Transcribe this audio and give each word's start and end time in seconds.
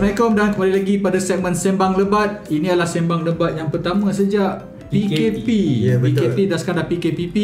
Assalamualaikum 0.00 0.32
dan 0.32 0.48
kembali 0.56 0.72
lagi 0.80 0.94
pada 0.96 1.20
segmen 1.20 1.52
Sembang 1.52 1.92
Lebat. 1.92 2.48
Ini 2.48 2.72
adalah 2.72 2.88
Sembang 2.88 3.20
Lebat 3.20 3.52
yang 3.52 3.68
pertama 3.68 4.08
sejak 4.08 4.64
PKP. 4.88 5.48
Ya, 5.76 6.00
betul. 6.00 6.24
PKP 6.24 6.48
dah 6.48 6.56
sekarang 6.56 6.80
dah 6.80 6.88
PKPP 6.88 7.36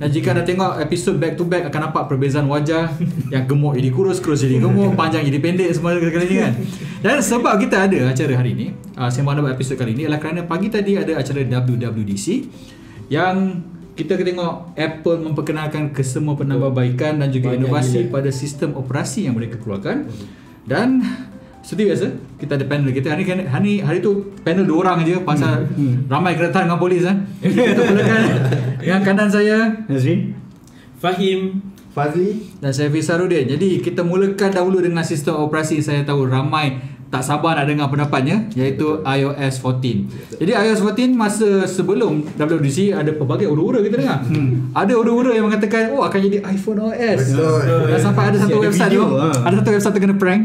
dan 0.00 0.08
jika 0.08 0.32
anda 0.32 0.40
tengok 0.40 0.80
episod 0.80 1.20
back 1.20 1.36
to 1.36 1.44
back 1.44 1.68
akan 1.68 1.92
nampak 1.92 2.08
perbezaan 2.08 2.48
wajah 2.48 2.96
yang 3.36 3.44
gemuk 3.44 3.76
jadi 3.76 3.92
kurus, 3.92 4.24
kurus 4.24 4.40
jadi 4.40 4.56
gemuk, 4.56 4.96
panjang 4.96 5.20
jadi 5.28 5.36
pendek 5.36 5.68
semua 5.68 6.00
kali 6.00 6.26
ni 6.32 6.36
kan. 6.40 6.56
Dan 7.04 7.20
sebab 7.20 7.60
kita 7.60 7.76
ada 7.84 7.98
acara 8.08 8.32
hari 8.40 8.56
ini, 8.56 8.72
uh, 8.96 9.12
Sembang 9.12 9.44
Lebat 9.44 9.60
episod 9.60 9.76
kali 9.76 9.92
ini 9.92 10.08
adalah 10.08 10.24
kerana 10.24 10.48
pagi 10.48 10.72
tadi 10.72 10.96
ada 10.96 11.12
acara 11.12 11.44
WWDC 11.44 12.26
yang 13.12 13.36
kita 13.92 14.16
tengok 14.16 14.72
Apple 14.80 15.28
memperkenalkan 15.28 15.92
kesemua 15.92 16.40
penambahbaikan 16.40 17.20
dan 17.20 17.28
juga 17.28 17.52
Banyak 17.52 17.68
inovasi 17.68 18.08
gila. 18.08 18.12
pada 18.16 18.30
sistem 18.32 18.80
operasi 18.80 19.28
yang 19.28 19.36
mereka 19.36 19.60
keluarkan. 19.60 20.08
Dan 20.68 21.00
seperti 21.68 21.84
biasa. 21.84 22.06
Kita 22.40 22.56
ada 22.56 22.64
panel. 22.64 22.88
Kita 22.96 23.12
hari 23.12 23.28
ni 23.28 23.44
hari, 23.44 23.72
hari 23.84 23.98
tu 24.00 24.32
panel 24.40 24.64
dua 24.64 24.88
orang 24.88 25.04
je 25.04 25.20
pasal 25.20 25.68
ramai 26.08 26.32
keretan 26.32 26.64
dengan 26.64 26.80
polis 26.80 27.04
kan. 27.04 27.28
Kita 27.44 27.84
mulakan 27.84 28.20
dengan 28.80 29.00
kanan 29.04 29.28
saya 29.28 29.84
Nazrin 29.84 30.32
Fahim. 30.96 31.60
Fazli? 31.88 32.54
dan 32.62 32.70
saya 32.70 32.94
Fisarudin. 32.94 33.50
Jadi 33.50 33.82
kita 33.82 34.06
mulakan 34.06 34.54
dahulu 34.54 34.78
dengan 34.78 35.02
sistem 35.02 35.42
operasi. 35.42 35.82
Saya 35.82 36.06
tahu 36.06 36.30
ramai 36.30 36.78
tak 37.08 37.24
sabar 37.24 37.56
nak 37.56 37.64
dengar 37.64 37.88
pendapatnya 37.88 38.44
iaitu 38.52 39.00
iOS 39.00 39.64
14. 39.64 40.44
Jadi 40.44 40.52
iOS 40.52 40.84
14 40.84 41.16
masa 41.16 41.64
sebelum 41.64 42.20
WWDC 42.36 42.92
ada 42.92 43.16
pelbagai 43.16 43.48
ura-ura 43.48 43.80
kita 43.80 43.96
dengar. 43.96 44.20
Hmm. 44.28 44.68
Ada 44.76 44.92
ura-ura 44.92 45.32
yang 45.32 45.48
mengatakan 45.48 45.88
oh 45.90 46.04
akan 46.04 46.20
jadi 46.20 46.44
iPhone 46.44 46.84
OS. 46.84 47.32
Betul. 47.32 47.88
Dan 47.88 47.98
sampai 47.98 48.22
ada 48.28 48.36
satu 48.36 48.60
Ada 48.60 48.64
website 48.68 48.92
video, 48.92 49.02
tu, 49.02 49.16
ha. 49.16 49.28
ada 49.40 49.54
satu 49.56 49.70
website 49.72 49.94
tu 49.96 50.00
kena 50.04 50.16
prank. 50.16 50.42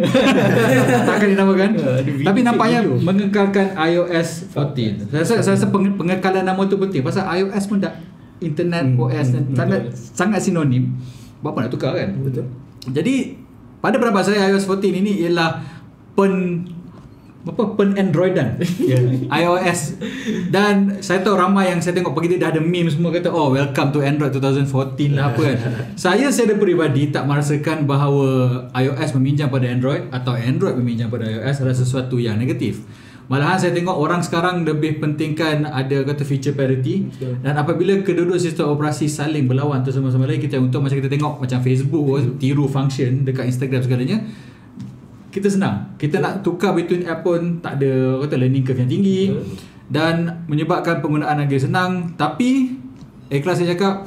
tak 1.03 1.15
akan 1.19 1.27
dinamakan. 1.27 1.69
Ya, 1.75 1.91
video, 1.99 2.25
Tapi 2.31 2.39
nampaknya 2.41 2.79
video. 2.81 2.95
mengekalkan 3.03 3.67
iOS 3.75 4.29
14. 4.55 5.11
Saya 5.11 5.19
rasa, 5.19 5.33
saya 5.43 5.53
rasa 5.59 5.67
penge- 5.67 5.95
pengekalan 5.99 6.43
nama 6.47 6.61
tu 6.63 6.79
penting 6.79 7.03
pasal 7.03 7.27
iOS 7.27 7.67
pun 7.67 7.83
dah 7.83 7.91
internet 8.39 8.83
Hmm, 8.83 8.99
OS 8.99 9.27
dan 9.29 9.43
hmm, 9.45 9.55
sangat 9.55 9.81
sangat 9.93 10.39
sinonim. 10.39 10.95
Berapa 11.39 11.67
nak 11.67 11.71
tukar 11.71 11.91
kan? 11.91 12.15
Betul. 12.19 12.47
Jadi 12.87 13.35
pada 13.79 13.99
pendapat 13.99 14.23
saya 14.23 14.47
iOS 14.47 14.63
14 14.63 14.95
ini 14.95 15.11
ialah 15.21 15.59
pen 16.13 16.63
apa 17.43 17.75
pen 17.75 17.91
Androidan. 17.99 18.55
Ya. 18.91 18.99
iOS. 19.43 19.99
Dan 20.47 21.03
saya 21.03 21.19
tahu 21.23 21.35
ramai 21.35 21.71
yang 21.71 21.83
saya 21.83 21.99
tengok 21.99 22.15
pagi 22.15 22.31
ni 22.31 22.37
dah 22.39 22.55
ada 22.55 22.63
meme 22.63 22.87
semua 22.87 23.11
kata 23.11 23.31
oh 23.31 23.51
welcome 23.51 23.91
to 23.91 23.99
Android 23.99 24.31
2014 24.31 25.15
lah 25.15 25.31
apa 25.35 25.41
kan. 25.43 25.57
Saya 26.03 26.31
secara 26.31 26.55
peribadi 26.59 27.11
tak 27.11 27.27
merasakan 27.27 27.83
bahawa 27.87 28.27
iOS 28.75 29.15
meminjam 29.19 29.47
pada 29.51 29.67
Android 29.67 30.07
atau 30.11 30.35
Android 30.35 30.75
meminjam 30.79 31.11
pada 31.11 31.27
iOS 31.27 31.63
adalah 31.63 31.77
sesuatu 31.77 32.15
yang 32.19 32.39
negatif. 32.39 32.83
Malahan 33.31 33.55
saya 33.55 33.71
tengok 33.71 33.95
orang 33.95 34.19
sekarang 34.19 34.67
lebih 34.67 34.99
pentingkan 34.99 35.63
ada 35.63 36.03
kata 36.03 36.27
feature 36.27 36.51
parity. 36.51 37.07
Betul. 37.07 37.39
dan 37.39 37.55
apabila 37.55 37.95
kedua-dua 38.03 38.35
sistem 38.35 38.75
operasi 38.75 39.07
saling 39.07 39.47
berlawan 39.47 39.79
tu 39.79 39.95
sama-sama 39.95 40.27
lain 40.27 40.43
kita 40.43 40.59
untuk 40.59 40.83
macam 40.83 40.99
kita 40.99 41.07
tengok 41.07 41.39
macam 41.39 41.63
Facebook 41.63 42.03
tiru 42.35 42.67
function 42.67 43.23
dekat 43.23 43.47
Instagram 43.47 43.79
segalanya 43.79 44.27
kita 45.33 45.49
senang. 45.49 45.97
Kita 45.97 46.21
nak 46.21 46.45
tukar 46.45 46.77
between 46.77 47.09
app 47.09 47.25
pun 47.25 47.57
tak 47.57 47.81
ada 47.81 48.21
kata 48.21 48.37
learning 48.37 48.61
curve 48.61 48.85
yang 48.85 48.91
tinggi 48.93 49.33
Betul. 49.33 49.57
dan 49.89 50.15
menyebabkan 50.45 51.01
penggunaan 51.01 51.41
lagi 51.41 51.57
senang 51.57 52.13
tapi 52.13 52.77
ikhlas 53.33 53.57
saya 53.57 53.73
cakap 53.73 54.05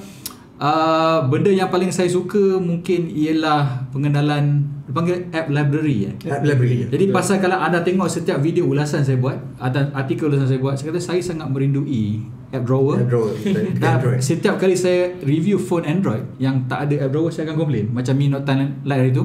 uh, 0.62 1.26
benda 1.26 1.50
yang 1.50 1.66
paling 1.66 1.90
saya 1.90 2.06
suka 2.06 2.62
mungkin 2.62 3.10
ialah 3.10 3.90
pengenalan 3.90 4.70
dipanggil 4.86 5.26
app 5.34 5.50
library 5.50 6.14
eh. 6.14 6.14
App 6.30 6.46
library. 6.46 6.86
Jadi 6.86 7.04
pasal 7.10 7.42
kalau 7.42 7.58
anda 7.58 7.82
tengok 7.82 8.06
setiap 8.06 8.38
video 8.38 8.70
ulasan 8.70 9.02
saya 9.02 9.18
buat 9.18 9.34
atau 9.58 9.82
artikel 9.98 10.30
ulasan 10.30 10.46
saya 10.46 10.60
buat 10.62 10.78
saya 10.78 10.94
kata 10.94 11.02
saya 11.02 11.20
sangat 11.26 11.50
merindui 11.50 12.22
app 12.54 12.62
drawer 12.62 13.02
Android. 13.02 13.34
dan 13.82 13.98
Android. 13.98 14.22
setiap 14.22 14.62
kali 14.62 14.78
saya 14.78 15.10
review 15.26 15.58
phone 15.58 15.82
Android 15.82 16.22
yang 16.38 16.70
tak 16.70 16.86
ada 16.86 17.10
app 17.10 17.10
drawer 17.10 17.34
saya 17.34 17.50
akan 17.50 17.56
komplain 17.66 17.90
macam 17.90 18.14
Mi 18.14 18.30
Note 18.30 18.46
10 18.46 18.86
Lite 18.86 19.00
hari 19.02 19.10
tu 19.10 19.24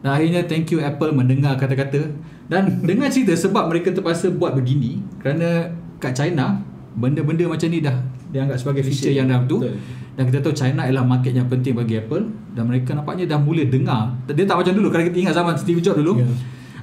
dan 0.00 0.10
akhirnya 0.12 0.40
thank 0.44 0.68
you 0.68 0.78
Apple 0.78 1.10
mendengar 1.10 1.54
kata-kata 1.54 2.08
dan 2.46 2.80
dengar 2.80 3.08
cerita 3.08 3.32
sebab 3.32 3.68
mereka 3.68 3.90
terpaksa 3.90 4.28
buat 4.28 4.52
begini 4.52 4.98
kerana 5.18 5.70
kat 5.96 6.12
China 6.14 6.60
benda-benda 6.92 7.46
macam 7.46 7.68
ni 7.68 7.78
dah 7.78 7.94
dianggap 8.28 8.56
sebagai 8.56 8.82
feature 8.82 9.12
yang 9.12 9.26
dah 9.26 9.42
tu 9.44 9.60
Betul. 9.60 9.76
dan 10.14 10.22
kita 10.24 10.38
tahu 10.40 10.54
China 10.54 10.82
ialah 10.82 11.02
market 11.02 11.32
yang 11.32 11.46
penting 11.46 11.72
bagi 11.72 11.96
Apple 11.96 12.26
dan 12.50 12.64
mereka 12.64 12.94
nampaknya 12.94 13.28
dah 13.28 13.38
mula 13.38 13.62
dengar 13.62 14.16
dia 14.26 14.44
tak 14.44 14.56
macam 14.56 14.72
dulu 14.72 14.88
kalau 14.88 15.04
kita 15.04 15.18
ingat 15.20 15.34
zaman 15.34 15.54
Steve 15.54 15.80
Jobs 15.80 15.96
dulu 15.96 16.18
Ya. 16.18 16.26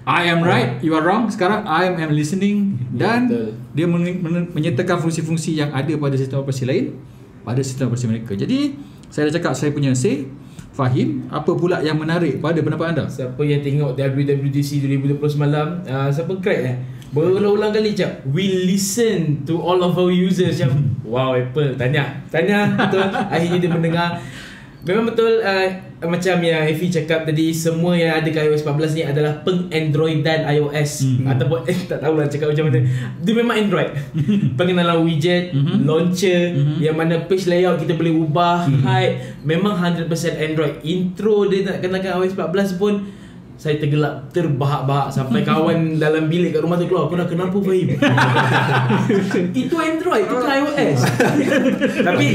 I 0.08 0.32
am 0.32 0.40
right, 0.40 0.80
you 0.80 0.96
are 0.96 1.04
wrong. 1.04 1.28
Sekarang 1.28 1.68
I 1.68 1.92
am 1.92 2.16
listening 2.16 2.80
Ya, 2.96 3.12
dan 3.12 3.28
betul. 3.28 3.52
dia 3.76 3.84
men- 3.84 4.24
men- 4.24 4.48
menyertakan 4.56 5.04
fungsi-fungsi 5.04 5.60
yang 5.60 5.76
ada 5.76 5.92
pada 6.00 6.16
sistem 6.16 6.40
operasi 6.40 6.64
lain 6.64 6.96
pada 7.44 7.60
sistem 7.60 7.92
operasi 7.92 8.08
mereka. 8.08 8.32
Jadi 8.32 8.72
saya 9.12 9.28
dah 9.28 9.36
cakap 9.36 9.52
saya 9.52 9.76
punya 9.76 9.92
say 9.92 10.24
Fahim, 10.78 11.26
apa 11.34 11.58
pula 11.58 11.82
yang 11.82 11.98
menarik 11.98 12.38
pada 12.38 12.62
pendapat 12.62 12.94
anda? 12.94 13.10
Siapa 13.10 13.42
yang 13.42 13.66
tengok 13.66 13.98
WWDC 13.98 14.86
2020 14.86 15.18
semalam 15.26 15.82
uh, 15.90 16.06
Siapa 16.14 16.38
crack 16.38 16.60
eh? 16.62 16.78
Berulang-ulang 17.10 17.74
kali 17.74 17.98
cak 17.98 18.30
We 18.30 18.70
listen 18.70 19.42
to 19.50 19.58
all 19.58 19.82
of 19.82 19.98
our 19.98 20.14
users. 20.14 20.62
Macam 20.62 21.02
Wow 21.02 21.34
Apple. 21.34 21.74
Tanya. 21.82 22.22
Tanya 22.30 22.78
Betul? 22.78 23.10
Akhirnya 23.10 23.58
dia 23.58 23.72
mendengar 23.74 24.22
Memang 24.88 25.06
betul 25.06 25.40
uh, 25.40 25.68
Macam 26.02 26.36
yang 26.40 26.64
Effie 26.64 26.88
cakap 26.88 27.24
tadi 27.24 27.52
Semua 27.52 27.92
yang 27.92 28.16
ada 28.16 28.26
kat 28.26 28.48
iOS 28.48 28.64
14 28.64 28.96
ni 28.96 29.04
Adalah 29.04 29.44
peng-Androidan 29.44 30.48
iOS 30.50 30.92
Mhm. 31.04 31.28
Ataupun 31.28 31.60
eh, 31.66 31.78
Tak 31.84 32.00
tahulah 32.00 32.26
cakap 32.26 32.48
macam 32.50 32.66
mana 32.68 32.80
Dia 33.20 33.34
memang 33.34 33.56
Android 33.58 33.90
Pengenalan 34.58 35.04
widget 35.04 35.52
Mhm. 35.52 35.84
Launcher 35.84 36.42
Mhm. 36.50 36.76
Yang 36.80 36.96
mana 36.96 37.16
page 37.22 37.46
layout 37.46 37.78
kita 37.78 37.94
boleh 37.94 38.16
ubah 38.16 38.64
Height 38.82 39.44
Memang 39.44 39.76
100% 39.76 40.08
Android 40.38 40.80
Intro 40.82 41.46
dia 41.46 41.62
nak 41.62 41.78
kenalkan 41.80 42.16
iOS 42.16 42.34
14 42.34 42.80
pun 42.80 42.94
saya 43.58 43.82
tergelak 43.82 44.30
terbahak-bahak 44.32 45.10
sampai 45.10 45.42
kawan 45.50 45.98
dalam 45.98 46.30
bilik 46.30 46.54
kat 46.56 46.62
rumah 46.62 46.78
tu 46.78 46.86
keluar 46.86 47.10
kau 47.10 47.18
dah 47.18 47.28
kenapa 47.28 47.58
Fahim? 47.58 47.88
Itu 49.66 49.76
Android 49.76 50.24
itu 50.30 50.36
kan 50.38 50.50
iOS 50.62 51.00
tapi 52.08 52.28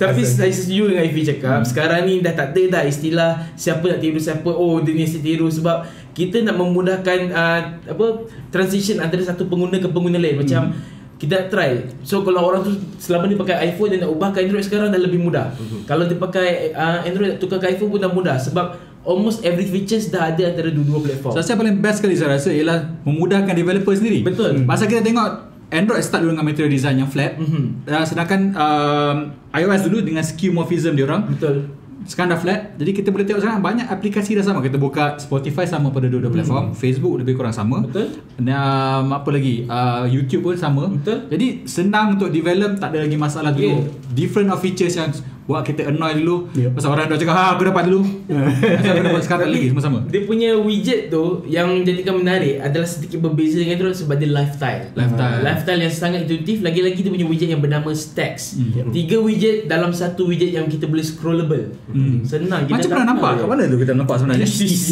tapi 0.00 0.20
saya 0.24 0.52
setuju 0.52 0.96
dengan 0.96 1.04
Ivy 1.06 1.22
cakap 1.28 1.60
sekarang 1.62 2.08
ni 2.08 2.24
dah 2.24 2.32
tak 2.32 2.56
ada 2.56 2.80
dah 2.80 2.82
istilah 2.88 3.30
siapa 3.54 3.84
nak 3.84 4.00
tiru 4.00 4.16
siapa 4.16 4.48
oh 4.48 4.80
dia 4.80 4.96
ni 4.96 5.04
mesti 5.04 5.20
tiru 5.20 5.46
sebab 5.52 5.84
kita 6.18 6.42
nak 6.42 6.58
memudahkan 6.58 7.20
uh, 7.30 7.60
apa 7.94 8.06
transition 8.50 8.98
antara 8.98 9.22
satu 9.22 9.46
pengguna 9.46 9.78
ke 9.78 9.86
pengguna 9.86 10.18
lain. 10.18 10.42
Macam 10.42 10.74
kita 11.14 11.46
nak 11.46 11.46
try. 11.54 11.86
So 12.02 12.26
kalau 12.26 12.50
orang 12.50 12.66
tu 12.66 12.74
selama 12.98 13.30
ni 13.30 13.38
pakai 13.38 13.70
iPhone 13.70 13.94
Dia 13.94 14.02
nak 14.02 14.10
ubah 14.10 14.34
ke 14.34 14.42
Android 14.42 14.66
sekarang 14.66 14.90
dah 14.90 14.98
lebih 14.98 15.22
mudah. 15.22 15.54
Kalau 15.86 16.10
dia 16.10 16.18
pakai 16.18 16.74
uh, 16.74 17.06
Android 17.06 17.34
nak 17.34 17.38
tukar 17.38 17.62
ke 17.62 17.70
iPhone 17.70 17.94
pun 17.94 18.02
dah 18.02 18.10
mudah 18.10 18.34
Sebab 18.34 18.87
almost 19.04 19.44
every 19.44 19.64
features 19.64 20.08
dah 20.08 20.30
ada 20.30 20.50
antara 20.50 20.70
dua-dua 20.70 21.00
platform 21.04 21.32
So, 21.34 21.40
saya 21.40 21.56
paling 21.56 21.78
best 21.78 22.02
sekali 22.02 22.14
saya 22.14 22.34
rasa 22.38 22.50
ialah 22.50 23.02
memudahkan 23.02 23.52
developer 23.52 23.94
sendiri. 23.94 24.22
Betul. 24.22 24.62
Masa 24.64 24.86
kita 24.86 25.00
tengok 25.00 25.28
Android 25.68 26.00
start 26.00 26.24
dulu 26.24 26.32
dengan 26.32 26.48
material 26.48 26.72
design 26.72 26.96
yang 26.96 27.10
flat. 27.12 27.36
Mhm. 27.36 27.84
Dan 27.84 28.00
sedangkan 28.02 28.40
um, 28.56 29.16
iOS 29.52 29.84
dulu 29.84 30.00
dengan 30.00 30.24
skeuomorphism 30.24 30.96
dia 30.96 31.04
orang. 31.04 31.28
Betul 31.28 31.68
Sekarang 32.08 32.32
dah 32.32 32.40
flat 32.40 32.60
Jadi 32.78 32.94
kita 32.94 33.10
boleh 33.10 33.26
tengok 33.26 33.42
sekarang 33.42 33.60
Banyak 33.60 33.90
aplikasi 33.90 34.32
dah 34.32 34.40
sama 34.40 34.62
Kita 34.64 34.78
buka 34.80 35.18
Spotify 35.20 35.66
sama 35.68 35.90
pada 35.92 36.06
dua-dua 36.08 36.30
platform 36.30 36.72
Facebook 36.72 37.20
lebih 37.20 37.36
kurang 37.36 37.52
sama 37.52 37.82
Hmm. 37.82 37.90
Betul. 37.90 38.06
Dan 38.38 38.54
um, 38.54 39.06
apa 39.12 39.28
lagi 39.28 39.66
uh, 39.68 40.06
YouTube 40.08 40.46
pun 40.46 40.56
sama 40.56 40.88
Betul. 40.88 41.26
Jadi 41.28 41.46
senang 41.68 42.16
untuk 42.16 42.30
develop 42.30 42.78
Tak 42.80 42.94
ada 42.94 43.04
lagi 43.04 43.18
masalah 43.18 43.50
dulu 43.52 43.82
Yeah. 43.82 44.14
Different 44.14 44.48
of 44.48 44.62
features 44.62 44.96
yang 44.96 45.10
Buat 45.48 45.64
kita 45.64 45.88
annoy 45.88 46.20
dulu. 46.20 46.52
Yep. 46.52 46.76
Pasal 46.76 46.92
orang 46.92 47.08
dah 47.08 47.16
cakap 47.16 47.32
Ha 47.32 47.44
aku 47.56 47.64
dapat 47.64 47.88
dulu. 47.88 48.04
Pasal 48.28 48.92
aku 48.92 49.02
dapat 49.02 49.22
sekarang 49.24 49.48
lagi 49.48 49.66
Semua 49.66 49.80
sama 49.80 49.98
Dia 50.04 50.20
punya 50.22 50.52
widget 50.54 51.08
tu 51.08 51.40
Yang 51.42 51.68
jadikan 51.82 52.14
menarik 52.16 52.60
Adalah 52.60 52.84
sedikit 52.84 53.18
berbeza 53.18 53.56
dengan 53.56 53.80
Android 53.80 53.96
Sebab 53.96 54.14
dia 54.14 54.28
lifestyle. 54.28 54.84
Lifestyle. 54.92 55.40
Lifestyle 55.40 55.80
yang 55.80 55.88
sangat 55.90 56.18
intuitif. 56.22 56.60
Lagi-lagi 56.60 57.00
dia 57.00 57.08
punya 57.08 57.24
widget 57.24 57.48
yang 57.48 57.58
bernama 57.58 57.88
Stacks. 57.90 58.54
Hmm. 58.54 58.92
Tiga 58.92 59.16
widget 59.18 59.64
dalam 59.64 59.90
satu 59.90 60.28
widget 60.28 60.52
Yang 60.52 60.76
kita 60.76 60.84
boleh 60.84 61.00
scrollable. 61.00 61.64
Hmm. 61.88 62.20
Senang 62.22 62.68
kita 62.68 62.76
Macam 62.76 62.88
pernah 62.92 63.06
nampak. 63.08 63.32
Kat 63.34 63.48
mana 63.48 63.62
tu 63.64 63.78
kita 63.78 63.92
nampak 63.96 64.16
sebenarnya? 64.20 64.44
HTC 64.44 64.88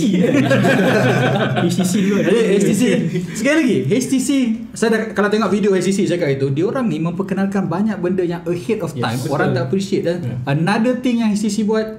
HTC 1.62 1.92
dulu 2.00 2.16
HTC 2.56 2.82
Sekali 3.34 3.56
lagi 3.60 3.76
HTC 3.90 4.28
Saya 4.72 4.88
dah, 4.90 5.00
kalau 5.12 5.28
tengok 5.28 5.52
video 5.52 5.70
HTC 5.72 6.08
cakap 6.08 6.32
itu 6.32 6.48
Dia 6.48 6.64
orang 6.64 6.88
ni 6.88 6.96
memperkenalkan 6.96 7.68
Banyak 7.68 8.00
benda 8.00 8.24
yang 8.24 8.40
ahead 8.44 8.80
of 8.80 8.88
Yes, 8.88 9.02
time. 9.02 9.18
Betul. 9.18 9.32
Orang 9.32 9.48
tak 9.52 9.62
appreciate 9.68 10.04
Dan 10.04 10.16
Yeah. 10.16 10.42
Another 10.46 10.98
thing 10.98 11.20
yang 11.20 11.30
HTC 11.30 11.62
buat 11.62 11.98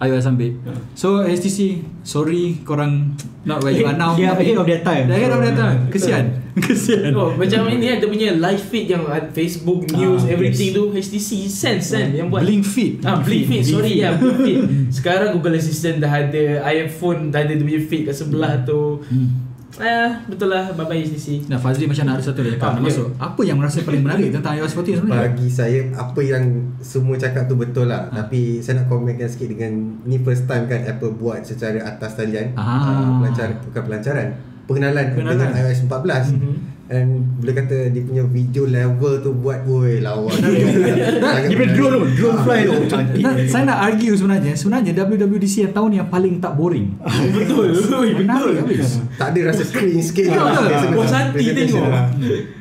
iOS 0.00 0.24
ambil 0.26 0.56
Yeah. 0.64 0.80
So 0.96 1.20
HTC 1.20 1.84
Sorry 2.00 2.64
korang 2.64 3.12
Not 3.44 3.60
where 3.60 3.68
you 3.68 3.84
are 3.84 3.92
now 3.92 4.16
are 4.16 4.32
ahead 4.32 4.56
of 4.56 4.64
their 4.64 4.80
time. 4.80 5.12
Are 5.12 5.16
ahead 5.16 5.28
of 5.28 5.44
their 5.44 5.52
time 5.52 5.92
Kesian 5.92 6.40
Kesian 6.64 7.12
Oh, 7.12 7.36
macam 7.36 7.68
ini 7.68 7.92
ada 7.92 8.08
punya 8.08 8.32
live 8.32 8.64
feed 8.64 8.88
yang 8.88 9.04
ada 9.04 9.28
Facebook 9.28 9.84
news 9.92 10.24
Ah, 10.24 10.32
everything 10.32 10.72
yes. 10.72 10.76
tu 10.76 10.84
HTC 10.88 11.28
Sense 11.46 11.92
kan 11.92 12.16
yang 12.16 12.32
buat 12.32 12.40
Blink 12.40 12.64
feed 12.64 13.04
Ah, 13.04 13.20
Blink 13.20 13.44
Feed, 13.44 13.60
sorry 13.62 14.00
ya, 14.00 14.16
Blink 14.16 14.40
Feed. 14.40 14.60
Sekarang 14.96 15.36
Google 15.36 15.60
Assistant 15.60 16.00
dah 16.00 16.08
ada, 16.10 16.64
iPhone 16.66 17.28
dah 17.28 17.44
ada 17.44 17.52
dia 17.52 17.60
punya 17.60 17.80
feed 17.80 18.08
kat 18.08 18.16
sebelah 18.16 18.64
tu. 18.64 19.04
Hmm. 19.04 19.49
Eh, 19.80 20.10
betul 20.26 20.48
lah 20.48 20.70
bye 20.70 20.84
bye 20.84 20.98
HTC. 20.98 21.46
Nah 21.46 21.56
Fazli 21.56 21.84
macam 21.84 22.04
nak 22.04 22.14
ada 22.14 22.24
satu 22.24 22.40
lagi 22.40 22.54
Ah, 22.54 22.60
cakap 22.68 22.82
masuk. 22.82 23.08
Apa 23.16 23.40
yang 23.42 23.56
merasa 23.56 23.80
paling 23.80 24.00
menarik 24.00 24.28
tentang 24.30 24.52
iOS 24.54 24.72
14 24.74 24.96
sebenarnya? 24.98 25.22
Bagi 25.26 25.48
saya 25.48 25.80
apa 25.94 26.20
yang 26.20 26.44
semua 26.78 27.16
cakap 27.16 27.44
tu 27.44 27.54
betul 27.54 27.86
lah 27.86 28.02
Ha. 28.02 28.22
Tapi 28.22 28.58
saya 28.58 28.78
nak 28.78 28.86
komenkan 28.86 29.26
sikit 29.26 29.48
dengan 29.48 29.72
Ni 30.02 30.16
first 30.18 30.44
time 30.44 30.64
kan 30.64 30.84
Apple 30.84 31.12
buat 31.12 31.40
secara 31.42 31.80
atas 31.82 32.14
talian 32.14 32.52
Ah. 32.54 32.62
uh, 32.62 33.10
pelancar, 33.18 33.48
Bukan 33.62 33.82
pelancaran 33.82 34.28
Pengenalan, 34.64 35.06
Pengenalan. 35.10 35.38
dengan 35.48 35.64
iOS 35.64 35.80
14 35.84 36.24
Mhm. 36.30 36.54
And 36.90 37.22
boleh 37.38 37.54
kata 37.54 37.86
dia 37.88 38.02
punya 38.02 38.26
video 38.26 38.66
level 38.66 39.22
tu 39.22 39.30
buat 39.32 39.62
Woi 39.62 40.02
lawa 40.02 40.26
Dia 40.34 41.54
punya 41.54 41.70
drone 41.70 41.94
tu. 41.94 42.02
Drone 42.18 42.34
Ah, 42.34 42.42
fly 42.42 42.58
tu 42.60 42.72
betul. 42.74 42.90
Cantik 42.90 43.22
saya 43.46 43.62
nak 43.64 43.78
argue 43.80 44.10
sebenarnya 44.10 44.52
Sebenarnya 44.52 44.90
WWDC 44.98 45.54
yang 45.60 45.72
tahun 45.72 45.90
yang 45.94 46.08
paling 46.08 46.34
tak 46.36 46.52
boring 46.52 46.98
Betul. 47.30 47.78
Menarik 48.16 48.26
betul. 48.26 48.52
habis 48.58 48.88
Tak 49.14 49.30
ada 49.30 49.40
rasa 49.46 49.62
cringe 49.64 50.02
sikit 50.04 50.34
Betul, 50.34 50.50
betul. 50.66 50.88
Puas 50.92 51.12
hati 51.12 51.44
tengok. 51.48 51.86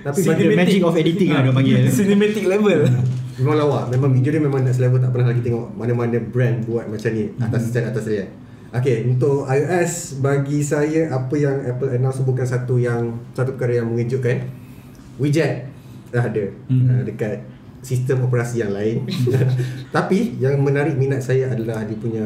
Tapi 0.05 0.19
bagi 0.23 0.43
The 0.43 0.55
magic 0.55 0.81
of 0.83 0.93
editing 0.93 1.29
lah 1.31 1.41
dia 1.41 1.51
panggil 1.51 1.77
Cinematic 1.97 2.45
level. 2.45 2.79
Memang 3.35 3.55
lawa 3.57 3.79
Memang 3.89 4.09
video 4.11 4.29
dia 4.29 4.41
memang 4.41 4.61
next 4.61 4.77
level 4.77 5.01
Tak 5.01 5.09
pernah 5.09 5.27
lagi 5.27 5.41
tengok 5.41 5.73
Mana-mana 5.73 6.21
brand 6.21 6.61
buat 6.63 6.85
macam 6.85 7.09
ni 7.09 7.33
Atas 7.35 7.65
stand 7.65 7.89
atas 7.89 8.05
dia 8.05 8.29
Okay 8.69 9.01
Untuk 9.09 9.49
iOS 9.49 10.21
Bagi 10.21 10.61
saya 10.61 11.09
Apa 11.09 11.33
yang 11.33 11.57
Apple 11.65 11.89
announce 11.97 12.21
Bukan 12.21 12.45
satu 12.45 12.77
yang 12.77 13.17
Satu 13.33 13.57
perkara 13.57 13.81
yang 13.81 13.89
mengejutkan. 13.89 14.45
Widget 15.17 15.65
Dah 16.13 16.29
ada 16.29 16.45
Hmm. 16.69 16.85
uh, 16.85 17.01
Dekat 17.01 17.41
Sistem 17.79 18.27
operasi 18.27 18.59
yang 18.59 18.75
lain. 18.75 19.07
Tapi 19.95 20.35
Yang 20.37 20.59
menarik 20.59 20.95
minat 20.99 21.23
saya 21.23 21.49
adalah 21.49 21.81
Dia 21.87 21.97
punya 21.97 22.25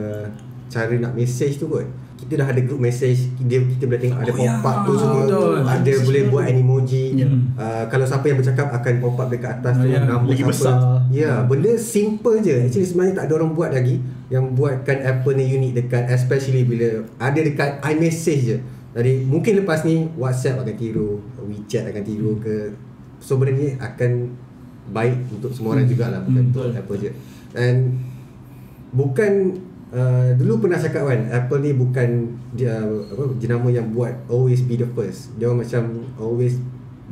Cara 0.68 0.92
nak 0.98 1.16
message 1.16 1.62
tu 1.62 1.70
kot 1.70 1.86
kita 2.24 2.34
dah 2.36 2.48
ada 2.48 2.60
group 2.60 2.80
message 2.80 3.20
dia 3.38 3.60
kita 3.60 3.84
boleh 3.84 4.02
tengok 4.02 4.18
ada 4.18 4.32
Oh, 4.32 4.38
pop 4.38 4.64
up 4.64 4.74
ya, 4.74 4.82
tu 4.82 4.94
semua 4.96 5.22
betul. 5.22 5.54
ada 5.62 5.94
boleh 6.00 6.24
buat 6.26 6.46
emoji 6.48 7.06
Ya. 7.14 7.28
uh, 7.54 7.84
kalau 7.86 8.06
siapa 8.06 8.26
yang 8.26 8.38
bercakap 8.38 8.68
akan 8.72 8.94
pop 8.98 9.16
up 9.16 9.28
dekat 9.28 9.52
atas 9.54 9.74
Oh, 9.74 9.82
tu 9.82 9.88
ya. 9.88 10.00
nama 10.00 10.20
Lagi 10.20 10.34
siapa 10.38 10.50
besar. 10.50 10.76
Ya, 11.10 11.32
benda 11.42 11.72
simple 11.76 12.38
je. 12.40 12.56
Actually 12.62 12.84
sebenarnya 12.84 13.14
tak 13.14 13.26
ada 13.26 13.34
orang 13.36 13.52
buat 13.52 13.70
lagi 13.70 13.96
yang 14.28 14.46
buatkan 14.52 14.98
Apple 15.00 15.36
ni 15.36 15.46
unik 15.52 15.72
dekat 15.78 16.04
especially 16.10 16.64
bila 16.64 16.88
ada 17.18 17.40
dekat 17.40 17.70
iMessage 17.84 18.44
je. 18.46 18.58
Jadi 18.94 19.14
mungkin 19.24 19.54
lepas 19.58 19.84
ni 19.84 20.06
WhatsApp 20.14 20.60
akan 20.60 20.76
tiru, 20.76 21.18
WeChat 21.40 21.88
akan 21.88 22.04
tiru 22.04 22.38
ke. 22.38 22.72
So 23.18 23.36
benda 23.36 23.54
ni 23.54 23.74
akan 23.74 24.12
baik 24.86 25.32
untuk 25.32 25.50
semua 25.50 25.74
orang 25.74 25.86
jugalah 25.86 26.22
bukan 26.22 26.34
Hmm, 26.36 26.48
untuk 26.48 26.64
betul. 26.66 26.70
Apple 26.76 26.98
je. 27.00 27.12
And 27.54 27.80
bukan 28.92 29.32
uh, 29.94 30.34
dulu 30.36 30.66
pernah 30.66 30.82
cakap 30.82 31.06
kan 31.06 31.22
Apple 31.30 31.62
ni 31.62 31.72
bukan 31.78 32.34
dia 32.58 32.82
apa 32.84 33.24
jenama 33.38 33.70
yang 33.70 33.94
buat 33.94 34.12
always 34.28 34.66
be 34.66 34.76
the 34.76 34.90
first. 34.92 35.38
Dia 35.38 35.48
orang 35.48 35.62
macam 35.64 35.84
always 36.18 36.58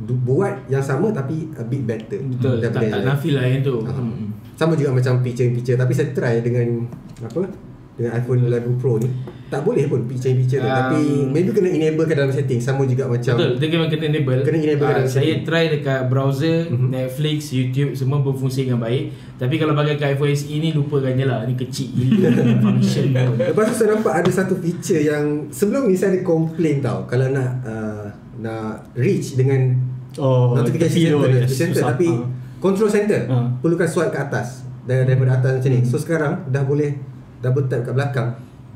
du- 0.02 0.18
buat 0.26 0.66
yang 0.66 0.82
sama 0.82 1.14
tapi 1.14 1.46
a 1.54 1.62
bit 1.62 1.86
better 1.86 2.18
Betul. 2.18 2.58
Tak, 2.58 2.82
tak 2.82 3.02
nafi 3.06 3.30
lah 3.32 3.44
yang 3.46 3.62
tu. 3.62 3.78
Ah. 3.86 3.94
Hmm. 3.94 4.34
Sama 4.58 4.74
juga 4.76 4.92
macam 4.92 5.24
picture-picture 5.24 5.80
Tapi 5.80 5.92
saya 5.96 6.12
try 6.12 6.44
dengan 6.44 6.84
Apa 7.24 7.71
Dengan 7.92 8.10
iPhone 8.14 8.40
11 8.42 8.80
Pro 8.80 8.96
ni 8.96 9.04
Tak 9.46 9.62
boleh 9.62 9.84
pun 9.84 10.00
picture-picture 10.02 10.58
tu 10.58 10.64
Um, 10.64 10.72
Tapi 10.72 11.00
maybe 11.28 11.50
kena 11.50 11.68
enable 11.68 12.02
ke 12.02 12.12
dalam 12.12 12.28
setting 12.28 12.56
Sama 12.56 12.82
juga 12.84 13.04
macam 13.04 13.36
Betul, 13.36 13.52
dia 13.54 13.68
kena 13.68 13.84
kena 13.86 14.04
enable. 14.08 14.40
Kena 14.40 14.58
enable 14.58 14.86
Ah, 14.86 14.92
dalam 14.94 15.04
saya 15.06 15.24
setting. 15.28 15.44
try 15.44 15.64
dekat 15.68 16.00
browser, 16.06 16.58
Mhm. 16.68 16.88
Netflix, 16.88 17.38
YouTube 17.50 17.92
semua 17.92 18.18
berfungsi 18.18 18.64
dengan 18.64 18.80
baik. 18.80 19.02
Tapi 19.36 19.54
kalau 19.54 19.72
pakai 19.72 19.94
kat 19.94 20.08
iPhone 20.10 20.32
SE 20.32 20.48
ni 20.50 20.70
lupakan 20.70 21.10
je 21.10 21.24
lah. 21.24 21.44
Ni 21.44 21.52
kecil 21.54 21.88
gila 21.90 22.28
function 22.64 23.04
pun. 23.10 23.36
Lepas 23.36 23.64
tu 23.66 23.74
saya 23.76 23.88
nampak 23.92 24.12
ada 24.14 24.30
satu 24.30 24.54
feature 24.56 25.02
yang 25.02 25.24
Sebelum 25.48 25.84
ni 25.84 25.94
saya 25.94 26.12
ada 26.12 26.20
complain 26.22 26.80
tau 26.80 27.04
Kalau 27.04 27.28
nak 27.28 27.60
uh, 27.62 28.08
Nak 28.38 28.96
reach 28.96 29.36
dengan 29.36 29.76
Oh 30.16 30.56
Notification 30.56 30.96
center, 31.12 31.20
yes, 31.20 31.20
notification 31.44 31.68
center. 31.70 31.82
Tapi 31.86 32.08
Ah. 32.08 32.24
Control 32.58 32.88
center 32.88 33.20
Ah. 33.26 33.52
Perlukan 33.54 33.84
swipe 33.84 34.08
ke 34.08 34.20
atas 34.22 34.64
Dari- 34.82 35.04
Daripada 35.04 35.36
atas 35.36 35.50
macam 35.54 35.70
ni 35.70 35.80
So 35.82 35.94
sekarang 35.94 36.48
Dah 36.48 36.64
boleh 36.64 37.11
Double 37.42 37.66
tap 37.66 37.82
kat 37.82 37.92
belakang 37.92 38.28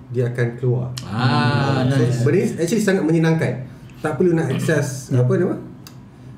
Dia 0.09 0.29
akan 0.29 0.47
keluar 0.55 0.91
Ah, 1.03 1.87
So, 1.87 1.97
nice. 1.97 2.21
benda 2.21 2.31
ni 2.33 2.43
actually 2.57 2.79
sangat 2.81 3.03
menyenangkan. 3.03 3.63
Tak 3.97 4.15
perlu 4.15 4.35
nak 4.35 4.47
access 4.49 5.09
Ya. 5.09 5.23
apa 5.23 5.33
nama? 5.35 5.57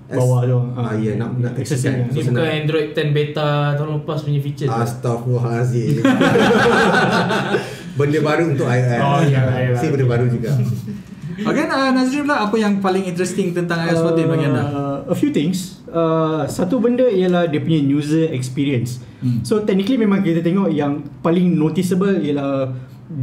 Bawah 0.08 0.40
tu. 0.42 0.56
Ah, 0.72 0.92
ya, 0.94 1.16
nak 1.16 1.36
nak 1.36 1.52
Access 1.54 1.80
access 1.80 1.82
kan. 1.82 1.92
ni. 1.94 2.04
Ni 2.06 2.12
So, 2.14 2.30
bukan 2.30 2.32
senang. 2.38 2.56
Android 2.58 2.88
10 2.90 3.12
beta 3.12 3.48
tahun 3.74 3.88
lepas 3.98 4.18
punya 4.22 4.40
feature. 4.40 4.64
tu. 4.66 4.72
Astaghfirullahalazim. 4.74 6.00
benda 7.98 8.18
baru 8.22 8.44
untuk 8.48 8.66
iOS. 8.66 9.00
Oh, 9.00 9.20
iyalah, 9.20 9.56
iyalah. 9.58 9.76
Si 9.76 9.86
benda 9.88 10.06
baru 10.06 10.24
juga. 10.28 10.50
Okay, 11.28 11.64
uh, 11.64 11.90
Nazri 11.90 12.20
pula 12.20 12.40
apa 12.40 12.56
yang 12.56 12.78
paling 12.78 13.04
interesting 13.04 13.52
tentang 13.52 13.84
iOS 13.84 14.00
14 14.02 14.24
bagi 14.26 14.44
anda? 14.46 14.62
Uh, 14.62 14.98
a 15.06 15.14
few 15.14 15.28
things. 15.28 15.84
Uh, 15.84 16.44
satu 16.44 16.78
benda 16.78 17.04
ialah 17.04 17.44
dia 17.44 17.58
punya 17.58 17.76
user 17.78 18.30
experience. 18.30 19.00
Hmm. 19.18 19.42
So 19.42 19.60
technically 19.60 19.96
memang 19.96 20.22
kita 20.22 20.40
tengok 20.40 20.68
yang 20.68 21.04
paling 21.20 21.52
noticeable 21.52 22.16
ialah 22.16 22.72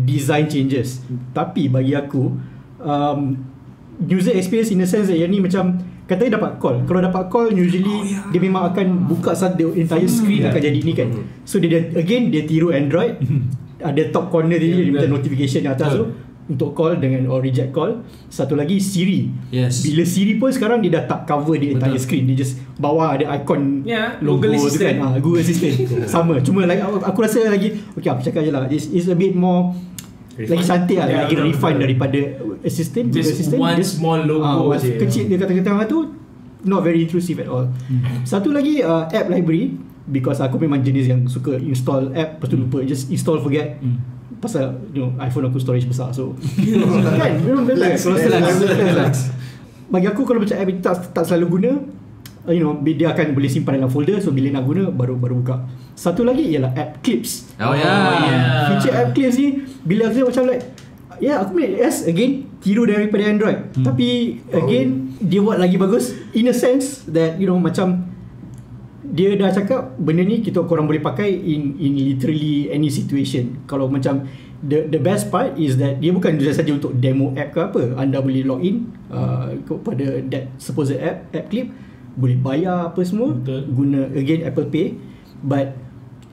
design 0.04 0.46
changes. 0.46 1.02
Tapi 1.32 1.66
bagi 1.68 1.94
aku 1.94 2.30
um, 2.80 3.20
user 4.02 4.34
experience 4.34 4.70
in 4.70 4.78
the 4.78 4.86
sense 4.86 5.08
that 5.08 5.16
yang 5.16 5.30
ni 5.30 5.40
macam 5.40 5.78
katanya 6.06 6.38
dapat 6.38 6.58
call. 6.58 6.78
Kalau 6.84 7.02
dapat 7.02 7.24
call 7.28 7.50
usually 7.50 7.86
Oh, 7.86 8.04
ya. 8.04 8.22
dia 8.30 8.40
memang 8.40 8.70
akan 8.70 9.08
buka 9.08 9.34
satu 9.34 9.74
entire 9.74 10.06
screen 10.06 10.46
akan 10.46 10.62
jadi 10.62 10.80
ni 10.80 10.94
kan. 10.94 11.10
So 11.42 11.58
dia, 11.58 11.70
dia 11.82 11.98
again 11.98 12.30
dia 12.30 12.46
tiru 12.46 12.70
Android. 12.70 13.18
ada 13.76 14.02
top 14.10 14.30
corner 14.30 14.58
dia, 14.58 14.72
Ya, 14.72 14.76
dia 14.82 14.86
minta 14.88 15.06
betul. 15.06 15.14
notification 15.20 15.62
di 15.62 15.70
atas 15.70 15.94
tu 15.94 16.06
Betul. 16.08 16.34
Untuk 16.46 16.72
call 16.72 16.96
dengan 16.96 17.26
or 17.26 17.40
reject 17.40 17.70
call. 17.70 18.06
Satu 18.28 18.54
lagi 18.54 18.78
Siri. 18.78 19.30
Yes. 19.50 19.82
Bila 19.82 20.04
Siri 20.04 20.36
pun 20.36 20.50
sekarang 20.50 20.78
dia 20.78 20.94
dah 20.94 21.06
tak 21.06 21.26
cover 21.26 21.56
the 21.56 21.74
entire 21.74 21.92
Betul. 21.92 22.06
screen. 22.06 22.24
Dia 22.26 22.38
just 22.38 22.58
bawah 22.76 23.14
ada 23.14 23.26
icon 23.34 23.82
Ya, 23.82 24.18
logo 24.20 24.40
Google 24.40 24.56
tu 24.56 24.68
Assistant. 24.68 24.96
kan. 24.96 25.08
Ha, 25.08 25.18
Google 25.18 25.42
Assistant. 25.42 25.76
Sama. 26.14 26.38
Cuma 26.40 26.64
like, 26.64 26.82
aku, 26.82 27.20
rasa 27.20 27.40
lagi 27.46 27.74
okay 27.92 28.10
aku 28.10 28.22
cakap 28.22 28.42
je 28.42 28.52
lah. 28.52 28.66
It's, 28.68 28.86
it's 28.88 29.06
a 29.06 29.16
bit 29.16 29.34
more 29.34 29.74
lagi 30.36 30.62
cantik 30.62 30.98
lah 30.98 31.08
Ya, 31.08 31.18
lagi 31.24 31.36
refine 31.40 31.78
daripada 31.80 32.20
assistant 32.62 33.08
Google 33.08 33.24
Just 33.24 33.32
assistant 33.34 33.56
one 33.58 33.80
small 33.80 34.20
logo 34.20 34.68
ah, 34.68 34.76
je. 34.76 35.00
kecil 35.00 35.32
dia 35.32 35.40
kata 35.40 35.56
tengah 35.56 35.88
tu 35.88 36.12
not 36.62 36.84
very 36.84 37.00
intrusive 37.00 37.40
at 37.40 37.48
all 37.48 37.72
Hmm. 37.88 38.04
satu 38.22 38.52
lagi 38.52 38.82
uh, 38.82 39.08
app 39.08 39.30
library 39.30 39.80
because 40.04 40.38
aku 40.38 40.60
memang 40.60 40.82
jenis 40.82 41.08
yang 41.08 41.24
suka 41.26 41.56
install 41.56 42.12
app 42.12 42.36
lepas 42.36 42.48
tu 42.48 42.58
lupa 42.58 42.84
just 42.84 43.08
install 43.08 43.40
forget 43.40 43.80
Hmm. 43.80 43.96
Pasal 44.46 44.78
you 44.94 45.02
know 45.02 45.12
iPhone 45.18 45.50
aku 45.50 45.58
storage 45.58 45.90
besar 45.90 46.14
so. 46.14 46.38
Kan? 47.20 47.42
Relax, 47.42 48.06
relax, 48.06 48.30
relax, 48.30 48.56
relax. 48.80 49.14
bagi 49.90 50.08
aku 50.10 50.22
kalau 50.26 50.42
macam 50.42 50.58
app 50.58 50.70
itu 50.70 50.82
tak, 50.82 50.96
tak 51.14 51.24
selalu 51.26 51.46
guna 51.58 51.72
uh, 52.46 52.54
you 52.54 52.62
know 52.62 52.78
dia 52.86 53.12
akan 53.12 53.34
boleh 53.34 53.50
simpan 53.50 53.82
dalam 53.82 53.90
folder 53.90 54.22
so 54.22 54.30
bila 54.30 54.54
nak 54.54 54.64
guna 54.66 54.94
baru 54.94 55.18
baru 55.18 55.42
buka. 55.42 55.66
Satu 55.96 56.28
lagi 56.28 56.46
ialah 56.46 56.76
app 56.76 57.02
clips. 57.02 57.56
Oh, 57.58 57.72
ya. 57.74 57.84
yeah. 57.84 58.68
feature 58.70 58.94
app 58.94 59.10
clips 59.18 59.36
ni 59.42 59.66
bila 59.82 60.14
aku 60.14 60.30
macam 60.30 60.46
like 60.48 60.64
Ya 61.16 61.32
yeah, 61.32 61.38
aku 61.40 61.56
punya 61.56 61.80
yes 61.80 62.04
again 62.04 62.44
tiru 62.60 62.84
daripada 62.84 63.24
Android. 63.24 63.72
Hmm. 63.72 63.88
tapi 63.88 64.36
again 64.52 65.16
dia 65.24 65.40
buat 65.40 65.56
lagi 65.64 65.80
bagus 65.80 66.12
in 66.36 66.52
a 66.52 66.56
sense 66.56 67.08
that 67.08 67.40
you 67.40 67.48
know 67.48 67.56
macam 67.56 68.15
dia 69.12 69.36
dah 69.38 69.54
cakap 69.54 69.94
benda 70.02 70.26
ni 70.26 70.42
kita 70.42 70.66
korang 70.66 70.90
boleh 70.90 71.04
pakai 71.04 71.30
in 71.30 71.78
in 71.78 71.94
literally 72.00 72.70
any 72.72 72.90
situation. 72.90 73.62
Kalau 73.70 73.86
macam 73.92 74.26
the 74.66 74.88
the 74.90 74.98
best 74.98 75.30
part 75.30 75.54
is 75.60 75.78
that 75.78 76.02
dia 76.02 76.10
bukan 76.10 76.40
saja 76.42 76.72
untuk 76.74 76.96
demo 76.98 77.36
app 77.38 77.54
ke 77.54 77.60
apa. 77.62 77.84
Anda 78.00 78.24
boleh 78.24 78.42
log 78.48 78.62
in 78.64 78.90
uh, 79.12 79.54
kepada 79.66 80.24
that 80.32 80.50
supposed 80.58 80.98
app 80.98 81.30
app 81.36 81.52
clip 81.52 81.70
boleh 82.16 82.40
bayar 82.40 82.96
apa 82.96 83.04
semua 83.04 83.36
Betul. 83.36 83.68
guna 83.76 84.08
again 84.16 84.48
Apple 84.48 84.72
Pay. 84.72 84.96
But 85.46 85.76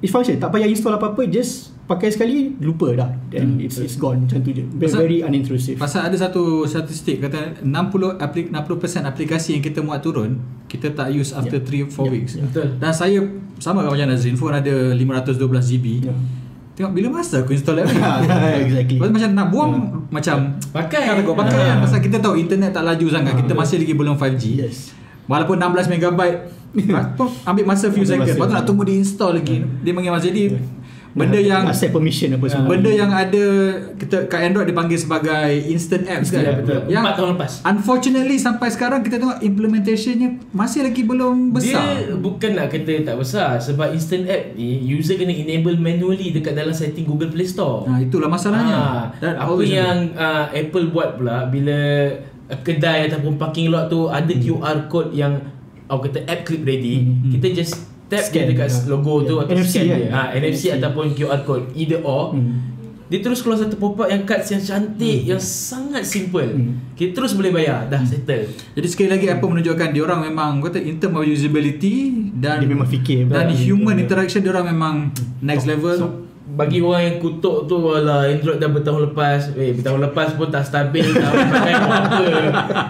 it 0.00 0.08
function 0.08 0.38
tak 0.38 0.54
payah 0.54 0.70
install 0.70 0.96
apa-apa 0.96 1.26
just 1.28 1.71
pakai 1.84 2.08
sekali 2.08 2.54
lupa 2.56 2.88
dah 2.92 3.10
and 3.32 3.48
Hmm, 3.52 3.60
it's 3.60 3.76
it's 3.76 3.94
gone 3.94 4.22
macam 4.22 4.38
tu 4.38 4.50
je 4.50 4.62
very, 4.64 4.80
Pasal- 4.80 5.02
very 5.02 5.18
unintrusive 5.20 5.76
Pasal 5.76 6.06
ada 6.06 6.16
satu 6.16 6.42
statistik 6.64 7.18
kata 7.20 7.58
60 7.58 7.68
aplik 8.16 8.48
60% 8.48 9.02
aplikasi 9.04 9.48
yang 9.52 9.62
kita 9.62 9.80
muat 9.80 9.98
turun 9.98 10.38
kita 10.64 10.88
tak 10.90 11.10
use 11.10 11.32
after 11.32 11.58
3 11.58 11.84
4 11.86 12.00
Yeah. 12.00 12.08
weeks. 12.08 12.32
Yeah. 12.32 12.46
Betul. 12.46 12.68
Dan 12.78 12.90
saya 12.90 13.18
sama 13.58 13.84
macam 13.84 14.06
Nazrin 14.06 14.34
phone 14.34 14.54
ada 14.54 14.72
512 14.90 15.36
GB. 15.68 15.86
Yeah. 16.02 16.16
Tengok 16.72 16.92
bila 16.94 17.08
masa 17.12 17.44
aku 17.44 17.52
install 17.52 17.78
app 17.78 17.86
ni. 17.86 18.00
exactly 18.64 18.96
Lepas 18.96 19.06
tu 19.06 19.14
macam 19.14 19.30
nak 19.34 19.46
buang 19.46 19.72
macam 20.08 20.36
Pakai. 20.72 21.04
Kan 21.04 21.16
aku 21.20 21.36
pakai 21.36 21.60
kan 21.62 21.76
Pasal 21.84 22.00
kita 22.00 22.16
tahu 22.16 22.34
internet 22.34 22.72
tak 22.72 22.80
laju 22.82 23.06
sangat 23.06 23.36
Kita 23.36 23.52
masih 23.52 23.76
lagi 23.76 23.92
belum 23.92 24.16
5G 24.16 24.42
yes 24.56 24.76
Walaupun 25.22 25.60
16 25.60 25.92
megabyte 25.92 26.48
apa, 26.96 27.24
Ambil 27.44 27.64
masa 27.66 27.86
few 27.86 28.00
Ambil 28.00 28.08
second 28.08 28.24
masa. 28.24 28.32
Lepas 28.34 28.46
tu 28.46 28.54
nak 28.54 28.64
tunggu 28.64 28.82
di 28.82 28.94
install 28.96 29.32
lagi 29.36 29.60
Dia 29.84 29.92
mengimak 29.92 30.24
Jadi 30.24 30.42
Benda 31.12 31.36
Nak- 31.36 31.44
yang 31.44 31.64
set 31.76 31.92
permission 31.92 32.32
apa 32.32 32.46
semua. 32.48 32.72
Benda 32.72 32.88
yang 32.88 33.12
ada 33.12 33.44
Kita 34.00 34.24
kat 34.32 34.48
Android 34.48 34.64
dipanggil 34.64 34.96
sebagai 34.96 35.52
Instant 35.68 36.08
apps 36.08 36.32
kan? 36.32 36.40
Ya, 36.40 36.52
betul. 36.56 36.80
Yang 36.88 37.02
Empat 37.04 37.14
tahun 37.20 37.28
lepas. 37.36 37.52
Unfortunately 37.68 38.36
sampai 38.40 38.68
sekarang 38.72 39.04
Kita 39.04 39.20
tengok 39.20 39.38
implementationnya 39.44 40.40
Masih 40.56 40.88
lagi 40.88 41.04
belum 41.04 41.52
besar. 41.52 42.08
Dia 42.08 42.16
bukan 42.16 42.50
nak 42.56 42.72
kata 42.72 43.04
tak 43.04 43.16
besar 43.20 43.60
sebab 43.60 43.92
instant 43.92 44.24
app 44.24 44.56
ni 44.56 44.80
user 44.82 45.20
kena 45.20 45.32
enable 45.32 45.76
manually 45.76 46.32
dekat 46.32 46.56
dalam 46.56 46.72
setting 46.72 47.04
Google 47.04 47.28
Play 47.28 47.44
Store. 47.44 47.84
Nah 47.84 48.00
itulah 48.00 48.32
masalahnya. 48.32 48.72
Ah, 48.72 49.04
That 49.20 49.36
apa 49.36 49.60
yang 49.60 50.16
uh, 50.16 50.48
Apple 50.48 50.88
buat 50.88 51.20
pula 51.20 51.44
bila 51.46 52.08
kedai 52.60 53.08
ataupun 53.08 53.36
parking 53.36 53.68
lot 53.68 53.88
tu 53.88 54.08
ada 54.08 54.28
QR 54.28 54.88
code 54.88 55.12
yang 55.12 55.40
aku 55.88 56.08
kata 56.08 56.24
app 56.24 56.44
clip 56.44 56.64
ready, 56.64 57.04
kita 57.32 57.52
just 57.52 57.91
tap 58.12 58.22
Scan, 58.22 58.44
dekat 58.46 58.68
ya. 58.68 58.78
logo 58.86 59.24
tu 59.24 59.34
Ya. 59.34 59.42
atau 59.42 59.54
NFC 59.54 59.72
scan 59.72 59.84
dia. 59.88 60.08
Ha, 60.10 60.22
NFC, 60.30 60.44
NFC. 60.62 60.76
ataupun 60.76 61.04
QR 61.12 61.40
code 61.42 61.64
either 61.72 62.00
or. 62.02 62.36
Hmm. 62.36 62.68
Dia 63.08 63.20
terus 63.20 63.40
keluar 63.40 63.60
satu 63.60 63.76
pop-up 63.76 64.08
yang 64.08 64.24
cards 64.24 64.48
yang 64.48 64.62
cantik 64.62 65.20
Yang 65.22 65.44
sangat 65.44 66.00
simple 66.00 66.48
Hmm. 66.48 66.80
Kita 66.92 67.12
terus 67.14 67.36
boleh 67.36 67.52
bayar 67.52 67.84
Dah 67.84 68.00
settle 68.00 68.48
Jadi 68.72 68.86
sekali 68.88 69.12
lagi 69.12 69.28
Apple 69.28 69.52
menunjukkan 69.52 69.92
dia 69.92 70.00
orang 70.00 70.24
memang 70.24 70.64
kata 70.64 70.80
in 70.80 70.96
term 70.96 71.20
of 71.20 71.28
usability 71.28 72.08
dan 72.32 72.56
Dia 72.58 72.68
memang 72.72 72.88
fikir 72.88 73.28
dan 73.28 73.52
human 73.52 74.00
interaction 74.00 74.40
dia 74.40 74.48
orang 74.50 74.64
memang 74.66 74.94
next 75.40 75.68
level. 75.68 75.92
So 75.92 76.21
bagi 76.44 76.78
orang 76.78 77.02
yang 77.04 77.16
kutuk 77.18 77.64
tu 77.64 77.78
Walah 77.78 78.26
Android 78.26 78.58
dah 78.58 78.66
bertahun 78.66 79.08
lepas 79.08 79.54
Eh 79.54 79.72
bertahun 79.72 80.02
lepas 80.02 80.34
pun 80.34 80.50
tak 80.50 80.60
stabil 80.62 81.06
Tak 81.06 81.30
pakai 81.30 81.72
apa 81.72 81.96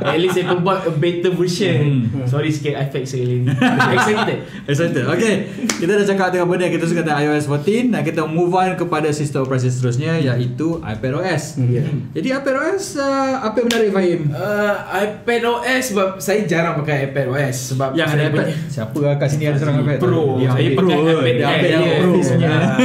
At 0.03 0.17
least 0.17 0.35
saya 0.35 0.49
pun 0.49 0.61
buat 0.61 0.83
a 0.83 0.91
better 0.91 1.31
version 1.31 2.09
Sorry 2.25 2.49
sikit 2.49 2.81
iPad 2.81 3.05
sekali 3.05 3.45
ni 3.45 3.53
Excited 3.93 4.39
Excited. 4.65 5.05
Okay. 5.07 5.35
Kita 5.75 5.93
dah 5.93 6.07
cakap 6.07 6.27
tentang 6.31 6.49
benda 6.49 6.67
kita 6.67 6.85
suka 6.85 7.03
tentang 7.03 7.21
iOS 7.21 7.45
14 7.47 7.93
dan 7.93 8.01
kita 8.01 8.25
move 8.25 8.51
on 8.51 8.73
kepada 8.73 9.11
sistem 9.11 9.43
operasi 9.43 9.69
seterusnya 9.69 10.17
iaitu 10.17 10.79
iPadOS. 10.79 11.61
Ya. 11.63 11.83
Jadi 12.13 12.29
iPadOS 12.33 12.97
uh, 12.97 13.43
apa 13.43 13.59
yang 13.59 13.67
menarik 13.69 13.91
Fahim? 13.91 14.21
uh, 14.31 14.75
iPad 14.97 15.41
OS 15.45 15.83
sebab 15.91 16.09
saya 16.17 16.41
jarang 16.45 16.79
pakai 16.79 17.11
iPad 17.11 17.27
OS 17.29 17.57
sebab 17.69 17.93
Yang 17.93 18.09
ada 18.09 18.23
iPad. 18.25 18.47
punya- 18.47 18.59
Siapa 18.71 18.99
lah 18.99 19.15
kat 19.19 19.29
sini 19.29 19.45
ada 19.45 19.59
seorang 19.59 19.77
iPad? 19.83 19.99
Pro 19.99 20.23
Dia 20.37 20.49
Saya 20.49 20.69
pakai 20.73 20.97
Pro. 20.97 21.21
iPad 21.21 21.65
je. 21.69 21.93
Pro. 21.99 22.13
Ah. 22.43 22.77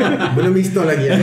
Belum 0.36 0.54
install 0.54 0.86
lagi 0.86 1.04
ya. 1.06 1.14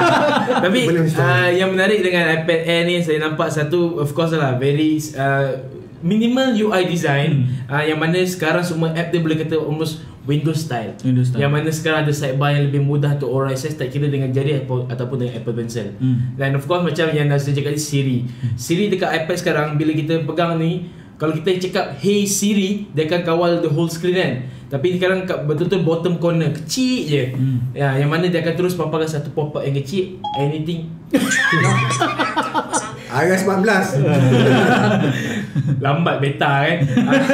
Tapi 0.64 0.80
Belum 0.84 1.04
install. 1.04 1.22
uh, 1.22 1.50
yang 1.50 1.70
menarik 1.70 2.00
dengan 2.00 2.24
iPad 2.34 2.60
Air 2.62 2.82
ni 2.84 2.98
saya 2.98 3.18
nampak 3.18 3.48
satu 3.48 3.98
of 3.98 4.12
course 4.12 4.32
lah 4.32 4.56
very 4.56 4.96
uh, 5.14 5.60
minimal 6.00 6.50
UI 6.50 6.82
design 6.84 7.30
Hmm. 7.32 7.70
uh, 7.70 7.80
yang 7.80 7.96
mana 7.96 8.18
sekarang 8.20 8.60
semua 8.60 8.90
app 8.90 9.08
dia 9.08 9.18
boleh 9.18 9.38
kata 9.38 9.54
almost 9.54 10.02
Windows 10.22 10.54
style. 10.60 10.94
Windows 11.02 11.28
style. 11.28 11.42
Yang 11.42 11.50
mana 11.50 11.68
sekarang 11.68 11.98
ada 12.00 12.12
sidebar 12.12 12.50
yang 12.50 12.64
lebih 12.64 12.78
mudah 12.80 13.10
untuk 13.12 13.26
orang 13.26 13.50
access 13.50 13.74
tak 13.74 13.90
kira 13.90 14.06
dengan 14.06 14.30
jari 14.30 14.54
atau, 14.56 14.86
ataupun 14.86 15.18
dengan 15.18 15.34
Apple 15.34 15.50
Pencil. 15.52 15.98
Hmm. 15.98 16.38
Dan 16.38 16.54
of 16.54 16.62
course 16.62 16.78
macam 16.80 17.10
yang 17.10 17.26
Nazri 17.26 17.50
cakap 17.50 17.74
ni 17.74 17.80
Siri. 17.80 18.18
Siri 18.54 18.86
dekat 18.86 19.10
iPad 19.12 19.36
sekarang 19.36 19.66
bila 19.74 19.90
kita 19.90 20.22
pegang 20.22 20.58
ni 20.58 20.86
kalau 21.22 21.38
kita 21.38 21.70
cakap 21.70 22.02
hey 22.02 22.26
Siri 22.26 22.90
dia 22.90 23.06
akan 23.06 23.22
kawal 23.22 23.62
the 23.62 23.70
whole 23.70 23.86
screen 23.86 24.18
kan. 24.18 24.32
Tapi 24.66 24.98
sekarang 24.98 25.22
kat 25.22 25.46
betul-betul 25.46 25.86
bottom 25.86 26.18
corner 26.18 26.50
kecil 26.50 27.06
je. 27.06 27.30
Hmm. 27.30 27.70
Ya, 27.70 27.94
yang 27.94 28.10
mana 28.10 28.26
dia 28.26 28.42
akan 28.42 28.58
terus 28.58 28.74
paparkan 28.74 29.06
satu 29.06 29.30
pop-up 29.30 29.62
yang 29.62 29.78
kecil 29.78 30.18
anything 30.34 30.90
iOS 33.12 33.42
14. 33.44 34.00
lambat 35.82 36.22
beta 36.22 36.62
kan. 36.62 36.78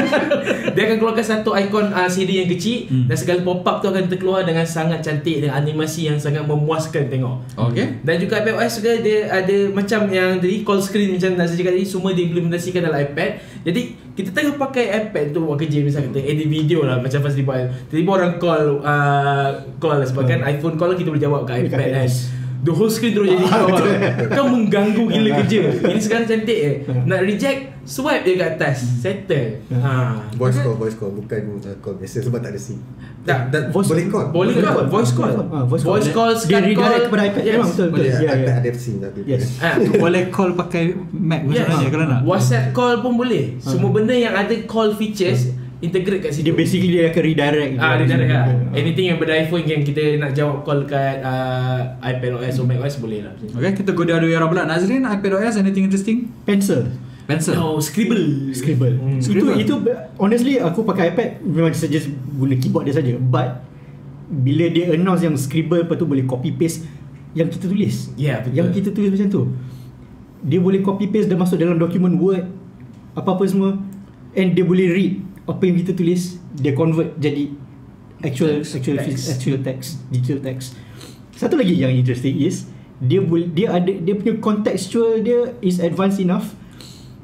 dia 0.75 0.83
akan 0.89 0.97
keluarkan 0.97 1.25
satu 1.25 1.53
ikon 1.53 1.93
uh, 1.93 2.09
Siri 2.09 2.41
yang 2.45 2.49
kecil 2.49 2.81
Hmm. 2.89 3.11
dan 3.11 3.17
segala 3.19 3.43
pop-up 3.43 3.83
tu 3.83 3.91
akan 3.91 4.07
terkeluar 4.07 4.47
dengan 4.47 4.63
sangat 4.65 5.03
cantik 5.03 5.43
dengan 5.43 5.61
animasi 5.61 6.09
yang 6.09 6.17
sangat 6.17 6.47
memuaskan 6.47 7.11
tengok. 7.11 7.43
Okay. 7.57 8.01
Dan 8.07 8.23
juga 8.23 8.41
iPadOS 8.41 8.81
juga 8.81 8.93
dia 9.03 9.29
ada 9.29 9.57
macam 9.75 10.09
yang 10.09 10.39
tadi 10.39 10.63
call 10.63 10.81
screen 10.81 11.19
macam 11.19 11.37
Nazri 11.37 11.61
cakap 11.61 11.75
tadi 11.75 11.85
semua 11.85 12.11
diimplementasikan 12.15 12.81
dalam 12.87 12.99
iPad. 13.03 13.31
Jadi 13.67 13.81
kita 14.15 14.31
tengah 14.33 14.55
pakai 14.57 14.85
iPad 15.05 15.37
tu 15.37 15.45
buat 15.45 15.59
kerja 15.59 15.79
misal 15.83 16.07
kata 16.09 16.21
edit 16.23 16.49
video 16.49 16.87
lah 16.87 17.03
macam 17.03 17.19
Fazli 17.21 17.43
buat. 17.43 17.69
Tiba-tiba 17.91 18.11
orang 18.15 18.33
call 18.41 18.65
uh, 18.81 19.49
call 19.77 19.97
lah 20.01 20.07
sebab 20.09 20.25
kan 20.25 20.41
iPhone 20.47 20.77
call 20.79 20.95
kita 20.95 21.09
boleh 21.11 21.23
jawab 21.23 21.41
kat 21.45 21.67
iPad 21.69 21.89
kan. 21.93 22.09
The 22.59 22.71
whole 22.71 22.89
screen 22.89 23.13
terus 23.13 23.29
jadi 23.29 23.45
kawal 23.49 23.87
Kau 24.29 24.47
mengganggu 24.49 25.05
gila 25.05 25.31
kerja 25.39 25.59
Ini 25.79 26.01
sekarang 26.01 26.27
cantik 26.27 26.59
eh 26.59 26.75
Nak 27.05 27.21
reject 27.23 27.61
Swipe 27.85 28.21
je 28.23 28.35
kat 28.35 28.51
atas 28.55 28.83
Settle 28.99 29.63
ha. 29.73 30.27
Voice 30.35 30.59
call, 30.59 30.75
voice 30.75 30.93
call 30.93 31.15
bukan 31.15 31.39
uh, 31.57 31.73
call 31.79 31.95
biasa 31.95 32.21
sebab 32.21 32.39
tak 32.39 32.53
ada 32.53 32.61
SIM. 32.61 32.77
Tak. 33.23 33.49
Tak, 33.49 33.63
Voice- 33.71 33.89
boleh 33.89 34.07
call. 34.07 34.27
Boleh 34.29 34.55
call 34.57 34.85
Voice 34.87 35.13
call 35.13 35.33
Ah, 35.47 35.65
voice 35.65 35.81
call. 35.81 35.93
Voice 35.95 36.11
call 36.11 36.33
Dia 36.37 36.53
call 36.53 36.65
redirect 36.67 37.05
kepada 37.07 37.23
iPad 37.25 37.43
yes. 37.43 37.55
memang 37.55 37.71
betul 37.71 37.87
betul. 37.89 37.97
Boleh, 37.97 38.11
Ya, 38.11 38.31
iPad 38.31 38.45
ya. 38.45 38.61
ada 38.61 38.71
SIM 38.77 38.97
tapi. 38.99 39.21
Yes. 39.25 39.43
Ah, 39.59 39.75
Boleh 39.79 40.23
call 40.29 40.51
pakai 40.53 40.83
Mac 41.11 41.41
Yes. 41.47 41.65
kalau 41.87 42.07
nak. 42.07 42.21
WhatsApp 42.23 42.65
call 42.73 42.95
pun 42.99 43.13
boleh 43.15 43.57
Semua 43.59 43.89
benda 43.89 44.13
yang 44.13 44.35
ada 44.35 44.53
call 44.65 44.93
features 44.93 45.55
Integrate 45.79 46.27
kat 46.27 46.35
situ 46.35 46.51
Dia 46.51 46.55
basically 46.59 46.91
dia 46.91 47.07
akan 47.15 47.23
redirect. 47.23 47.73
Ah, 47.79 47.95
dia 47.95 48.07
direct 48.11 48.31
lah. 48.35 48.45
Ah. 48.51 48.75
Anything 48.75 49.07
yang 49.15 49.19
ber-iPhone 49.23 49.63
yang 49.63 49.87
kita 49.87 50.19
nak 50.19 50.35
jawab 50.35 50.67
call 50.67 50.83
kat 50.91 51.23
uh, 51.23 51.95
iPad 52.03 52.35
OS 52.35 52.59
atau 52.59 52.67
Mac 52.67 52.83
OS 52.83 52.99
boleh 52.99 53.23
lah. 53.23 53.31
Okay, 53.39 53.87
kita 53.87 53.95
go 53.95 54.03
the 54.03 54.11
other 54.11 54.27
way 54.27 54.35
around 54.35 54.51
pula. 54.51 54.67
Nazrin, 54.67 55.07
iPadOS, 55.07 55.63
anything 55.63 55.87
interesting? 55.87 56.35
Pencil. 56.43 56.91
Pencil. 57.31 57.55
Oh, 57.55 57.79
Scribble. 57.79 58.51
Scribble. 58.51 58.99
Hmm. 58.99 59.23
Itu 59.23 59.31
Scribble. 59.31 59.55
itu 59.63 59.75
honestly 60.19 60.59
aku 60.59 60.83
pakai 60.83 61.15
iPad 61.15 61.47
memang 61.47 61.71
saya 61.71 61.95
just 61.95 62.11
guna 62.11 62.59
keyboard 62.59 62.91
dia 62.91 62.99
saja. 62.99 63.15
But 63.15 63.63
bila 64.27 64.67
dia 64.75 64.91
announce 64.91 65.23
yang 65.23 65.39
Scribble 65.39 65.87
lepas 65.87 65.95
tu 65.95 66.11
boleh 66.11 66.27
copy 66.27 66.59
paste 66.59 66.91
yang 67.39 67.47
kita 67.47 67.71
tulis. 67.71 68.11
Ya, 68.19 68.43
betul. 68.43 68.59
Yang 68.59 68.69
kita 68.83 68.89
tulis 68.91 69.15
macam 69.15 69.29
tu. 69.31 69.43
Dia 70.43 70.59
boleh 70.59 70.83
copy 70.83 71.07
paste 71.07 71.31
dan 71.31 71.39
masuk 71.39 71.55
dalam 71.55 71.79
dokumen 71.79 72.19
Word 72.19 72.51
apa-apa 73.15 73.47
semua 73.47 73.79
and 74.35 74.59
dia 74.59 74.67
boleh 74.67 74.91
read 74.91 75.15
apa 75.49 75.63
yang 75.65 75.77
kita 75.79 75.93
tulis 75.93 76.37
dia 76.53 76.73
convert 76.73 77.17
jadi 77.17 77.49
actual 78.21 78.61
Text. 78.61 78.77
actual 78.77 78.97
Text. 79.01 79.25
actual 79.31 79.59
text 79.61 79.89
digital 80.09 80.41
text. 80.43 80.69
Satu 81.33 81.55
lagi 81.55 81.73
yang 81.73 81.91
interesting 81.91 82.37
is 82.37 82.69
dia 82.99 83.19
boleh 83.19 83.49
dia 83.49 83.73
ada 83.73 83.89
dia 83.89 84.13
punya 84.13 84.37
contextual 84.37 85.19
dia 85.19 85.55
is 85.61 85.79
advanced 85.79 86.19
enough 86.19 86.51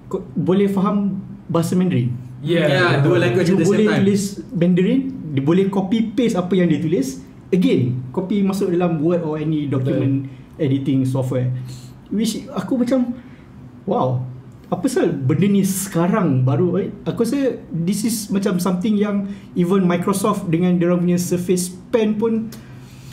ko- 0.07 0.23
boleh 0.33 0.67
faham 0.67 1.19
bahasa 1.47 1.75
Mandarin. 1.75 2.15
Yeah. 2.41 2.69
Yeah, 2.69 2.91
dua 3.01 3.19
language 3.19 3.49
Dia 3.49 3.55
at 3.55 3.59
the 3.59 3.65
same 3.65 3.71
boleh 3.73 3.87
time. 3.87 3.99
tulis 4.01 4.23
Mandarin, 4.51 5.01
dia 5.33 5.43
boleh 5.43 5.65
copy 5.67 5.99
paste 6.11 6.35
apa 6.35 6.53
yang 6.53 6.69
dia 6.69 6.79
tulis. 6.79 7.21
Again, 7.51 8.01
copy 8.11 8.41
masuk 8.41 8.71
dalam 8.71 8.99
Word 8.99 9.21
or 9.21 9.37
any 9.37 9.67
document 9.67 10.27
editing 10.57 11.03
software. 11.05 11.51
Which 12.09 12.47
aku 12.49 12.79
macam 12.79 13.13
wow. 13.85 14.23
Apa 14.75 14.91
sal 14.91 15.15
benda 15.15 15.47
ni 15.47 15.63
sekarang 15.63 16.43
baru 16.43 16.83
eh? 16.83 16.91
Aku 17.07 17.23
rasa 17.23 17.63
this 17.71 18.03
is 18.03 18.27
macam 18.35 18.59
something 18.59 18.99
yang 18.99 19.31
even 19.55 19.87
Microsoft 19.87 20.51
dengan 20.51 20.75
dia 20.75 20.91
orang 20.91 21.07
punya 21.07 21.15
Surface 21.23 21.71
Pen 21.95 22.19
pun 22.19 22.51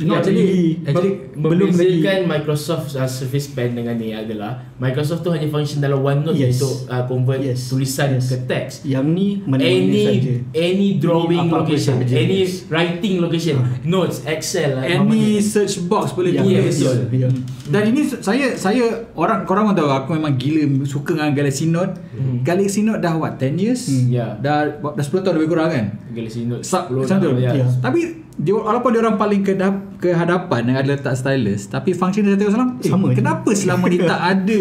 not 0.04 0.20
actually, 0.20 0.42
really 0.42 0.70
actually 0.84 1.14
belum 1.34 1.70
lagi 1.70 2.00
membezakan 2.00 2.20
Microsoft 2.26 2.88
uh, 2.94 3.06
Surface 3.06 3.48
Pen 3.50 3.74
dengan 3.74 3.96
ni 3.96 4.12
adalah 4.12 4.52
Microsoft 4.76 5.22
tu 5.22 5.30
hanya 5.30 5.46
function 5.46 5.78
dalam 5.78 6.00
OneNote 6.00 6.34
Yes. 6.34 6.58
untuk 6.58 6.88
uh, 6.88 7.04
convert 7.04 7.40
Yes. 7.40 7.68
tulisan 7.68 8.16
Yes. 8.16 8.28
ke 8.28 8.38
teks. 8.44 8.74
yang 8.84 9.06
ni 9.08 9.42
mana-mana 9.42 9.92
saja. 9.92 10.34
Any 10.52 10.54
any 10.54 10.88
drawing 10.96 11.48
apa-apa 11.48 11.66
location, 11.66 11.96
saja. 12.00 12.14
any 12.16 12.38
Yes. 12.42 12.66
writing 12.68 13.16
location, 13.18 13.56
notes, 13.84 14.24
Excel, 14.24 14.74
lah, 14.74 14.84
Any 14.84 15.38
search 15.38 15.86
box 15.86 16.12
boleh 16.12 16.32
Ya, 16.32 16.42
tulis. 16.42 16.76
betul. 16.76 16.98
Ya. 17.12 17.28
Dan 17.68 17.84
ini 17.88 18.02
saya 18.06 18.54
saya 18.54 18.84
orang 19.14 19.44
korang 19.44 19.70
tahu 19.72 19.88
aku 19.88 20.14
memang 20.14 20.36
gila 20.36 20.62
suka 20.84 21.14
dengan 21.14 21.32
Galaxy 21.32 21.66
Note. 21.66 21.96
Hmm. 22.12 22.42
Galaxy 22.42 22.82
Note 22.82 23.00
dah 23.00 23.14
what 23.14 23.36
10 23.36 23.56
years? 23.56 23.88
Hmm. 23.88 24.08
Ya. 24.08 24.36
Dah 24.36 24.68
dah 24.68 25.02
10 25.02 25.22
tahun 25.22 25.36
lebih 25.38 25.50
kurang 25.50 25.70
kan? 25.70 25.86
Galaxy 26.12 26.44
Note 26.44 26.62
Sa- 26.62 26.86
10 26.86 27.04
macam 27.04 27.18
tu. 27.18 27.30
dah, 27.34 27.54
Ya. 27.54 27.66
Tapi 27.80 28.21
dia 28.40 28.56
walaupun 28.56 28.90
dia 28.96 29.00
orang 29.04 29.20
paling 29.20 29.42
ke 29.44 29.54
ke 30.00 30.16
hadapan 30.16 30.60
dengan 30.64 30.80
ada 30.82 30.90
letak 30.96 31.16
stylus 31.20 31.68
tapi 31.68 31.92
function 31.92 32.24
dia 32.24 32.40
tengok 32.40 32.54
salam 32.56 32.70
eh, 32.80 32.88
Sama 32.88 33.06
je. 33.12 33.16
kenapa 33.20 33.50
selama 33.52 33.86
ni 33.92 34.00
tak 34.00 34.22
ada? 34.22 34.60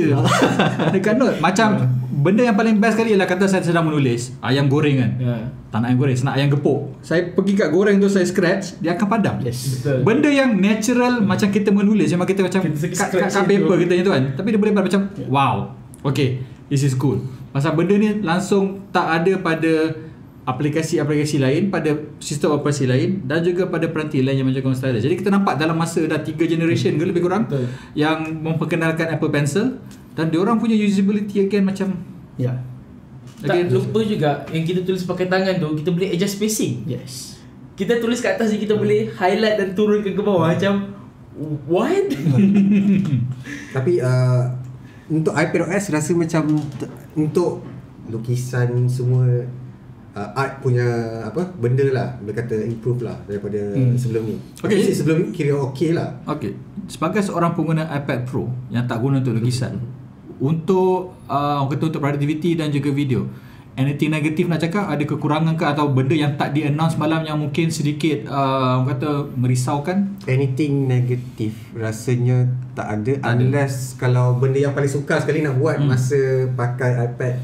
Dekat 0.95 1.15
note 1.17 1.39
macam 1.39 1.87
benda 2.11 2.43
yang 2.45 2.59
paling 2.59 2.77
best 2.83 2.99
sekali 2.99 3.15
ialah 3.15 3.31
kata 3.31 3.47
saya 3.47 3.63
sedang 3.63 3.87
menulis 3.87 4.35
ayam 4.43 4.67
goreng 4.67 4.99
kan? 4.99 5.11
Ya. 5.17 5.37
tak 5.71 5.79
nak 5.81 5.87
ayam 5.95 5.99
goreng 6.03 6.17
saya 6.19 6.27
nak 6.27 6.37
ayam 6.37 6.49
gepuk. 6.51 6.79
Saya 7.01 7.21
pergi 7.31 7.53
kat 7.55 7.69
goreng 7.71 7.97
tu 8.03 8.11
saya 8.11 8.27
scratch 8.27 8.83
dia 8.83 8.99
akan 8.99 9.07
padam. 9.07 9.39
Yes. 9.41 9.81
Betul. 9.81 10.03
benda 10.03 10.29
yang 10.29 10.51
natural 10.59 11.23
macam 11.23 11.49
kita 11.49 11.71
menulis 11.71 12.11
memang 12.11 12.29
kita 12.29 12.43
macam 12.43 12.61
Kita 12.67 12.87
kat, 12.91 13.09
kat, 13.17 13.31
kat 13.31 13.45
paper 13.47 13.77
kita 13.87 13.93
tu 14.03 14.13
kan? 14.13 14.25
Tapi 14.35 14.49
dia 14.51 14.59
boleh 14.59 14.73
buat 14.75 14.85
macam 14.91 15.01
wow 15.31 15.55
okay 16.03 16.43
this 16.71 16.83
is 16.83 16.95
cool. 16.99 17.23
Pasal 17.51 17.75
benda 17.75 17.99
ni 17.99 18.23
langsung 18.23 18.87
tak 18.95 19.23
ada 19.23 19.35
pada 19.43 19.91
aplikasi-aplikasi 20.51 21.39
lain 21.39 21.71
pada 21.71 21.95
sistem 22.19 22.59
operasi 22.59 22.91
lain 22.91 23.23
dan 23.23 23.47
juga 23.47 23.71
pada 23.71 23.87
peranti 23.87 24.19
lain 24.19 24.43
yang 24.43 24.49
macam 24.51 24.75
stylus 24.75 25.07
jadi 25.07 25.15
kita 25.15 25.31
nampak 25.31 25.55
dalam 25.55 25.79
masa 25.79 26.03
dah 26.11 26.19
3 26.19 26.35
generation 26.35 26.99
ke 26.99 27.05
lebih 27.07 27.23
kurang 27.23 27.47
Betul. 27.47 27.71
yang 27.95 28.27
memperkenalkan 28.43 29.15
Apple 29.15 29.31
Pencil 29.31 29.79
dan 30.19 30.29
dia 30.35 30.43
orang 30.43 30.59
punya 30.59 30.75
usability 30.75 31.47
again 31.47 31.63
macam 31.63 31.95
Ya. 32.41 32.53
Tak 33.41 33.53
again 33.53 33.69
lupa 33.73 34.01
juga 34.05 34.31
yang 34.53 34.65
kita 34.65 34.81
tulis 34.85 35.05
pakai 35.05 35.29
tangan 35.29 35.61
tu 35.61 35.69
kita 35.81 35.91
boleh 35.93 36.09
adjust 36.13 36.41
spacing. 36.41 36.89
Yes. 36.89 37.37
Kita 37.77 38.01
tulis 38.01 38.21
kat 38.21 38.37
atas 38.37 38.53
ni 38.53 38.61
kita 38.61 38.77
boleh 38.77 39.13
highlight 39.17 39.57
dan 39.57 39.69
turun 39.73 40.05
ke, 40.05 40.13
ke 40.13 40.21
bawah 40.21 40.53
macam 40.53 40.93
what? 41.69 42.09
Tapi 43.77 43.93
uh, 44.01 44.45
untuk 45.09 45.33
iPadOS 45.33 45.89
rasa 45.89 46.13
macam 46.13 46.61
untuk 47.17 47.65
lukisan 48.13 48.89
semua 48.89 49.49
uh, 50.13 50.31
art 50.35 50.59
punya 50.59 50.87
apa 51.23 51.47
benda 51.53 51.87
lah 51.87 52.09
boleh 52.17 52.35
kata 52.35 52.57
improve 52.63 53.01
lah 53.01 53.17
daripada 53.25 53.61
Hmm. 53.73 53.95
sebelum 53.95 54.23
ni. 54.25 54.37
Okay. 54.59 54.79
Okay. 54.81 54.93
sebelum 54.93 55.17
ni 55.21 55.29
kira 55.31 55.55
okey 55.65 55.91
lah. 55.93 56.19
Okay 56.27 56.55
Sebagai 56.87 57.21
seorang 57.21 57.53
pengguna 57.53 57.87
iPad 57.89 58.25
Pro 58.25 58.51
Yang 58.69 58.85
tak 58.87 58.99
guna 58.99 59.19
untuk 59.19 59.35
lukisan 59.35 59.79
untuk 60.39 60.99
uh, 61.27 61.61
orang 61.61 61.71
kata 61.71 61.85
untuk 61.87 62.01
productivity 62.01 62.55
dan 62.55 62.69
juga 62.69 62.91
video. 62.91 63.29
Anything 63.73 64.11
negatif 64.11 64.45
nak 64.45 64.59
cakap 64.59 64.89
ada 64.89 65.01
kekurangan 65.01 65.55
ke 65.55 65.63
atau 65.63 65.89
benda 65.89 66.13
yang 66.13 66.35
tak 66.35 66.53
di 66.53 66.65
announce 66.65 66.97
malam 66.97 67.23
yang 67.23 67.39
mungkin 67.39 67.69
sedikit 67.69 68.27
uh, 68.27 68.77
orang 68.77 68.89
kata 68.91 69.11
merisaukan? 69.33 70.17
Anything 70.25 70.85
negatif 70.85 71.55
rasanya 71.73 72.45
tak 72.73 72.89
ada 72.99 73.13
Tak 73.15 73.31
ada. 73.31 73.37
unless 73.39 73.95
kalau 73.95 74.35
benda 74.35 74.59
yang 74.59 74.73
paling 74.73 74.89
suka 74.89 75.17
sekali 75.19 75.41
nak 75.41 75.55
buat 75.55 75.77
Hmm. 75.77 75.87
masa 75.87 76.19
pakai 76.51 77.05
iPad 77.07 77.35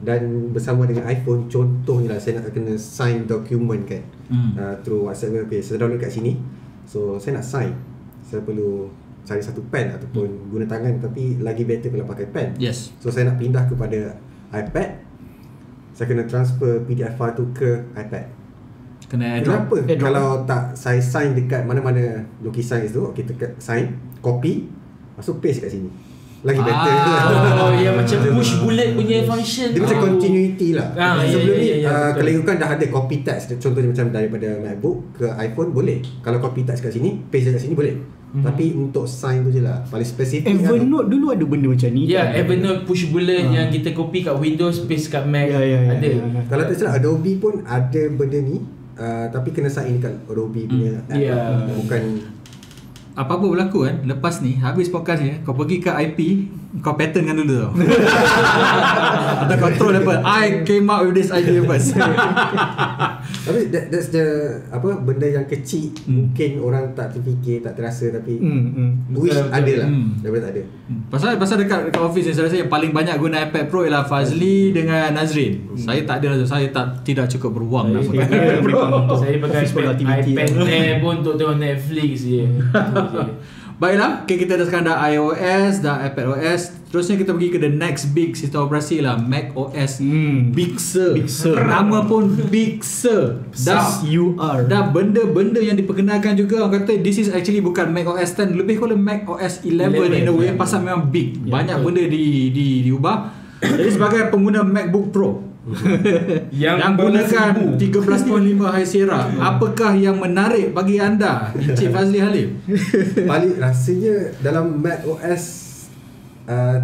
dan 0.00 0.48
bersama 0.56 0.88
dengan 0.88 1.04
iPhone 1.04 1.44
contohnya 1.52 2.16
lah 2.16 2.20
saya 2.20 2.40
nak 2.40 2.48
kena 2.56 2.74
sign 2.80 3.28
document 3.28 3.84
kan. 3.84 4.02
Hmm. 4.32 4.52
uh, 4.56 4.74
through 4.80 5.04
WhatsApp 5.04 5.44
okay, 5.44 5.60
saya 5.60 5.76
download 5.76 6.00
kat 6.00 6.08
sini. 6.08 6.40
So 6.88 7.20
saya 7.20 7.40
nak 7.40 7.44
sign. 7.44 7.76
Saya 8.24 8.40
perlu 8.40 8.88
cari 9.28 9.44
satu 9.44 9.60
pen 9.68 9.92
ataupun 9.92 10.48
guna 10.48 10.64
tangan 10.64 10.96
tapi 10.98 11.38
lagi 11.44 11.68
better 11.68 11.92
kalau 11.92 12.08
pakai 12.08 12.26
pen. 12.32 12.48
Yes. 12.56 12.96
so 12.96 13.12
saya 13.12 13.28
nak 13.28 13.36
pindah 13.36 13.68
kepada 13.68 14.16
iPad. 14.56 14.88
Saya 15.92 16.06
kena 16.08 16.24
transfer 16.24 16.80
PDF 16.88 17.12
file 17.20 17.34
tu 17.36 17.44
ke 17.52 17.84
iPad. 17.92 18.24
Kena 19.04 19.36
airdrop. 19.36 19.68
Kenapa? 19.68 19.76
Airdrop. 19.84 20.00
kalau 20.00 20.28
tak 20.48 20.64
saya 20.72 21.00
sign 21.04 21.36
dekat 21.36 21.68
mana-mana 21.68 22.24
lukisan 22.40 22.80
itu 22.80 23.04
okay, 23.04 23.28
tekan 23.28 23.52
sign 23.60 24.00
copy 24.24 24.64
masuk 25.20 25.44
paste 25.44 25.60
kat 25.60 25.76
sini 25.76 25.92
lagi 26.42 26.56
better 26.58 26.92
Ah. 26.92 27.60
Oh, 27.60 27.72
yang 27.72 27.94
macam 28.00 28.16
push 28.32 28.52
bullet 28.58 28.88
punya 28.92 29.20
function. 29.22 29.68
dia 29.68 29.78
macam 29.78 29.96
Oh. 29.96 30.04
continuity 30.06 30.68
lah 30.72 30.88
Ah, 30.94 31.20
ya, 31.20 31.28
sebelum 31.30 31.52
ya, 31.52 31.60
ni 31.60 31.66
ya, 31.66 31.76
ya, 31.76 31.88
uh, 31.90 32.10
kalau 32.12 32.30
ikutkan 32.30 32.56
dah 32.56 32.68
ada 32.70 32.86
copy 32.86 33.16
text 33.20 33.52
contohnya 33.54 33.88
macam 33.88 34.06
daripada 34.08 34.48
MacBook 34.58 34.96
ke 35.14 35.26
iPhone 35.38 35.70
boleh 35.70 35.98
kalau 36.20 36.38
copy 36.38 36.62
text 36.62 36.80
kat 36.80 36.92
sini 36.92 37.20
paste 37.26 37.50
kat 37.50 37.60
sini 37.60 37.74
boleh 37.74 37.94
Mhm. 38.30 38.42
tapi 38.42 38.64
untuk 38.72 39.04
sign 39.04 39.42
tu 39.42 39.50
je 39.50 39.58
lah 39.58 39.82
paling 39.84 40.06
spesifik 40.06 40.46
Evernote 40.48 41.08
dulu 41.08 41.26
ada 41.28 41.44
benda 41.44 41.66
macam 41.68 41.90
ni 41.90 42.06
Ya, 42.06 42.24
kan? 42.24 42.40
Evernote 42.40 42.80
push 42.84 43.04
bullet 43.06 43.42
Ah. 43.42 43.52
yang 43.52 43.66
kita 43.68 43.90
copy 43.90 44.22
kat 44.22 44.32
Windows, 44.34 44.86
paste 44.86 45.08
kat 45.08 45.24
Mac. 45.24 45.44
Ya, 45.44 45.58
ya, 45.58 45.78
ya, 45.78 45.92
ada. 45.92 46.06
ya, 46.06 46.22
ya. 46.22 46.40
Kalau 46.46 46.62
tak 46.62 46.74
salah 46.74 46.94
Adobe 46.94 47.36
pun 47.36 47.60
ada 47.60 48.02
benda 48.08 48.38
ni 48.38 48.62
uh, 48.94 49.26
tapi 49.28 49.50
kena 49.50 49.66
sign 49.66 49.98
dekat 49.98 50.14
Adobe 50.24 50.62
punya 50.64 51.02
app 51.04 51.18
Ya. 51.18 51.34
lah. 51.34 51.66
Apa-apa 53.20 53.44
berlaku 53.44 53.84
kan 53.84 54.00
Lepas 54.02 54.40
ni 54.40 54.56
Habis 54.56 54.88
podcast 54.88 55.20
ni 55.20 55.36
Kau 55.40 55.52
pergi 55.52 55.76
ke 55.78 55.92
IP 55.92 56.18
Kau 56.78 56.94
patternkan 56.94 57.36
dulu 57.36 57.54
tau 57.58 57.70
Atau 59.40 59.56
kau 59.58 59.70
throw 59.72 59.90
apa 59.92 60.14
I 60.22 60.62
came 60.62 60.86
up 60.86 61.02
with 61.02 61.14
this 61.14 61.28
idea 61.30 61.60
first 61.60 61.92
tapi 63.40 63.66
that, 63.68 63.88
that's 63.88 64.08
the 64.08 64.24
apa 64.68 64.96
benda 64.96 65.26
yang 65.26 65.44
kecil 65.44 65.92
Hmm. 66.00 66.30
mungkin 66.30 66.60
orang 66.60 66.92
tak 66.92 67.12
terfikir 67.12 67.60
tak 67.60 67.74
terasa 67.74 68.08
tapi 68.10 68.36
Hmm, 68.36 68.62
hmm. 68.70 68.90
wish 69.12 69.32
Betul, 69.32 69.42
betul. 69.42 69.58
ada 69.58 69.72
lah 69.76 69.88
Hmm. 69.90 70.08
daripada 70.20 70.42
tak 70.42 70.52
ada 70.52 70.62
Pasal 71.08 71.30
pasal 71.36 71.56
dekat 71.58 71.80
dekat 71.86 72.02
office 72.02 72.26
ni 72.26 72.32
saya 72.32 72.44
rasa 72.46 72.56
yang 72.58 72.68
paling 72.68 72.90
banyak 72.90 73.14
guna 73.16 73.36
iPad 73.42 73.64
Pro 73.66 73.82
ialah 73.82 74.02
Fazli 74.02 74.70
dengan 74.70 75.10
Nazrin. 75.10 75.70
Saya 75.76 76.02
tak 76.02 76.18
ada 76.18 76.42
saya 76.42 76.66
tak 76.68 77.02
tidak 77.02 77.26
cukup 77.28 77.50
beruang 77.52 77.94
nak 77.94 78.02
pakai. 78.04 78.26
Saya, 78.26 78.58
Bro. 78.58 78.82
saya 79.20 79.34
pakai 79.38 79.62
iPad, 79.66 79.94
iPad 80.26 80.50
Air 80.66 80.94
pun 80.98 81.14
untuk 81.18 81.34
tengok 81.36 81.56
Netflix 81.56 82.26
je. 82.26 82.42
Baiklah, 83.80 84.22
okay, 84.22 84.36
kita 84.36 84.60
dah 84.60 84.68
sekarang 84.68 84.86
dah 84.86 85.00
iOS, 85.08 85.80
dah 85.80 86.04
iPad 86.04 86.36
OS. 86.36 86.84
Terusnya 86.86 87.16
kita 87.16 87.32
pergi 87.32 87.48
ke 87.48 87.58
the 87.58 87.70
next 87.70 88.12
big 88.12 88.34
sistem 88.34 88.66
operasi 88.66 89.00
lah 89.00 89.16
Mac 89.16 89.54
OS 89.54 90.02
Hmm. 90.02 90.52
Big 90.52 90.76
Sur. 90.76 91.16
Big 91.16 91.32
Sur. 91.32 91.56
Nama 91.56 92.04
pun 92.04 92.28
Big 92.50 92.82
Sur. 92.82 93.40
Dah 93.56 94.02
you 94.02 94.36
are 94.36 94.66
Dah 94.66 94.84
benda-benda 94.84 95.58
yang 95.58 95.78
diperkenalkan 95.78 96.34
juga 96.34 96.60
Orang 96.60 96.82
kata 96.82 96.98
this 96.98 97.16
is 97.16 97.30
actually 97.30 97.62
bukan 97.62 97.88
Mac 97.88 98.04
OS 98.04 98.34
10 98.34 98.52
Lebih 98.52 98.76
kepada 98.76 98.98
Mac 98.98 99.22
OS 99.24 99.62
11, 99.62 99.86
11, 100.10 100.18
in 100.18 100.26
a 100.26 100.34
way 100.34 100.46
ya. 100.50 100.54
Pasal 100.54 100.82
memang 100.82 101.08
big 101.08 101.38
Ya, 101.40 101.54
Banyak 101.54 101.76
betul. 101.78 101.86
benda 101.86 102.02
di, 102.04 102.24
di, 102.50 102.66
diubah 102.82 103.16
Jadi 103.62 103.88
sebagai 103.88 104.20
pengguna 104.28 104.60
MacBook 104.60 105.06
Pro 105.08 105.30
Yang, 106.48 106.76
yang 106.80 106.94
gunakan 106.96 107.52
seribu. 107.76 108.00
13.5 108.00 108.64
High 108.72 108.88
Sierra 108.88 109.28
Apakah 109.52 109.92
yang 109.92 110.16
menarik 110.16 110.72
bagi 110.72 110.96
anda 110.96 111.52
Encik 111.52 111.92
Fazli 111.92 112.16
Halim 112.16 112.56
paling 113.30 113.60
rasanya 113.60 114.32
dalam 114.40 114.80
Mac 114.80 115.04
OS 115.04 115.44
uh, 116.48 116.80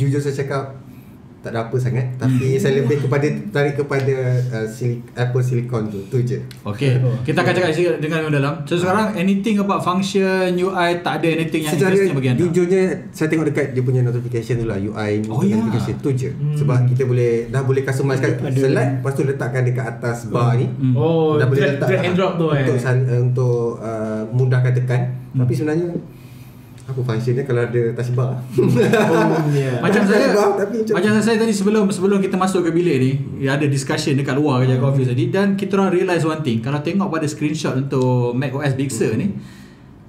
jujur 0.00 0.24
saya 0.24 0.40
cakap 0.40 0.85
tak 1.46 1.54
ada 1.54 1.60
apa 1.62 1.76
sangat 1.78 2.02
tapi 2.18 2.58
saya 2.58 2.74
lebih 2.76 2.98
kepada 2.98 3.22
tarik 3.48 3.78
kepada 3.78 4.16
uh, 4.50 4.66
silik, 4.66 4.98
Apple 5.14 5.38
Silicon 5.40 5.86
tu 5.86 6.02
tu 6.08 6.18
je. 6.20 6.42
Okay 6.66 6.98
Kita 7.22 7.38
akan 7.38 7.52
cakap 7.52 7.70
sikit 7.70 8.02
dengan 8.02 8.26
yang 8.26 8.34
dalam. 8.34 8.54
So 8.64 8.74
sekarang 8.74 9.14
anything 9.14 9.56
about 9.56 9.78
function 9.80 10.26
UI 10.52 10.98
Tak 10.98 11.22
ada 11.22 11.28
anything 11.30 11.62
yang 11.62 11.72
secara 11.72 11.94
interesting 11.94 12.18
bagi 12.18 12.28
anda? 12.28 12.40
jujurnya 12.42 12.82
saya 13.10 13.30
tengok 13.30 13.46
dekat 13.46 13.66
dia 13.70 13.80
punya 13.80 14.02
notification 14.02 14.58
tu 14.58 14.66
lah 14.66 14.74
UI 14.76 15.22
Oh, 15.26 15.38
notification 15.38 15.94
tu 16.02 16.10
je. 16.12 16.28
Hmm. 16.28 16.58
sebab 16.58 16.90
kita 16.90 17.02
boleh 17.04 17.46
dah 17.46 17.62
boleh 17.62 17.82
customize 17.82 18.18
kan 18.18 18.34
Ada- 18.34 18.58
select 18.58 18.90
lepas 18.98 19.12
tu 19.12 19.22
letakkan 19.22 19.62
dekat 19.62 19.86
atas 19.88 20.26
bar 20.26 20.58
ni. 20.58 20.66
Hmm. 20.66 20.94
Oh, 20.94 21.38
dah 21.38 21.46
boleh 21.46 21.62
letak 21.68 21.86
drag 21.86 22.02
and 22.02 22.14
drop 22.14 22.32
tu 22.34 22.50
eh. 22.50 22.66
untuk 22.66 22.76
uh, 22.82 23.20
untuk 23.22 23.58
uh, 23.78 24.22
mudahkan 24.28 24.72
tekan. 24.74 25.00
Hmm. 25.30 25.44
tapi 25.44 25.52
sebenarnya 25.52 25.86
apa 26.86 27.00
function 27.02 27.34
dia 27.34 27.42
kalau 27.42 27.60
ada 27.60 27.82
touch 27.92 28.14
bar 28.14 28.38
Oh, 28.54 28.70
yeah. 29.50 29.82
Macam 29.82 30.02
Touch 30.02 30.14
saya 30.14 30.30
bar, 30.30 30.54
tapi 30.54 30.76
macam 30.80 30.94
Macam 30.94 31.10
saya 31.18 31.36
tadi 31.36 31.50
sebelum 31.50 31.84
sebelum 31.88 32.18
kita 32.18 32.36
masuk 32.36 32.62
ke 32.62 32.70
bilik 32.70 32.96
ni 32.96 33.10
ya, 33.40 33.54
Ada 33.54 33.66
discussion 33.66 34.14
dekat 34.14 34.32
luar 34.32 34.62
kerja 34.62 34.78
Hmm. 34.78 34.86
office 34.86 35.08
tadi 35.08 35.26
Dan 35.26 35.54
kita 35.54 35.74
orang 35.74 35.90
realise 35.90 36.22
one 36.22 36.40
thing 36.40 36.58
Kalau 36.60 36.78
tengok 36.78 37.10
pada 37.10 37.26
screenshot 37.26 37.74
untuk 37.74 38.30
Mac 38.32 38.50
OS 38.50 38.74
Big 38.74 38.88
Sur 38.88 39.12
ni 39.12 39.34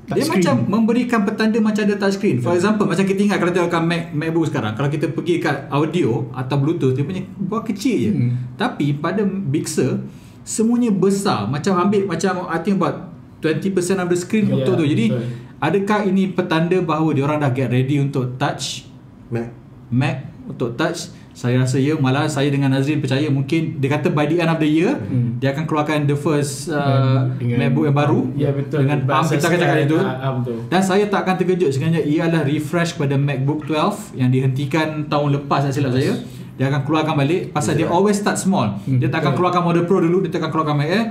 dia 0.07 0.23
Touchscreen. 0.23 0.39
macam 0.39 0.55
memberikan 0.71 1.19
petanda 1.21 1.59
macam 1.59 1.83
ada 1.83 1.99
touchscreen. 1.99 2.39
For 2.39 2.55
example, 2.55 2.87
macam 2.87 3.03
kita 3.03 3.19
ingat 3.19 3.43
kalau 3.43 3.51
tengokkan 3.51 3.83
Mac, 3.83 4.15
MacBook 4.15 4.47
sekarang, 4.47 4.71
kalau 4.71 4.87
kita 4.87 5.11
pergi 5.11 5.35
kat 5.37 5.67
audio 5.67 6.31
atau 6.31 6.55
Bluetooth, 6.55 6.95
dia 6.95 7.03
punya 7.03 7.27
buat 7.35 7.67
kecil 7.67 7.95
je. 7.99 8.11
Hmm. 8.15 8.31
Tapi 8.55 8.95
pada 8.95 9.19
Big 9.27 9.67
Sur, 9.67 9.99
semuanya 10.41 10.95
besar. 10.95 11.43
Macam 11.45 11.75
ambil 11.77 12.07
macam 12.07 12.47
I 12.47 12.55
think 12.57 12.79
about 12.79 13.11
20% 13.43 13.67
of 13.99 14.07
the 14.07 14.15
screen 14.15 14.47
Ya, 14.47 14.55
untuk 14.57 14.79
tu. 14.79 14.87
Jadi, 14.87 15.11
betul. 15.11 15.27
Adakah 15.59 16.05
ini 16.05 16.29
petanda 16.29 16.77
bahawa 16.79 17.09
dia 17.11 17.23
orang 17.23 17.39
dah 17.39 17.51
get 17.51 17.67
ready 17.67 17.97
untuk 17.97 18.35
touch 18.35 18.85
Mac? 19.27 19.51
Mac 19.87 20.17
untuk 20.45 20.73
touch? 20.73 21.09
Saya 21.31 21.61
rasa 21.61 21.77
ya 21.77 21.93
malah 21.95 22.25
saya 22.25 22.49
dengan 22.49 22.73
Nazrin 22.73 22.97
percaya 22.97 23.29
mungkin 23.29 23.77
dia 23.77 23.89
kata 23.91 24.09
by 24.09 24.25
the 24.25 24.37
end 24.37 24.49
of 24.49 24.57
the 24.57 24.65
year 24.65 24.97
Hmm. 24.97 25.37
dia 25.37 25.53
akan 25.53 25.65
keluarkan 25.65 26.03
the 26.03 26.17
first 26.17 26.65
uh, 26.67 27.29
Dengan- 27.37 27.61
MacBook 27.61 27.85
yang 27.85 27.93
baru. 27.95 28.19
Ya 28.33 28.49
betul. 28.49 28.81
dengan 28.81 29.05
ARM 29.05 29.25
kita 29.27 29.45
akan 29.45 29.59
cakap 29.59 29.77
itu 29.79 29.97
dan 30.65 30.81
saya 30.81 31.05
tak 31.05 31.19
akan 31.21 31.35
terkejut 31.37 31.69
sebenarnya 31.69 32.01
ialah 32.01 32.41
refresh 32.41 32.97
kepada 32.97 33.15
MacBook 33.15 33.65
12 33.65 34.17
yang 34.17 34.29
dihentikan 34.29 35.05
tahun 35.05 35.29
lepas 35.37 35.61
tak 35.61 35.73
silap 35.73 35.93
saya. 35.93 36.17
Dia 36.57 36.73
akan 36.73 36.81
keluarkan 36.83 37.13
balik. 37.15 37.53
Pasal 37.53 37.77
dia 37.77 37.85
Betul. 37.85 38.01
always 38.01 38.17
start 38.17 38.33
small. 38.35 38.73
Hmm, 38.81 38.97
dia 38.97 39.05
tak 39.05 39.21
akan 39.21 39.29
betul. 39.29 39.37
keluarkan 39.37 39.61
model 39.61 39.83
Pro 39.85 39.97
dulu 40.01 40.25
dia 40.25 40.31
tak 40.31 40.41
akan 40.41 40.49
keluarkan 40.49 40.75
Mac 40.75 40.89
Air 40.89 41.05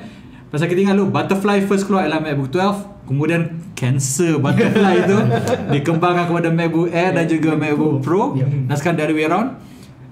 pasal 0.56 0.72
kita 0.72 0.88
ingat 0.88 0.96
dulu 0.96 1.12
Butterfly 1.12 1.68
first 1.68 1.84
keluar 1.84 2.08
ialah 2.08 2.16
MacBook 2.24 2.48
12 2.48 2.96
kemudian 3.04 3.60
cancer 3.76 4.40
Butterfly 4.40 5.04
itu 5.04 5.18
dikembangkan 5.76 6.32
kepada 6.32 6.48
MacBook 6.48 6.88
Air 6.88 7.12
dan 7.12 7.28
juga 7.28 7.52
MacBook 7.52 8.00
Pro. 8.00 8.32
Ya. 8.32 8.48
dan 8.48 8.74
sekarang 8.74 8.96
the 8.96 9.04
other 9.04 9.16
way 9.16 9.28
around. 9.28 9.48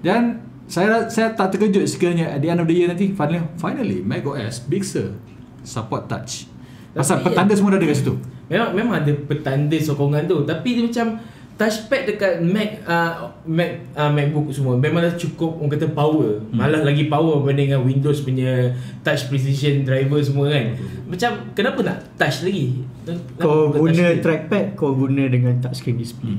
Dan 0.05 0.45
saya 0.69 1.09
saya 1.09 1.33
tak 1.33 1.57
terkejut 1.57 1.89
sekiranya 1.89 2.37
at 2.37 2.45
the 2.45 2.49
end 2.53 2.61
of 2.61 2.69
the 2.69 2.77
year 2.77 2.85
nanti 2.85 3.09
finally, 3.17 3.41
finally 3.57 3.99
macOS 4.05 4.61
Big 4.69 4.85
Sur 4.85 5.17
support 5.65 6.05
touch. 6.05 6.45
Pasal 6.93 7.25
petanda 7.25 7.57
semua 7.57 7.75
dah 7.75 7.81
ada 7.81 7.89
kat 7.89 7.97
situ. 7.99 8.13
Memang 8.47 8.69
memang 8.77 8.95
ada 9.01 9.11
petanda 9.11 9.77
sokongan 9.81 10.29
tu. 10.29 10.45
Tapi 10.45 10.69
dia 10.77 10.83
macam 10.85 11.07
touchpad 11.55 12.01
dekat 12.03 12.33
Mac 12.43 12.83
uh, 12.83 13.31
Mac 13.47 13.79
uh, 13.95 14.11
MacBook 14.11 14.51
semua 14.51 14.75
memang 14.75 14.99
dah 14.99 15.15
cukup 15.15 15.55
orang 15.55 15.71
kata 15.71 15.87
power. 15.89 16.43
Hmm. 16.51 16.59
Malah 16.59 16.83
lagi 16.83 17.07
power 17.07 17.39
berbanding 17.39 17.71
dengan 17.71 17.83
Windows 17.87 18.19
punya 18.21 18.75
touch 19.01 19.31
precision 19.31 19.87
driver 19.87 20.19
semua 20.19 20.51
kan. 20.51 20.75
Macam 21.07 21.31
kenapa 21.55 21.79
nak 21.79 21.97
touch 22.19 22.43
lagi? 22.43 22.83
Kenapa 23.05 23.39
Kau 23.39 23.71
bukan 23.71 23.79
guna 23.87 24.05
trackpad 24.17 24.65
Kau 24.73 24.91
guna 24.97 25.23
dengan 25.29 25.53
touchscreen 25.61 25.95
display 25.95 26.35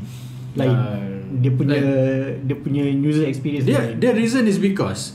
Lain 0.59 0.75
Ah, 0.75 0.99
Dia 1.39 1.55
punya 1.55 1.79
Dia 2.43 2.57
punya 2.59 2.83
user 2.91 3.31
experience 3.31 3.63
dia 3.63 3.79
lain. 3.79 4.03
the 4.03 4.11
reason 4.11 4.45
is 4.45 4.59
because 4.59 5.15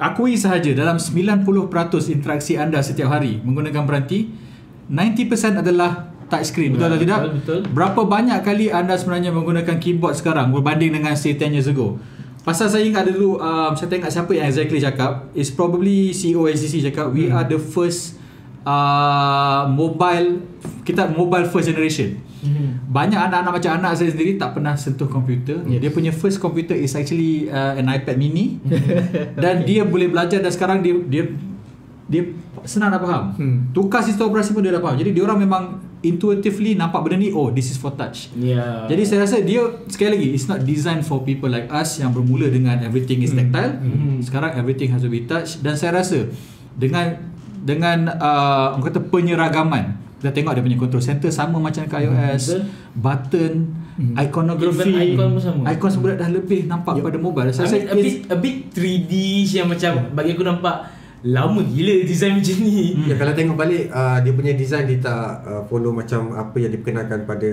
akui 0.00 0.40
sahaja 0.40 0.72
dalam 0.72 0.96
90% 0.96 1.44
interaksi 2.08 2.56
anda 2.56 2.80
setiap 2.80 3.12
hari 3.12 3.36
menggunakan 3.44 3.84
peranti 3.84 4.32
90% 4.88 5.60
adalah 5.60 6.09
touchscreen 6.30 6.72
betul 6.72 6.80
Ya, 6.80 6.88
atau 6.88 6.98
tidak 6.98 7.18
betul, 7.20 7.34
betul. 7.36 7.60
berapa 7.70 8.00
banyak 8.00 8.38
kali 8.40 8.70
anda 8.70 8.94
sebenarnya 8.94 9.30
menggunakan 9.30 9.76
keyboard 9.76 10.14
sekarang 10.14 10.48
berbanding 10.48 10.94
dengan 10.94 11.12
say 11.12 11.34
10 11.34 11.50
years 11.50 11.66
ago 11.66 11.98
pasal 12.40 12.66
saya 12.66 12.80
ingat 12.82 13.04
dulu 13.04 13.36
um, 13.36 13.74
saya 13.74 13.90
tengok 13.90 14.08
siapa 14.08 14.30
yang 14.32 14.46
exactly 14.46 14.78
cakap 14.78 15.28
is 15.32 15.50
probably 15.50 16.08
CEO 16.10 16.46
HTC 16.46 16.86
cakap 16.86 17.10
we 17.10 17.28
are 17.28 17.44
the 17.44 17.58
first 17.58 18.16
uh, 18.64 19.68
mobile 19.68 20.40
kita 20.82 21.10
mobile 21.10 21.44
first 21.44 21.68
generation 21.68 22.16
Mhm. 22.40 22.88
banyak 22.88 23.20
anak-anak 23.20 23.52
macam 23.52 23.70
anak 23.76 24.00
saya 24.00 24.08
sendiri 24.08 24.40
tak 24.40 24.56
pernah 24.56 24.72
sentuh 24.72 25.04
komputer. 25.04 25.60
Yes. 25.68 25.76
Dia 25.76 25.92
punya 25.92 26.08
first 26.08 26.40
computer 26.40 26.72
is 26.72 26.96
actually 26.96 27.44
uh, 27.46 27.76
an 27.76 27.84
iPad 27.84 28.16
mini 28.16 28.56
dan 29.44 29.68
dia 29.68 29.84
boleh 29.84 30.08
belajar 30.08 30.40
dan 30.40 30.48
sekarang 30.48 30.80
dia 30.80 30.96
dia 31.04 31.28
dia 32.08 32.32
senang 32.64 32.90
nak 32.90 33.04
faham. 33.04 33.24
Hmm. 33.36 33.56
Tukar 33.70 34.00
sistem 34.00 34.32
operasi 34.32 34.50
pun 34.50 34.64
dia 34.64 34.72
dah 34.72 34.80
faham. 34.80 34.96
Jadi 34.96 35.12
dia 35.12 35.20
orang 35.20 35.36
memang 35.36 35.62
intuitively 36.00 36.72
nampak 36.72 37.00
benda 37.00 37.16
ni 37.18 37.28
oh 37.28 37.48
this 37.48 37.68
is 37.68 37.76
for 37.76 37.92
touch 37.92 38.32
Ya. 38.32 38.84
jadi 38.86 39.02
saya 39.02 39.18
rasa 39.22 39.36
dia 39.40 39.60
sekali 39.86 40.10
lagi 40.14 40.28
it's 40.32 40.46
not 40.46 40.60
designed 40.62 41.02
for 41.02 41.20
people 41.20 41.46
like 41.46 41.68
us 41.68 41.96
yang 41.96 42.08
bermula 42.08 42.48
dengan 42.48 42.80
everything 42.80 43.20
is 43.20 43.30
tactile 43.30 43.76
Hmm. 43.76 44.16
sekarang 44.18 44.56
everything 44.56 44.88
has 44.88 45.00
to 45.00 45.08
be 45.08 45.22
touch 45.22 45.60
dan 45.60 45.74
saya 45.74 45.96
rasa 45.96 46.28
dengan 46.72 47.20
dengan 47.60 48.08
uh, 48.10 48.72
orang 48.72 48.84
kata 48.86 49.00
penyeragaman 49.02 49.84
kita 50.16 50.32
tengok 50.34 50.52
dia 50.52 50.62
punya 50.62 50.78
control 50.78 51.00
center 51.02 51.28
sama 51.28 51.56
macam 51.58 51.80
kat 51.82 52.00
iOS 52.02 52.44
betul. 52.46 52.60
button 52.94 53.52
iconography 54.16 54.88
Even 54.88 55.12
icon 55.12 55.28
pun 55.30 55.40
sama. 55.40 55.62
icon 55.66 55.90
sebenarnya 55.90 56.18
dah 56.18 56.30
lebih 56.30 56.60
nampak 56.64 56.92
Yup. 56.96 57.04
pada 57.04 57.18
mobile 57.18 57.48
I 57.48 57.52
saya 57.52 57.64
rasa 57.66 57.76
mean, 57.76 57.86
a 57.86 57.96
bit 57.96 58.16
a 58.26 58.36
bit 58.36 58.56
3D 58.70 59.12
yang 59.50 59.68
macam 59.68 59.92
bagi 60.10 60.30
aku 60.32 60.40
nampak 60.42 60.76
lama 61.22 61.60
gila 61.60 62.00
design 62.02 62.40
macam 62.40 62.56
ni. 62.58 62.96
Ya 63.04 63.14
kalau 63.14 63.32
tengok 63.32 63.52
balik 63.54 63.92
uh, 63.92 64.18
dia 64.20 64.32
punya 64.32 64.52
design 64.52 64.88
dia 64.88 64.96
tak 64.98 65.44
uh, 65.44 65.62
follow 65.68 65.92
macam 65.92 66.32
apa 66.32 66.56
yang 66.56 66.72
diperkenalkan 66.72 67.28
pada 67.28 67.50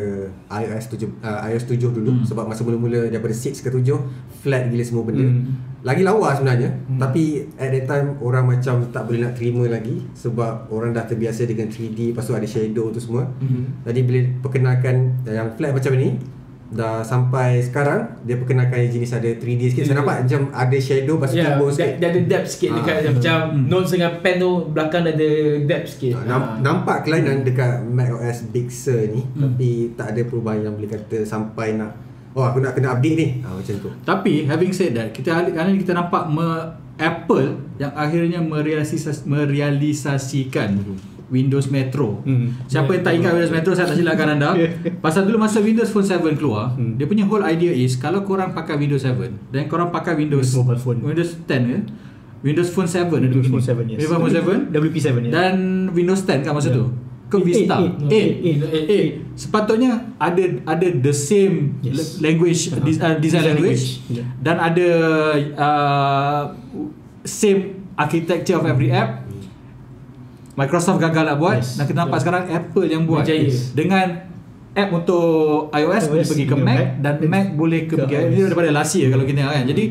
iOS 0.50 0.88
7 0.96 1.04
uh, 1.20 1.40
iOS 1.52 1.68
7 1.68 1.92
dulu 1.92 2.12
Hmm. 2.16 2.24
sebab 2.24 2.48
masa 2.48 2.64
mula-mula 2.64 3.12
daripada 3.12 3.36
6 3.36 3.60
ke 3.60 3.68
7 3.68 3.92
flat 4.40 4.72
gila 4.72 4.84
semua 4.84 5.04
benda. 5.04 5.28
Hmm. 5.28 5.60
Lagi 5.84 6.02
lawa 6.02 6.32
sebenarnya 6.32 6.70
Hmm. 6.88 6.96
tapi 6.98 7.24
at 7.56 7.70
that 7.70 7.86
time 7.86 8.08
orang 8.20 8.48
macam 8.48 8.88
tak 8.88 9.04
boleh 9.04 9.20
nak 9.22 9.36
terima 9.36 9.68
lagi 9.68 10.00
sebab 10.16 10.72
orang 10.72 10.92
dah 10.92 11.04
terbiasa 11.04 11.44
dengan 11.44 11.68
3D 11.68 12.16
lepas 12.16 12.24
tu 12.24 12.34
ada 12.34 12.48
shadow 12.48 12.88
tu 12.88 12.98
semua. 12.98 13.28
Mhm. 13.38 13.84
Jadi 13.84 14.00
bila 14.02 14.20
perkenalkan 14.42 14.96
yang 15.24 15.52
flat 15.54 15.76
macam 15.76 15.92
ni 15.94 16.16
dah 16.70 17.00
sampai 17.00 17.60
sekarang 17.60 18.20
dia 18.22 18.36
perkenalkan 18.36 18.76
yang 18.78 18.92
jenis 18.94 19.12
ada 19.14 19.30
3D 19.32 19.62
sikit. 19.70 19.84
Saya 19.84 19.98
nampak 19.98 20.22
macam 20.22 20.42
ada 20.52 20.78
shadow 20.78 21.16
lepas 21.16 21.30
tu 21.30 21.38
Ya, 21.38 21.46
timbul 21.50 21.70
sikit. 21.70 21.92
dia 21.96 22.08
ada 22.08 22.20
depth 22.22 22.50
sikit 22.50 22.70
dekat 22.74 22.96
betul. 22.98 23.14
macam 23.14 23.38
Hmm. 23.48 23.64
notes 23.66 23.90
dengan 23.90 24.12
pen 24.20 24.36
tu 24.38 24.52
belakang 24.68 25.02
dia 25.02 25.14
ada 25.14 25.30
depth 25.64 25.88
sikit. 25.90 26.14
Ah, 26.14 26.24
Nam, 26.26 26.42
Ah. 26.42 26.56
nampak 26.60 26.98
kelainan 27.02 27.38
dekat 27.42 27.72
macOS 27.82 28.38
Big 28.50 28.68
Sur 28.68 29.00
ni 29.06 29.24
Hmm. 29.24 29.42
tapi 29.48 29.70
tak 29.94 30.08
ada 30.12 30.22
perubahan 30.22 30.60
yang 30.62 30.74
boleh 30.74 30.92
kata 30.92 31.18
sampai 31.22 31.74
nak 31.74 31.96
oh 32.34 32.44
aku 32.44 32.60
nak 32.60 32.74
kena 32.74 32.94
update 32.94 33.16
ni. 33.16 33.28
Ha, 33.40 33.50
macam 33.50 33.76
tu. 33.78 33.90
Tapi 34.04 34.34
having 34.44 34.70
said 34.70 34.92
that, 34.94 35.10
kita 35.10 35.34
kali 35.48 35.70
ni 35.72 35.80
kita 35.80 35.92
nampak 35.92 36.28
me, 36.28 36.46
Apple 36.96 37.48
yang 37.76 37.94
akhirnya 37.94 38.38
merealisasi, 38.40 39.26
merealisasikan 39.26 40.82
Windows 41.28 41.68
Metro. 41.68 42.22
Hmm. 42.22 42.56
Siapa 42.64 42.90
yang 42.90 43.04
tak 43.04 43.14
ingat 43.16 43.32
Windows 43.32 43.52
Metro 43.52 43.72
saya 43.72 43.86
tak 43.86 43.96
silakan 43.96 44.28
anda. 44.34 44.56
Pasal 45.04 45.24
dulu 45.24 45.38
masa 45.38 45.60
Windows 45.60 45.88
Phone 45.88 46.04
7 46.04 46.20
keluar, 46.34 46.72
Hmm. 46.72 46.96
dia 46.96 47.04
punya 47.04 47.24
whole 47.24 47.44
idea 47.44 47.70
is 47.70 47.96
kalau 47.96 48.22
korang 48.22 48.52
pakai 48.52 48.76
Windows 48.76 49.02
7 49.02 49.28
dan 49.50 49.66
korang 49.66 49.90
pakai 49.90 50.16
Windows 50.16 50.48
Windows 50.48 50.58
mobile 50.58 50.80
phone. 50.80 51.00
Windows 51.02 51.32
10 51.44 51.62
ke? 51.66 51.78
Windows 52.40 52.70
Phone 52.70 52.86
7 52.86 53.10
ada 53.10 53.18
Windows. 53.20 53.46
Phone 53.46 53.60
7 53.60 53.84
yes. 53.88 53.98
Windows 54.00 54.12
Phone 54.14 54.34
7 54.70 54.72
WP7 54.72 55.08
ya. 55.20 55.30
dan 55.30 55.56
Windows 55.90 56.22
10 56.22 56.42
kan 56.42 56.54
masa 56.54 56.70
Ya. 56.70 56.78
tu. 56.78 56.86
Ke 57.28 57.44
Vista. 57.44 57.76
Eh, 57.76 57.92
eh, 58.08 58.28
eight, 58.40 58.60
eh, 58.64 58.84
eight. 58.88 59.10
sepatutnya 59.36 60.00
ada 60.16 60.40
ada 60.64 60.88
the 60.96 61.12
same 61.12 61.76
Yes. 61.82 61.92
la- 61.92 62.32
language 62.32 62.72
Uh-huh. 62.72 62.80
uh, 62.80 62.88
design 62.88 63.20
Design 63.20 63.44
language, 63.52 63.84
language, 64.00 64.16
yeah. 64.16 64.28
dan 64.40 64.56
ada 64.58 64.88
uh, 65.54 66.44
same 67.22 67.60
architecture 67.94 68.56
of 68.56 68.64
every 68.64 68.88
app. 68.90 69.27
Microsoft 70.58 70.98
gagal 70.98 71.24
nak 71.24 71.38
buat 71.38 71.62
Yes. 71.62 71.78
dan 71.78 71.86
kita 71.86 71.98
nampak 72.02 72.20
sekarang 72.20 72.44
Apple 72.50 72.88
yang 72.88 73.06
buat 73.06 73.22
Berjaya. 73.22 73.46
dengan 73.72 74.08
app 74.74 74.90
untuk 74.92 75.26
iOS, 75.72 76.04
boleh 76.08 76.26
pergi 76.26 76.46
ke 76.46 76.54
Mac 76.54 76.66
Mac, 76.66 76.88
dan 77.00 77.14
Mac 77.26 77.46
boleh 77.54 77.86
ke, 77.86 77.94
ke 77.94 78.02
pergi 78.04 78.14
iOS. 78.14 78.30
ini 78.32 78.42
daripada 78.46 78.70
last 78.72 78.94
year 78.94 79.10
kalau 79.10 79.24
kita 79.24 79.42
kan. 79.44 79.64
Jadi 79.64 79.84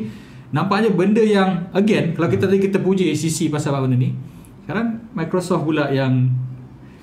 nampaknya 0.46 0.90
benda 0.90 1.22
yang 1.22 1.50
again 1.70 2.14
kalau 2.14 2.26
kita 2.26 2.46
tadi 2.46 2.58
kita 2.60 2.78
puji 2.78 3.06
ACC 3.08 3.46
pasal 3.46 3.70
apa 3.72 3.86
benda 3.86 3.94
ni. 3.96 4.10
Sekarang 4.62 5.10
Microsoft 5.10 5.62
pula 5.62 5.86
yang 5.88 6.30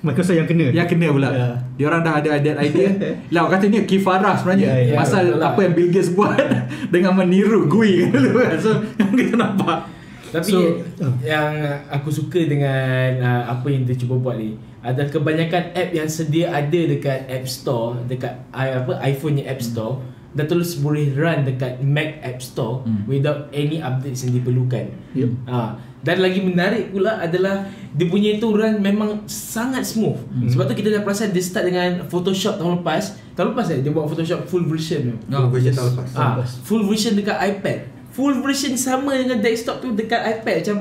Microsoft 0.00 0.36
yang 0.36 0.44
kena. 0.44 0.68
yang 0.68 0.84
kena 0.84 1.08
pula. 1.08 1.28
Ya. 1.32 1.48
Dia 1.76 1.84
orang 1.88 2.04
dah 2.04 2.20
ada 2.20 2.28
that 2.36 2.56
idea. 2.58 2.88
lah 3.32 3.40
orang 3.40 3.56
kata 3.56 3.72
ni 3.72 3.78
kifarah 3.84 4.36
sebenarnya. 4.36 4.68
Ya, 4.68 4.76
ya. 4.92 4.96
Pasal 5.00 5.40
lah. 5.40 5.52
apa 5.52 5.64
yang 5.64 5.72
Bill 5.72 5.88
Gates 5.88 6.12
buat 6.12 6.36
dengan 6.92 7.16
meniru 7.16 7.64
GUI 7.64 8.12
dulu 8.12 8.36
kan. 8.44 8.60
So 8.60 8.84
kita 9.16 9.36
nampak. 9.36 9.88
Tapi 10.34 10.50
So, 10.50 10.58
uh. 10.98 11.14
yang 11.22 11.54
aku 11.88 12.10
suka 12.10 12.42
dengan 12.42 13.22
uh, 13.22 13.42
apa 13.54 13.70
yang 13.70 13.86
dia 13.86 13.94
cuba 13.94 14.18
buat 14.18 14.34
ni 14.34 14.58
ada 14.84 15.06
kebanyakan 15.06 15.72
app 15.72 15.90
yang 15.94 16.10
sedia 16.10 16.52
ada 16.52 16.80
dekat 16.84 17.24
App 17.24 17.48
Store, 17.48 17.96
dekat 18.04 18.36
apa 18.52 19.00
iPhone 19.00 19.40
App 19.40 19.62
Store 19.62 20.02
dah 20.34 20.44
terus 20.44 20.74
boleh 20.76 21.14
run 21.14 21.46
dekat 21.46 21.78
Mac 21.80 22.18
App 22.20 22.42
Store 22.42 22.82
Hmm. 22.82 23.06
without 23.06 23.46
any 23.54 23.78
updates 23.78 24.26
yang 24.26 24.34
diperlukan. 24.34 24.90
Yep. 25.14 25.30
Ha, 25.46 25.78
dan 26.02 26.16
lagi 26.18 26.42
menarik 26.42 26.90
pula 26.90 27.22
adalah 27.22 27.70
dia 27.94 28.06
punya 28.10 28.34
itu 28.34 28.42
run 28.50 28.82
memang 28.82 29.22
sangat 29.30 29.86
smooth. 29.86 30.18
Hmm. 30.34 30.50
Sebab 30.50 30.66
tu 30.66 30.74
kita 30.74 30.90
dah 30.90 31.06
perasan 31.06 31.30
dia 31.30 31.38
start 31.38 31.70
dengan 31.70 32.10
Photoshop 32.10 32.58
tahun 32.58 32.82
lepas. 32.82 33.14
Tahun 33.38 33.54
lepas 33.54 33.66
eh 33.72 33.78
dia 33.80 33.94
buat 33.94 34.10
Photoshop 34.10 34.44
full 34.50 34.66
version 34.66 35.14
tu. 35.14 35.16
Oh, 35.30 35.46
version 35.48 35.70
tahun 35.70 35.90
lepas. 35.96 36.08
Ah, 36.18 36.42
full 36.66 36.82
version 36.82 37.14
dekat 37.14 37.38
iPad. 37.38 37.93
Full 38.14 38.40
version 38.40 38.78
sama 38.78 39.18
dengan 39.18 39.42
desktop 39.42 39.82
tu 39.82 39.90
dekat 39.90 40.22
iPad 40.38 40.54
macam 40.62 40.76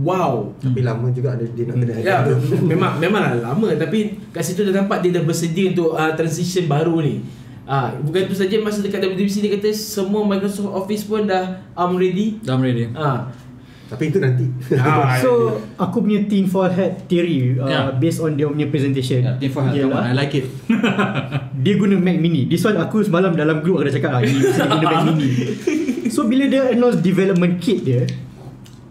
wow. 0.00 0.50
Tapi 0.56 0.80
lama 0.80 1.12
juga 1.12 1.36
ada 1.36 1.44
dia 1.44 1.68
nak 1.68 1.76
kena 1.78 2.00
Ya, 2.00 2.24
memang 2.72 2.96
memanglah 2.96 3.36
lama 3.38 3.68
tapi 3.76 4.16
kat 4.32 4.40
situ 4.40 4.64
dah 4.64 4.80
nampak 4.80 5.04
dia 5.04 5.12
dah 5.12 5.22
bersedia 5.22 5.68
untuk 5.68 5.92
uh, 5.92 6.12
transition 6.16 6.64
baru 6.64 7.04
ni. 7.04 7.20
Ah, 7.62 7.94
bukan 7.94 8.26
tu 8.26 8.34
saja 8.34 8.58
masa 8.58 8.82
dekat 8.82 8.98
WWDC 8.98 9.36
dia 9.38 9.52
kata 9.54 9.70
semua 9.70 10.26
Microsoft 10.26 10.74
Office 10.74 11.06
pun 11.06 11.28
dah 11.28 11.60
um 11.76 11.94
ready. 11.94 12.40
Dah 12.42 12.58
ready. 12.58 12.90
Ah. 12.96 13.30
Tapi 13.86 14.08
itu 14.08 14.18
nanti. 14.18 14.48
ah 14.80 15.14
So 15.24 15.60
aku 15.76 16.00
punya 16.00 16.24
tinfoil 16.24 16.72
hat 16.72 17.04
theory 17.04 17.60
uh, 17.60 17.68
Yeah. 17.68 17.84
based 17.92 18.18
on 18.18 18.34
dia 18.34 18.48
punya 18.48 18.72
presentation. 18.72 19.20
Yeah, 19.20 19.36
Team 19.36 19.52
for 19.52 19.62
come 19.62 19.92
on, 19.92 20.08
I 20.08 20.16
like 20.16 20.32
it. 20.32 20.48
dia 21.64 21.74
guna 21.76 22.00
Mac 22.00 22.16
Mini. 22.16 22.48
This 22.48 22.64
one 22.64 22.80
aku 22.80 23.04
semalam 23.04 23.36
dalam 23.36 23.60
group 23.60 23.78
aku 23.78 23.92
dah 23.92 23.94
cakap 23.94 24.10
ah 24.16 24.20
dia 24.24 24.32
guna 24.32 24.80
Mac 24.80 25.00
Mini. 25.12 25.28
So 26.10 26.26
bila 26.26 26.50
dia 26.50 26.72
announce 26.74 26.98
development 26.98 27.62
kit 27.62 27.86
dia, 27.86 28.08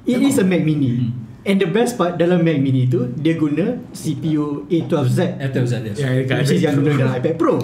it 0.07 0.19
is 0.21 0.39
a 0.39 0.45
Mac 0.45 0.63
Mini. 0.63 0.91
Hmm. 0.95 1.09
And 1.41 1.57
the 1.57 1.65
best 1.65 1.97
part 1.97 2.21
dalam 2.21 2.45
Mac 2.45 2.61
Mini 2.61 2.85
tu 2.85 3.09
dia 3.17 3.33
guna 3.35 3.81
CPU 3.91 4.69
A12Z. 4.69 5.41
After 5.41 5.65
that, 5.65 5.81
yes. 5.89 5.97
Ya, 5.97 6.09
Which 6.37 6.53
is 6.53 6.61
yang 6.61 6.77
guna 6.77 6.91
dalam 6.95 7.13
iPad 7.17 7.35
Pro. 7.35 7.57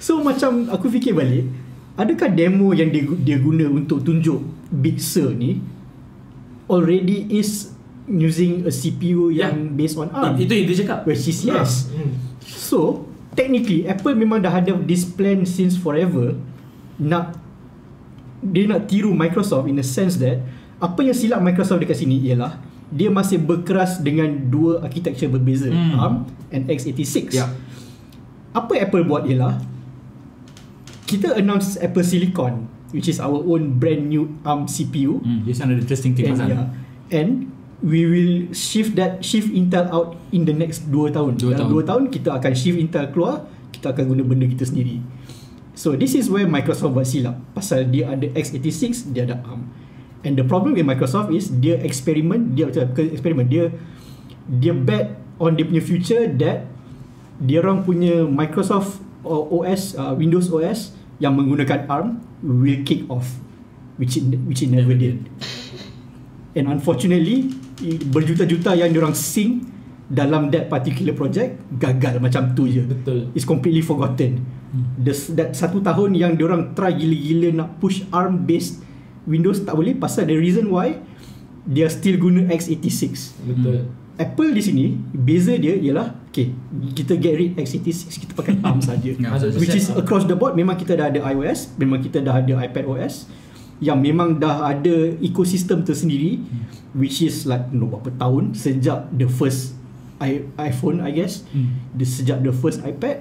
So 0.00 0.18
macam 0.24 0.72
aku 0.72 0.88
fikir 0.88 1.12
balik, 1.12 1.44
adakah 2.00 2.32
demo 2.32 2.72
yang 2.72 2.90
dia, 2.90 3.04
dia 3.20 3.38
guna 3.38 3.68
untuk 3.68 4.00
tunjuk 4.02 4.40
Big 4.72 4.98
Sur 4.98 5.30
ni 5.36 5.60
already 6.66 7.30
is 7.30 7.70
using 8.06 8.66
a 8.66 8.72
CPU 8.74 9.30
Ya. 9.34 9.50
yang 9.50 9.74
based 9.74 9.98
on 9.98 10.10
ARM? 10.10 10.38
Itu 10.38 10.52
yang 10.54 10.66
dia 10.70 10.76
cakap. 10.82 11.06
Which 11.06 11.26
is 11.26 11.42
yes. 11.46 11.90
Ah, 11.90 12.00
hmm. 12.00 12.10
So, 12.46 13.06
technically 13.34 13.84
Apple 13.86 14.14
memang 14.16 14.42
dah 14.42 14.54
ada 14.56 14.72
this 14.86 15.04
plan 15.04 15.44
since 15.44 15.76
forever 15.76 16.34
nak 16.96 17.36
dia 18.52 18.64
nak 18.68 18.86
tiru 18.86 19.10
Microsoft 19.12 19.66
in 19.66 19.78
a 19.78 19.86
sense 19.86 20.18
that 20.18 20.38
apa 20.76 21.00
yang 21.00 21.16
silap 21.16 21.40
Microsoft 21.40 21.80
dekat 21.80 21.96
sini 21.96 22.20
ialah 22.20 22.60
dia 22.86 23.10
masih 23.10 23.42
berkeras 23.42 23.98
dengan 23.98 24.30
dua 24.46 24.78
architecture 24.80 25.26
berbeza 25.26 25.66
Hmm. 25.66 25.98
ARM 25.98 26.14
and 26.54 26.70
x86. 26.70 27.34
Ya. 27.34 27.50
Apa 28.54 28.78
Apple 28.78 29.02
buat 29.04 29.26
ialah 29.26 29.58
kita 31.06 31.34
announce 31.38 31.78
Apple 31.78 32.06
Silicon 32.06 32.66
which 32.94 33.10
is 33.10 33.18
our 33.18 33.42
own 33.42 33.78
brand 33.78 34.06
new 34.06 34.30
ARM 34.46 34.70
CPU 34.70 35.18
Hmm, 35.22 35.42
this 35.42 35.58
ada 35.58 35.74
interesting 35.74 36.14
thing 36.14 36.30
and, 36.30 36.38
yeah, 36.38 36.66
and 37.10 37.30
we 37.84 38.06
will 38.08 38.34
shift 38.56 38.96
that 38.96 39.20
shift 39.20 39.50
Intel 39.52 39.86
out 39.92 40.16
in 40.32 40.48
the 40.48 40.54
next 40.54 40.88
2 40.88 41.12
tahun. 41.12 41.36
Dua 41.36 41.52
Dalam 41.52 41.68
tahun. 41.68 41.82
2 41.84 41.90
tahun 41.90 42.02
kita 42.08 42.28
akan 42.32 42.52
shift 42.56 42.78
Intel 42.80 43.12
keluar, 43.12 43.44
kita 43.68 43.92
akan 43.92 44.04
guna 44.16 44.22
benda 44.24 44.46
kita 44.48 44.64
sendiri. 44.64 45.04
So 45.76 45.92
this 45.92 46.16
is 46.16 46.32
where 46.32 46.48
Microsoft 46.48 46.96
buat 46.96 47.04
silap 47.04 47.36
pasal 47.52 47.92
dia 47.92 48.08
ada 48.08 48.24
x86, 48.32 49.12
dia 49.12 49.28
ada 49.28 49.44
ARM. 49.44 49.68
And 50.24 50.34
the 50.34 50.42
problem 50.48 50.72
with 50.72 50.88
Microsoft 50.88 51.30
is 51.36 51.52
dia 51.52 51.76
eksperimen, 51.84 52.56
dia 52.56 52.72
bukan 52.72 53.12
eksperimen, 53.12 53.44
dia 53.46 53.68
dia 54.48 54.72
bet 54.72 55.20
on 55.36 55.52
dia 55.52 55.68
punya 55.68 55.84
future 55.84 56.24
that 56.40 56.64
dia 57.44 57.60
orang 57.60 57.84
punya 57.84 58.24
Microsoft 58.24 59.04
OS 59.28 59.92
uh, 60.00 60.16
Windows 60.16 60.48
OS 60.48 60.96
yang 61.20 61.36
menggunakan 61.36 61.84
ARM 61.92 62.24
will 62.40 62.80
kick 62.88 63.04
off 63.12 63.28
which 64.00 64.16
it, 64.16 64.24
which 64.48 64.64
it 64.64 64.72
never 64.72 64.96
did. 64.96 65.28
And 66.56 66.72
unfortunately 66.72 67.52
berjuta-juta 68.08 68.72
yang 68.72 68.96
diorang 68.96 69.12
sing 69.12 69.68
dalam 70.08 70.48
that 70.54 70.72
particular 70.72 71.12
project 71.12 71.60
gagal 71.76 72.16
macam 72.22 72.56
tu 72.56 72.64
je. 72.64 72.80
Betul. 72.86 73.28
It's 73.36 73.44
completely 73.44 73.84
forgotten. 73.84 74.40
The, 74.98 75.12
that 75.32 75.52
satu 75.52 75.78
tahun 75.78 76.12
yang 76.12 76.34
diorang 76.34 76.72
try 76.72 76.90
gila-gila 76.90 77.48
nak 77.56 77.78
push 77.78 78.02
ARM 78.08 78.44
based 78.44 78.82
Windows 79.24 79.60
tak 79.60 79.72
boleh 79.72 79.94
pasal 79.94 80.24
the 80.24 80.34
reason 80.34 80.68
why 80.68 80.98
dia 81.62 81.86
still 81.86 82.14
guna 82.16 82.46
x86. 82.48 83.34
Betul. 83.42 83.86
Apple 84.14 84.50
di 84.50 84.62
sini 84.62 84.84
beza 85.08 85.52
dia 85.54 85.74
ialah 85.74 86.16
okay 86.26 86.48
kita 86.90 87.14
get 87.14 87.34
rid 87.34 87.50
x86 87.54 88.16
kita 88.18 88.32
pakai 88.32 88.56
ARM 88.58 88.80
saja 88.86 89.12
Ya. 89.12 89.28
which 89.54 89.72
is 89.72 89.92
across 89.92 90.24
the 90.24 90.32
board 90.32 90.52
memang 90.52 90.74
kita 90.74 90.94
dah 90.94 91.08
ada 91.08 91.20
iOS 91.26 91.76
memang 91.76 92.00
kita 92.00 92.20
dah 92.20 92.32
ada 92.34 92.56
iPad 92.58 92.84
OS 92.86 93.28
yang 93.76 93.98
memang 93.98 94.36
dah 94.36 94.66
ada 94.66 94.94
ekosistem 95.20 95.82
tersendiri 95.82 96.40
which 96.92 97.20
is 97.20 97.44
like 97.44 97.68
no 97.70 97.86
berapa 97.86 98.08
tahun 98.14 98.52
sejak 98.52 99.04
the 99.10 99.28
first 99.28 99.76
i- 100.18 100.48
iPhone 100.58 100.98
I 100.98 101.12
guess 101.12 101.44
Hmm. 101.46 101.76
the, 101.92 102.04
sejak 102.04 102.40
the 102.40 102.50
first 102.50 102.80
iPad 102.80 103.20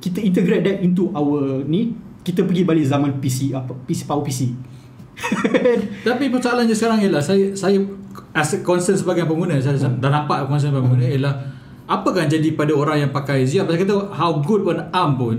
kita 0.00 0.18
integrate 0.18 0.64
that 0.64 0.78
into 0.80 1.12
our 1.12 1.60
ni 1.64 1.92
kita 2.20 2.44
pergi 2.44 2.64
balik 2.64 2.84
zaman 2.84 3.20
PC 3.20 3.52
apa 3.52 3.72
PC 3.84 4.04
power 4.04 4.24
PC 4.24 4.40
Tapi 6.06 6.32
persoalannya 6.32 6.72
sekarang 6.72 7.04
ialah 7.04 7.20
saya 7.20 7.52
saya 7.52 7.76
as 8.32 8.56
a 8.56 8.64
concern 8.64 8.96
sebagai 8.96 9.28
pengguna 9.28 9.60
saya 9.60 9.76
Hmm. 9.76 10.00
dah 10.00 10.10
nampak 10.10 10.48
concern 10.48 10.72
sebagai 10.72 10.88
pengguna 10.88 11.06
ialah 11.06 11.34
apa 11.90 12.08
kan 12.14 12.30
jadi 12.30 12.54
pada 12.54 12.72
orang 12.72 13.04
yang 13.04 13.12
pakai 13.12 13.44
Xeon? 13.44 13.66
Pasal 13.66 13.82
kata 13.82 13.94
how 14.14 14.40
good 14.40 14.62
pun 14.62 14.78
ARM 14.78 15.10
pun 15.18 15.36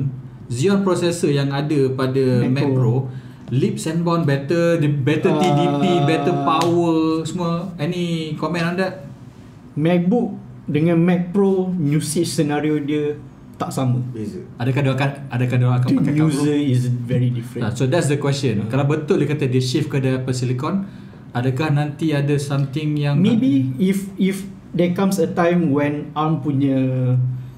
Xeon 0.51 0.83
processor 0.83 1.31
yang 1.31 1.49
ada 1.49 1.79
pada 1.95 2.43
Mac 2.43 2.59
Mac, 2.59 2.63
Pro. 2.67 2.75
Pro, 2.75 2.95
leaps 3.55 3.87
and 3.87 4.03
bounds 4.03 4.27
better 4.27 4.75
better 5.01 5.31
Uh, 5.31 5.39
TDP 5.39 5.81
better 6.03 6.35
power 6.43 7.23
semua. 7.23 7.71
Any 7.79 8.35
comment 8.35 8.67
on 8.67 8.75
that? 8.77 9.07
MacBook 9.73 10.35
dengan 10.67 10.99
Mac 10.99 11.31
Pro 11.31 11.71
usage 11.79 12.27
scenario 12.27 12.83
dia 12.83 13.15
tak 13.61 13.69
sama 13.69 14.01
Beza. 14.09 14.41
adakah 14.57 14.81
dia 14.81 14.91
akan 14.97 15.09
adakah 15.29 15.55
dia 15.61 15.69
akan 15.69 15.89
the 15.93 15.97
pakai 16.01 16.13
Pro 16.17 16.25
user 16.33 16.57
is 16.57 16.81
very 16.89 17.29
different 17.29 17.61
Nah, 17.61 17.71
so 17.77 17.85
that's 17.85 18.09
the 18.09 18.17
question. 18.17 18.65
Kalau 18.73 18.89
betul 18.89 19.21
dia 19.21 19.29
kata 19.29 19.45
dia 19.45 19.61
shift 19.61 19.93
ke 19.93 20.01
dia 20.01 20.17
apa 20.17 20.33
silicon, 20.33 20.89
adakah 21.37 21.69
nanti 21.69 22.09
ada 22.17 22.33
something 22.41 22.97
yang 22.97 23.21
Maybe 23.21 23.69
if 23.77 24.09
if 24.17 24.49
there 24.73 24.97
comes 24.97 25.21
a 25.21 25.29
time 25.29 25.69
when 25.69 26.09
ARM 26.17 26.41
punya 26.41 26.79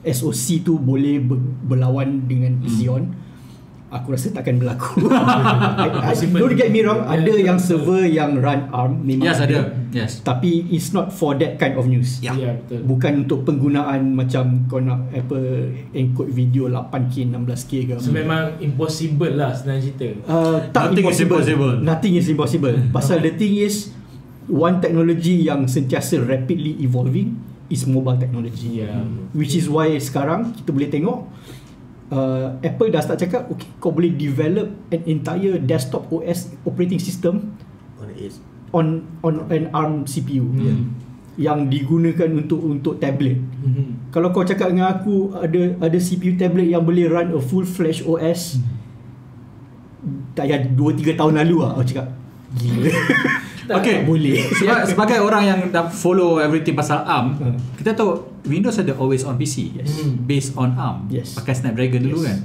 SoC 0.03 0.67
tu 0.67 0.75
boleh 0.75 1.23
ber, 1.23 1.39
berlawan 1.63 2.27
dengan 2.27 2.59
Hmm. 2.59 2.67
Xeon 2.67 3.03
aku 3.93 4.17
rasa 4.17 4.33
takkan 4.33 4.57
berlaku 4.57 5.05
I, 5.13 6.11
I, 6.11 6.13
don't 6.17 6.57
get 6.57 6.73
me 6.73 6.81
wrong 6.81 7.05
ada 7.05 7.33
yang 7.37 7.61
server 7.61 8.03
yang 8.09 8.41
run 8.41 8.67
ARM 8.73 9.05
memang 9.05 9.29
Yes 9.29 9.37
ada. 9.39 9.82
Yes. 9.93 10.25
tapi 10.25 10.65
it's 10.73 10.89
not 10.91 11.13
for 11.13 11.37
that 11.37 11.61
kind 11.61 11.77
of 11.77 11.85
news 11.85 12.17
Ya. 12.19 12.33
Ya, 12.33 12.57
betul. 12.57 12.81
bukan 12.89 13.11
untuk 13.23 13.45
penggunaan 13.45 14.17
macam 14.17 14.65
kau 14.65 14.81
nak 14.81 15.07
apa 15.13 15.37
encode 15.93 16.33
video 16.33 16.65
8K 16.67 17.29
16K 17.29 17.71
ke 17.87 17.93
So 18.01 18.09
memang 18.09 18.57
impossible 18.57 19.33
lah 19.37 19.53
senang 19.53 19.79
cerita. 19.79 20.09
Uh, 20.25 20.57
tak 20.73 20.91
Nothing 20.91 21.05
is 21.07 21.19
impossible. 21.21 21.73
Nothing 21.79 22.13
is 22.17 22.27
impossible. 22.27 22.75
Pasal 22.89 23.21
the 23.21 23.31
thing 23.37 23.53
is 23.61 23.93
one 24.49 24.81
technology 24.81 25.45
yang 25.45 25.69
sentiasa 25.69 26.19
rapidly 26.19 26.75
evolving 26.81 27.37
is 27.69 27.85
mobile 27.85 28.17
technology. 28.17 28.83
Ya. 28.83 28.91
Which 29.31 29.53
is 29.53 29.69
why 29.69 29.93
sekarang 30.01 30.57
kita 30.57 30.69
boleh 30.73 30.89
tengok 30.89 31.19
uh, 32.11 32.47
Apple 32.61 32.89
dah 32.91 33.01
start 33.01 33.19
cakap 33.21 33.49
okay 33.49 33.69
kau 33.81 33.93
boleh 33.93 34.13
develop 34.13 34.69
an 34.91 35.01
entire 35.07 35.57
desktop 35.57 36.09
OS 36.11 36.53
operating 36.63 36.99
system 37.01 37.53
On 38.73 38.87
on 39.21 39.45
an 39.47 39.69
ARM 39.69 40.03
CPU 40.03 40.49
Hmm. 40.49 40.97
yang 41.33 41.65
digunakan 41.65 42.25
untuk 42.27 42.57
untuk 42.59 42.97
tablet. 42.97 43.37
Mhm. 43.37 44.09
Kalau 44.09 44.29
kau 44.29 44.41
cakap 44.41 44.69
dengan 44.69 44.89
aku 44.91 45.29
ada 45.31 45.77
ada 45.79 45.97
CPU 45.97 46.33
tablet 46.33 46.67
yang 46.67 46.81
boleh 46.81 47.05
run 47.05 47.29
a 47.31 47.39
full 47.39 47.63
flash 47.63 48.01
OS 48.01 48.57
tak 50.33 50.45
payah 50.45 50.59
2 50.67 50.99
3 50.99 51.13
tahun 51.13 51.33
lalu 51.37 51.55
ah 51.61 51.71
aku 51.73 51.83
cakap 51.85 52.07
gila. 52.55 52.89
Tak, 53.63 53.79
Okay. 53.79 54.03
boleh. 54.03 54.43
Sebab 54.59 54.83
sebagai 54.83 55.23
orang 55.23 55.43
yang 55.45 55.59
dah 55.71 55.87
follow 55.87 56.35
everything 56.35 56.75
pasal 56.75 56.99
ARM, 56.99 57.39
Hmm. 57.39 57.55
kita 57.79 57.95
tahu 57.95 58.19
Windows 58.43 58.75
ada 58.75 58.91
always 58.93 59.23
on 59.23 59.39
PC 59.39 59.71
Yes. 59.71 59.87
Hmm. 59.95 60.19
based 60.19 60.51
on 60.53 60.75
ARM. 60.75 61.07
Yes. 61.07 61.31
Pakai 61.31 61.55
Snapdragon 61.55 62.03
dulu 62.03 62.19
Yes. 62.19 62.27
kan. 62.27 62.37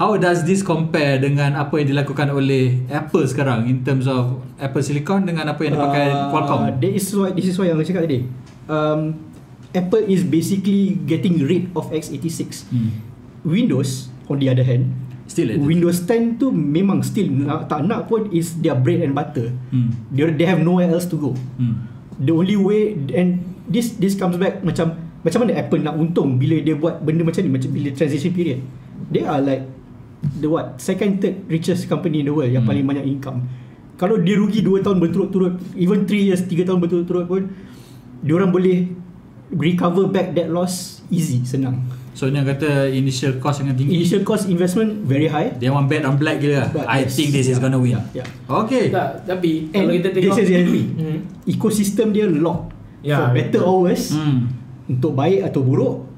How 0.00 0.16
does 0.16 0.48
this 0.48 0.64
compare 0.64 1.20
dengan 1.20 1.60
apa 1.60 1.76
yang 1.76 1.92
dilakukan 1.92 2.32
oleh 2.32 2.88
Apple 2.88 3.28
sekarang 3.28 3.68
in 3.68 3.84
terms 3.84 4.08
of 4.08 4.40
Apple 4.56 4.80
Silicon 4.80 5.28
dengan 5.28 5.52
apa 5.52 5.60
yang 5.60 5.76
dipakai 5.76 6.08
Uh, 6.08 6.32
Qualcomm? 6.32 6.80
That 6.80 6.88
is 6.96 7.04
why 7.12 7.36
this 7.36 7.52
is 7.52 7.60
why 7.60 7.68
yang 7.68 7.76
aku 7.76 7.84
cakap 7.84 8.08
tadi. 8.08 8.24
Um, 8.64 9.20
Apple 9.76 10.08
is 10.08 10.24
basically 10.24 10.96
getting 11.04 11.44
rid 11.44 11.68
of 11.76 11.92
x86. 11.92 12.64
Hmm. 12.72 12.96
Windows 13.44 14.08
on 14.32 14.40
the 14.40 14.48
other 14.48 14.64
hand, 14.64 14.96
Still. 15.28 15.52
Windows 15.62 16.02
10 16.08 16.42
tu 16.42 16.48
memang 16.50 17.06
still 17.06 17.30
nak, 17.30 17.70
tak 17.70 17.86
nak 17.86 18.10
pun 18.10 18.26
is 18.34 18.56
their 18.64 18.74
bread 18.74 19.04
and 19.04 19.12
butter. 19.12 19.52
Hmm. 19.70 19.94
They, 20.10 20.26
they 20.32 20.48
have 20.48 20.64
nowhere 20.64 20.90
else 20.90 21.06
to 21.12 21.20
go. 21.20 21.36
Hmm. 21.60 21.86
The 22.16 22.32
only 22.32 22.56
way 22.56 22.96
and 23.12 23.44
this 23.68 24.00
this 24.00 24.16
comes 24.16 24.40
back 24.40 24.64
macam 24.64 24.96
macam 25.22 25.44
mana 25.44 25.60
Apple 25.60 25.84
nak 25.84 25.94
untung 25.94 26.40
bila 26.40 26.56
dia 26.58 26.72
buat 26.74 27.04
benda 27.04 27.22
macam 27.22 27.44
ni 27.44 27.52
macam 27.52 27.68
bila 27.68 27.92
transition 27.92 28.32
period. 28.32 28.64
They 29.12 29.22
are 29.22 29.38
like 29.38 29.79
the 30.36 30.46
what 30.46 30.76
second 30.76 31.18
third 31.18 31.44
richest 31.46 31.86
company 31.86 32.20
in 32.20 32.26
the 32.26 32.34
world 32.34 32.48
yang 32.48 32.62
Hmm. 32.62 32.70
paling 32.70 32.84
banyak 32.84 33.06
income. 33.08 33.48
Kalau 33.96 34.16
dia 34.16 34.34
rugi 34.34 34.60
2 34.60 34.80
tahun 34.80 34.96
berturut-turut 34.96 35.60
even 35.74 36.04
3 36.04 36.16
years 36.22 36.40
3 36.42 36.64
tahun 36.64 36.78
berturut-turut 36.78 37.24
pun 37.24 37.42
dia 38.20 38.32
orang 38.34 38.48
boleh 38.48 38.88
recover 39.50 40.08
back 40.08 40.32
that 40.32 40.48
loss 40.48 41.02
easy 41.08 41.42
senang. 41.42 41.82
So 42.10 42.26
ni 42.26 42.36
kata 42.38 42.90
initial 42.90 43.38
cost 43.38 43.60
yang 43.60 43.72
tinggi. 43.72 43.96
Initial 43.96 44.22
cost 44.22 44.44
investment 44.46 45.04
very 45.04 45.26
high. 45.26 45.56
Dia 45.56 45.70
want 45.70 45.86
bet 45.86 46.04
on 46.04 46.16
black 46.16 46.38
gila. 46.38 46.68
But 46.68 46.84
I 46.84 47.06
yes, 47.06 47.16
think 47.16 47.32
this 47.32 47.46
is 47.46 47.56
yeah, 47.56 47.62
gonna 47.62 47.80
win. 47.80 47.96
yeah, 48.12 48.22
yeah. 48.22 48.26
Okay. 48.46 48.92
Tak, 48.92 49.24
tapi 49.24 49.70
And 49.70 49.88
kalau 49.88 49.92
kita 49.94 50.08
tengok 50.10 50.26
this 50.28 50.38
is 50.38 50.48
reality. 50.48 50.84
Mhm. 50.90 51.16
Ecosystem 51.46 52.06
dia 52.10 52.26
lock 52.26 52.72
Ya, 53.00 53.16
for 53.16 53.26
better 53.32 53.60
betul. 53.64 53.72
or 53.72 53.78
worse. 53.86 54.12
Hmm. 54.12 54.52
untuk 54.86 55.14
baik 55.14 55.46
atau 55.46 55.62
buruk 55.62 56.09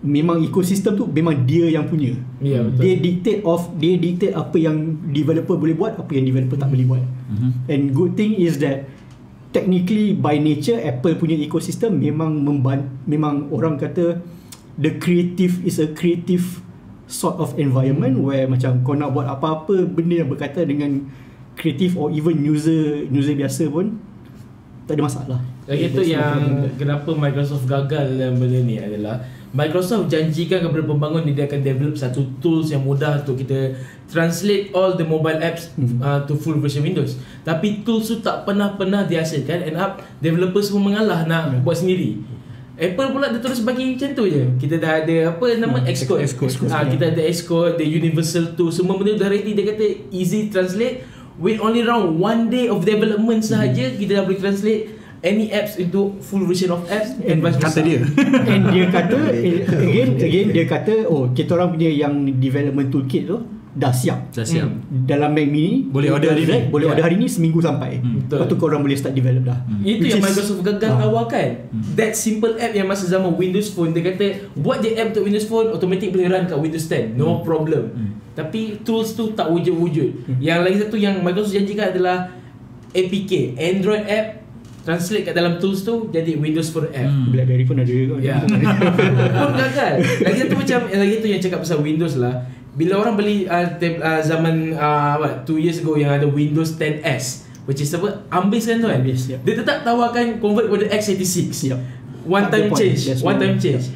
memang 0.00 0.40
ekosistem 0.40 0.96
tu 0.96 1.04
memang 1.04 1.44
dia 1.44 1.68
yang 1.68 1.84
punya. 1.84 2.16
Ya, 2.40 2.64
betul. 2.64 2.80
Dia 2.80 2.94
dictate 2.96 3.40
of 3.44 3.68
dia 3.76 4.00
dictate 4.00 4.32
apa 4.32 4.56
yang 4.56 4.96
developer 5.12 5.60
boleh 5.60 5.76
buat, 5.76 5.92
apa 6.00 6.10
yang 6.16 6.24
developer 6.24 6.56
tak 6.56 6.72
boleh 6.72 6.86
buat. 6.88 7.04
Mhm. 7.04 7.50
And 7.68 7.82
good 7.92 8.16
thing 8.16 8.40
is 8.40 8.56
that 8.64 8.88
technically 9.52 10.16
by 10.16 10.40
nature 10.40 10.80
Apple 10.80 11.20
punya 11.20 11.36
ekosistem 11.36 12.00
memang 12.00 12.40
memban 12.40 12.88
memang 13.04 13.52
orang 13.52 13.76
kata 13.76 14.24
the 14.80 14.96
creative 14.96 15.60
is 15.68 15.76
a 15.76 15.92
creative 15.92 16.64
sort 17.10 17.36
of 17.42 17.52
environment 17.58 18.22
where 18.22 18.46
macam 18.46 18.80
kau 18.86 18.94
nak 18.94 19.12
buat 19.12 19.26
apa-apa 19.26 19.84
benda 19.84 20.24
yang 20.24 20.30
berkaitan 20.30 20.64
dengan 20.64 20.90
kreatif 21.58 21.98
or 21.98 22.08
even 22.14 22.40
user 22.40 23.04
user 23.10 23.36
biasa 23.36 23.68
pun 23.68 24.00
tak 24.88 24.98
ada 24.98 25.02
masalah. 25.06 25.40
Lagi 25.70 25.86
tu 25.94 26.02
yang 26.02 26.66
kenapa 26.74 27.14
Microsoft 27.14 27.62
gagal 27.68 28.16
dalam 28.16 28.42
benda 28.42 28.58
ni 28.58 28.74
adalah 28.74 29.22
Microsoft 29.50 30.06
janjikan 30.06 30.62
kepada 30.62 30.82
pembangun 30.84 31.26
dia 31.26 31.42
akan 31.44 31.60
develop 31.60 31.94
satu 31.94 32.22
tools 32.38 32.70
yang 32.70 32.80
mudah 32.80 33.18
untuk 33.18 33.34
kita 33.36 33.74
translate 34.06 34.70
all 34.70 34.94
the 34.94 35.02
mobile 35.02 35.36
apps 35.36 35.74
Mhm. 35.74 35.98
uh, 35.98 36.22
to 36.22 36.34
full 36.34 36.54
version 36.56 36.80
Windows. 36.80 37.18
Tapi 37.42 37.82
tools 37.82 38.06
tu 38.06 38.18
tak 38.18 38.42
pernah-pernah 38.42 39.04
dihasilkan 39.04 39.66
and 39.66 39.74
up 39.74 39.98
developers 40.18 40.70
semua 40.70 40.82
mengalah 40.84 41.26
nak 41.26 41.50
Yeah. 41.50 41.62
buat 41.62 41.76
sendiri. 41.76 42.22
Apple 42.74 43.12
pula 43.12 43.28
dia 43.28 43.38
terus 43.38 43.60
bagi 43.60 43.92
macam 43.92 44.08
tu 44.14 44.24
je. 44.24 44.42
Kita 44.56 44.78
dah 44.78 45.04
ada 45.04 45.16
apa 45.28 45.46
nama 45.54 45.76
Hmm, 45.76 45.90
Xcode. 45.90 46.24
Xcode. 46.24 46.70
Ah, 46.70 46.80
kita 46.82 47.10
ada 47.10 47.20
Xcode, 47.20 47.76
the 47.76 47.84
universal 47.84 48.54
tool, 48.54 48.70
semua 48.70 48.96
benda 48.96 49.18
dah 49.18 49.28
ready. 49.28 49.52
Dia 49.52 49.68
kata 49.68 49.84
easy 50.08 50.48
translate. 50.48 51.04
With 51.36 51.58
only 51.58 51.80
around 51.80 52.16
one 52.16 52.48
day 52.48 52.68
of 52.68 52.80
development 52.82 53.40
sahaja 53.42 53.92
kita 53.92 54.14
dah 54.14 54.22
boleh 54.22 54.36
translate 54.36 54.99
any 55.20 55.48
apps 55.50 55.76
into 55.76 56.16
full 56.18 56.42
version 56.42 56.68
of 56.68 56.84
apps 56.86 57.12
and 57.20 57.38
vice 57.38 57.54
Kata 57.54 57.68
versa. 57.70 57.80
dia. 57.80 58.00
And 58.50 58.62
dia 58.68 58.84
kata 58.88 59.18
again 59.78 60.08
again 60.16 60.46
dia 60.50 60.64
kata 60.64 61.04
oh 61.04 61.28
kita 61.30 61.54
orang 61.54 61.72
punya 61.72 61.88
yang 61.88 62.12
development 62.34 62.88
toolkit 62.88 63.24
tu 63.24 63.36
dah 63.70 63.92
siap. 63.92 64.32
Dah 64.32 64.42
siap. 64.42 64.66
Hmm. 64.66 65.06
Dalam 65.06 65.30
Mac 65.30 65.46
mini 65.46 65.86
Boleh 65.86 66.10
order 66.10 66.32
hari 66.32 66.42
ni. 66.42 66.58
Boleh 66.66 66.84
Ya. 66.84 66.90
order 66.90 67.04
hari 67.04 67.16
ni 67.16 67.26
seminggu 67.26 67.60
sampai. 67.60 68.00
Hmm. 68.00 68.26
Lepas 68.26 68.46
tu 68.46 68.56
korang 68.56 68.80
boleh 68.80 68.96
start 68.96 69.12
develop 69.12 69.46
dah. 69.46 69.62
Itu 69.78 70.00
Which 70.00 70.10
yang 70.10 70.24
Microsoft 70.24 70.64
gagal 70.64 70.90
Ah. 70.90 70.98
tawarkan. 71.00 71.48
That 71.94 72.12
simple 72.14 72.56
app 72.56 72.72
yang 72.72 72.84
masa 72.84 73.06
zaman 73.06 73.30
Windows 73.32 73.68
Phone 73.68 73.92
dia 73.92 74.02
kata 74.02 74.26
buat 74.54 74.80
je 74.80 74.96
app 74.96 75.12
untuk 75.12 75.22
Windows 75.22 75.46
Phone 75.46 75.70
automatic 75.70 76.10
boleh 76.10 76.26
run 76.26 76.44
kat 76.44 76.56
Windows 76.56 76.84
10. 76.84 77.14
No 77.14 77.40
problem. 77.40 77.94
Tapi 78.30 78.80
tools 78.80 79.12
tu 79.12 79.30
tak 79.30 79.46
wujud-wujud. 79.46 80.40
Yang 80.40 80.58
lagi 80.60 80.76
satu 80.80 80.96
yang 80.96 81.20
Microsoft 81.20 81.52
janjikan 81.52 81.90
adalah 81.90 82.32
APK, 82.90 83.54
Android 83.54 84.02
app 84.02 84.26
translate 84.80 85.28
kat 85.28 85.34
dalam 85.36 85.60
tools 85.60 85.84
tu 85.84 86.08
jadi 86.08 86.36
Windows 86.40 86.72
Phone 86.72 86.88
app. 86.90 87.10
Hmm. 87.10 87.28
Blackberry 87.32 87.64
pun 87.68 87.76
ada 87.76 87.90
juga. 87.90 88.16
Ya. 88.18 88.40
Pun 89.44 89.54
gagal. 89.56 89.94
Lagi 90.24 90.36
satu 90.40 90.54
macam 90.56 90.78
lagi 90.88 91.14
tu 91.20 91.28
yang 91.28 91.40
cakap 91.40 91.58
pasal 91.62 91.78
Windows 91.84 92.16
lah. 92.16 92.34
Bila 92.70 93.02
orang 93.02 93.18
beli 93.18 93.44
uh, 93.50 93.66
tab, 93.76 93.98
uh, 94.00 94.22
zaman 94.22 94.72
uh, 94.78 95.20
what 95.20 95.44
2 95.44 95.58
years 95.58 95.82
ago 95.82 95.98
yang 95.98 96.14
ada 96.14 96.24
Windows 96.24 96.78
10S 96.78 97.50
which 97.68 97.86
is 97.86 97.92
apa 97.94 98.26
Ambis 98.34 98.66
kan 98.66 98.82
tu 98.82 98.88
kan. 98.88 98.98
Ambis, 98.98 99.30
ya. 99.30 99.38
Dia 99.46 99.54
tetap 99.62 99.86
tawarkan 99.86 100.42
convert 100.42 100.66
kepada 100.66 100.90
x86. 100.96 101.70
Yep. 101.70 101.78
One 102.26 102.46
time 102.52 102.68
change, 102.76 103.00
that's 103.08 103.22
one 103.22 103.38
time 103.40 103.56
change. 103.56 103.94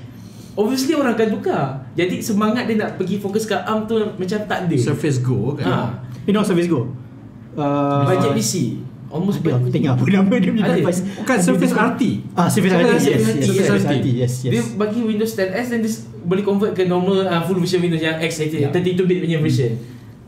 Obviously 0.55 0.95
orang 0.95 1.19
akan 1.19 1.29
tukar. 1.35 1.83
Jadi 1.99 2.23
semangat 2.23 2.71
dia 2.71 2.79
nak 2.79 2.95
pergi 2.95 3.19
fokus 3.19 3.43
ke 3.43 3.59
ARM 3.59 3.91
tu 3.91 3.99
macam 3.99 4.39
tak 4.47 4.71
ada. 4.71 4.77
Surface 4.79 5.19
Go 5.19 5.59
kan. 5.59 5.67
Ha. 5.67 5.77
You 6.25 6.33
know 6.33 6.47
Surface 6.47 6.71
Go? 6.71 6.95
Uh, 7.59 8.07
Budget 8.07 8.31
PC. 8.39 8.79
Almost 9.15 9.47
Ada, 9.47 9.63
aku 9.63 9.71
tengok 9.71 9.91
apa 9.95 10.05
nama 10.11 10.35
dia 10.43 10.51
punya 10.51 10.75
device. 10.75 11.01
Bukan 11.23 11.39
Surface 11.39 11.71
RT. 11.71 12.03
Ah, 12.35 12.51
Surface 12.51 12.75
RT. 12.75 12.83
Yes, 12.83 13.03
RT, 13.07 13.47
yes. 13.47 13.67
Surface 13.71 13.87
RT. 13.87 14.07
Yes, 14.11 14.33
yes. 14.43 14.51
Dia 14.51 14.63
bagi 14.75 15.01
Windows 15.07 15.31
10S 15.39 15.67
dan 15.71 15.79
dia 15.87 15.93
boleh 16.27 16.43
convert 16.43 16.75
ke 16.75 16.83
normal 16.83 17.23
uh, 17.31 17.39
full 17.47 17.63
version 17.63 17.79
Windows 17.79 18.03
yang 18.03 18.19
X86 18.19 18.59
Ya. 18.59 18.75
32 18.75 19.07
bit 19.07 19.19
punya 19.23 19.39
version. 19.39 19.79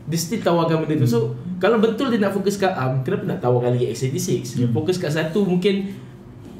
Dia 0.07 0.15
still 0.15 0.39
tawarkan 0.39 0.87
benda 0.87 1.03
tu. 1.03 1.07
So 1.11 1.35
kalau 1.59 1.83
betul 1.83 2.15
dia 2.15 2.23
nak 2.23 2.31
fokus 2.31 2.55
kat 2.55 2.71
ARM, 2.71 3.03
kenapa 3.03 3.23
nak 3.27 3.39
tawarkan 3.43 3.75
lagi 3.75 3.91
x86? 3.91 4.55
Dia 4.55 4.67
fokus 4.71 4.95
kat 4.95 5.11
satu 5.11 5.43
mungkin 5.43 5.91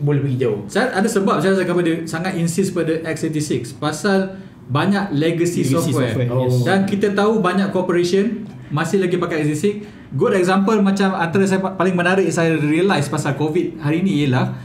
boleh 0.04 0.20
pergi 0.20 0.38
jauh. 0.44 0.68
Saya 0.68 0.92
ada 0.92 1.08
sebab 1.08 1.40
saya 1.40 1.56
cakap 1.56 1.80
pada 1.80 1.94
sangat 2.04 2.36
insist 2.36 2.76
pada 2.76 2.92
x86 3.08 3.80
pasal 3.80 4.36
banyak 4.68 5.16
legacy, 5.16 5.64
Legacy 5.64 5.72
software, 5.72 6.12
software, 6.12 6.28
yes. 6.28 6.68
dan 6.68 6.84
kita 6.84 7.16
tahu 7.16 7.40
banyak 7.40 7.72
corporation 7.72 8.44
masih 8.68 9.00
lagi 9.00 9.16
pakai 9.16 9.48
x86 9.48 9.88
good 10.16 10.36
example 10.36 10.78
macam 10.84 11.16
antara 11.16 11.44
saya 11.48 11.60
pa- 11.64 11.76
paling 11.76 11.96
menarik 11.96 12.28
saya 12.32 12.56
realise 12.56 13.08
pasal 13.08 13.36
covid 13.36 13.80
hari 13.80 14.04
ni 14.04 14.28
ialah 14.28 14.56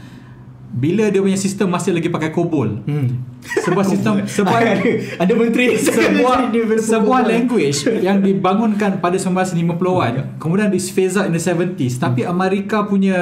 bila 0.73 1.05
dia 1.13 1.21
punya 1.21 1.37
sistem 1.37 1.69
masih 1.69 1.93
lagi 1.93 2.09
pakai 2.09 2.33
COBOL. 2.33 2.81
Hmm. 2.89 3.29
sebuah 3.43 3.85
sistem 3.93 4.25
sebuah 4.25 4.57
ada, 4.57 4.73
ada 5.21 5.33
menteri 5.37 5.77
sebuah 5.85 6.49
sebuah 6.81 7.21
global. 7.21 7.29
language 7.29 7.85
yang 8.07 8.23
dibangunkan 8.23 8.97
pada 8.97 9.19
1950-an 9.19 10.41
kemudian 10.41 10.73
di 10.73 10.81
phase 10.81 11.19
out 11.19 11.29
in 11.29 11.35
the 11.37 11.43
70s 11.43 12.01
tapi 12.01 12.25
Amerika 12.25 12.87
punya 12.89 13.19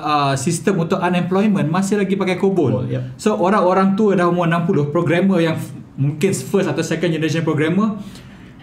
uh, 0.00 0.32
sistem 0.38 0.88
untuk 0.88 0.96
unemployment 0.96 1.68
masih 1.68 2.00
lagi 2.00 2.16
pakai 2.16 2.40
COBOL. 2.40 2.72
COBOL, 2.72 2.84
yep. 2.88 3.02
so 3.20 3.36
orang-orang 3.36 3.92
tua 3.92 4.16
dah 4.16 4.24
umur 4.24 4.48
60 4.48 4.88
programmer 4.94 5.44
yang 5.44 5.60
mungkin 6.00 6.30
first 6.32 6.72
atau 6.72 6.80
second 6.80 7.12
generation 7.12 7.44
programmer 7.44 8.00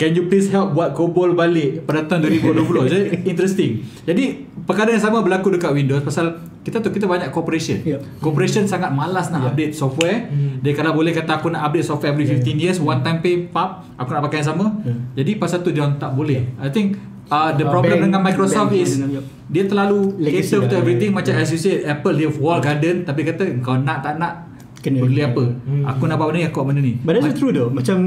Can 0.02 0.18
you 0.18 0.26
please 0.26 0.50
help 0.50 0.74
buat 0.74 0.98
COBOL 0.98 1.38
balik 1.38 1.86
pada 1.86 2.02
tahun 2.04 2.26
2020 2.42 2.90
Jadi 2.90 3.06
interesting. 3.32 3.72
Jadi 4.02 4.24
perkara 4.66 4.90
yang 4.90 4.98
sama 5.00 5.22
berlaku 5.22 5.54
dekat 5.54 5.70
Windows 5.72 6.02
Pasal 6.02 6.42
kita 6.62 6.78
tu 6.78 6.90
kita 6.90 7.06
banyak 7.06 7.30
corporation 7.30 7.78
Yep. 7.82 8.18
Corporation 8.18 8.66
sangat 8.66 8.90
malas 8.90 9.30
nak 9.30 9.46
update 9.48 9.74
software. 9.74 10.26
Dia 10.58 10.74
kalau 10.74 10.94
boleh 10.94 11.10
kata 11.12 11.38
aku 11.38 11.50
nak 11.50 11.70
update 11.70 11.86
software 11.86 12.12
every 12.12 12.26
15 12.26 12.42
years 12.56 12.78
One 12.78 13.02
time 13.02 13.22
pay 13.22 13.46
pap 13.46 13.86
Aku 13.94 14.10
nak 14.10 14.26
pakai 14.26 14.42
yang 14.42 14.50
sama. 14.52 14.74
Jadi 15.14 15.38
pasal 15.38 15.62
tu 15.62 15.70
dia 15.70 15.86
orang 15.86 15.98
tak 15.98 16.18
boleh. 16.18 16.50
I 16.58 16.70
think 16.70 16.98
uh, 17.30 17.54
The 17.54 17.62
Uh, 17.62 17.70
problem 17.70 17.94
bank- 17.96 18.06
dengan 18.10 18.22
Microsoft 18.22 18.74
bank- 18.74 18.82
is 18.82 18.98
yep. 18.98 19.22
Dia 19.48 19.64
terlalu 19.66 20.18
cater 20.20 20.60
to 20.60 20.66
lah, 20.68 20.82
everything. 20.82 21.12
Yeah. 21.12 21.20
Macam 21.22 21.34
as 21.36 21.50
you 21.50 21.58
said 21.58 21.86
Apple 21.86 22.18
dia 22.18 22.30
wall 22.32 22.58
garden 22.58 23.06
Tapi 23.06 23.22
kata 23.24 23.44
kau 23.62 23.78
nak 23.78 24.02
tak 24.02 24.18
nak 24.18 24.50
Kena. 24.82 24.98
Beli 24.98 25.22
apa? 25.22 25.46
Aku 25.88 26.10
nak 26.10 26.18
buat 26.18 26.34
benda 26.34 26.42
ni 26.42 26.46
Aku 26.48 26.58
buat 26.58 26.74
benda 26.74 26.82
ni. 26.82 26.98
But 27.00 27.22
that's 27.22 27.38
true 27.38 27.54
though? 27.54 27.70
Macam 27.70 27.98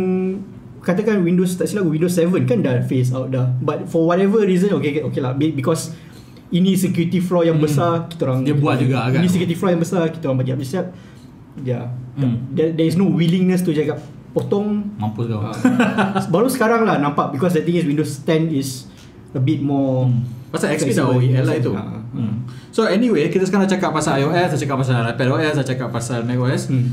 Katakan 0.85 1.19
Windows 1.19 1.57
Tak 1.57 1.65
silap 1.65 1.85
Windows 1.85 2.13
7 2.13 2.29
kan 2.45 2.61
dah 2.61 2.79
phase 2.83 3.11
out 3.11 3.29
dah 3.29 3.49
But 3.59 3.89
for 3.89 4.05
whatever 4.05 4.41
reason 4.41 4.69
Okay 4.75 5.01
okay 5.01 5.19
lah 5.19 5.33
Be- 5.33 5.51
Because 5.51 5.97
Ini 6.47 6.77
security 6.77 7.19
flaw 7.19 7.41
yang 7.41 7.57
besar 7.57 8.07
Kita 8.07 8.29
orang 8.29 8.45
Dia 8.45 8.53
buat 8.53 8.77
juga 8.77 9.09
kan? 9.09 9.17
Ini 9.17 9.27
security 9.27 9.55
flaw 9.55 9.71
yang 9.71 9.81
besar 9.81 10.07
Kita 10.07 10.29
orang 10.29 10.39
bagi 10.39 10.53
update 10.53 10.71
siap 10.71 10.87
Ya 11.59 11.89
Hmm. 12.15 12.47
there, 12.49 12.71
there 12.71 12.85
is 12.85 12.95
no 12.95 13.09
willingness 13.09 13.59
to 13.61 13.73
cakap 13.73 13.99
Potong 14.31 14.87
Mampus 14.95 15.27
kau. 15.27 15.43
Baru 16.35 16.47
sekarang 16.47 16.83
lah 16.83 16.95
nampak 16.97 17.31
Because 17.31 17.53
the 17.53 17.63
thing 17.63 17.75
is 17.75 17.83
Windows 17.83 18.23
10 18.23 18.51
is 18.51 18.87
A 19.31 19.41
bit 19.41 19.59
more 19.59 20.07
Pasal 20.49 20.71
XP 20.71 20.93
dah. 20.93 21.11
OEL 21.11 21.43
lah 21.43 21.55
itu 21.55 21.75
hmm. 21.75 22.47
So 22.71 22.87
anyway 22.87 23.27
Kita 23.27 23.43
sekarang 23.43 23.67
cakap 23.67 23.91
pasal 23.91 24.21
iOS 24.21 24.55
Saya 24.55 24.61
cakap 24.61 24.77
pasal 24.79 24.95
iPadOS 25.09 25.53
Saya 25.55 25.67
cakap 25.67 25.89
pasal 25.91 26.23
macOS 26.23 26.71
Hmm. 26.71 26.87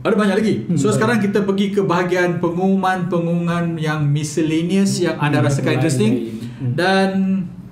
Ada 0.00 0.12
banyak 0.14 0.36
lagi 0.36 0.54
Hmm, 0.62 0.74
So 0.74 0.86
banyak. 0.86 0.94
sekarang 0.94 1.18
kita 1.20 1.38
pergi 1.42 1.66
ke 1.70 1.80
bahagian 1.82 2.36
Pengumuman-pengumuman 2.36 3.76
Yang 3.76 4.00
miscellaneous 4.04 4.92
Yang 4.98 5.16
anda 5.18 5.38
Hmm, 5.38 5.46
rasakan 5.46 5.72
interesting 5.74 6.12
lain. 6.14 6.72
Dan 6.74 7.10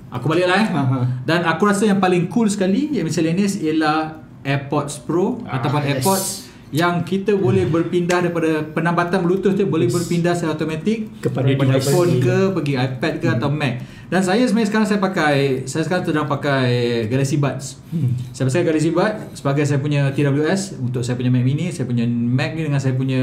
Aku 0.08 0.24
balik 0.26 0.44
lah 0.44 0.58
eh 0.58 0.68
Aha. 0.70 1.00
Dan 1.22 1.44
aku 1.44 1.62
rasa 1.64 1.84
yang 1.84 1.98
paling 1.98 2.26
cool 2.26 2.46
sekali 2.46 2.88
Yang 2.90 3.04
miscellaneous 3.06 3.54
Ialah 3.58 4.24
AirPods 4.40 5.00
Pro 5.00 5.40
Ah, 5.42 5.58
Ataupun 5.58 5.80
yes. 5.80 5.88
AirPods 5.94 6.26
Yang 6.70 6.94
kita 7.06 7.32
boleh 7.32 7.64
berpindah 7.64 8.20
Daripada 8.20 8.60
penambatan 8.66 9.20
Bluetooth 9.20 9.52
dia 9.52 9.64
Boleh 9.64 9.86
berpindah 9.86 10.32
secara 10.32 10.52
automatik 10.52 11.08
Kepada 11.18 11.48
device 11.48 11.86
phone 11.86 12.10
ni. 12.10 12.20
ke 12.20 12.36
Pergi 12.52 12.74
iPad 12.74 13.12
ke 13.16 13.26
Atau 13.30 13.48
Mac 13.48 13.74
Dan 14.06 14.20
saya 14.20 14.42
sebenarnya 14.42 14.68
sekarang 14.68 14.86
Saya 14.86 15.00
pakai 15.00 15.36
Saya 15.64 15.82
sekarang 15.82 16.04
sedang 16.04 16.26
pakai 16.26 16.68
Galaxy 17.06 17.36
Buds 17.36 17.80
Hmm. 17.88 18.12
saya 18.30 18.44
pakai 18.44 18.64
Galaxy 18.66 18.90
Buds 18.90 19.16
sebagai 19.34 19.64
saya 19.64 19.78
punya 19.78 20.12
TWS 20.12 20.76
untuk 20.78 21.00
saya 21.00 21.16
punya 21.16 21.28
Mac 21.28 21.40
Mini, 21.40 21.68
saya 21.68 21.84
punya 21.84 22.04
Mac 22.04 22.52
ni 22.52 22.60
dengan 22.62 22.76
saya 22.76 22.92
punya 22.92 23.16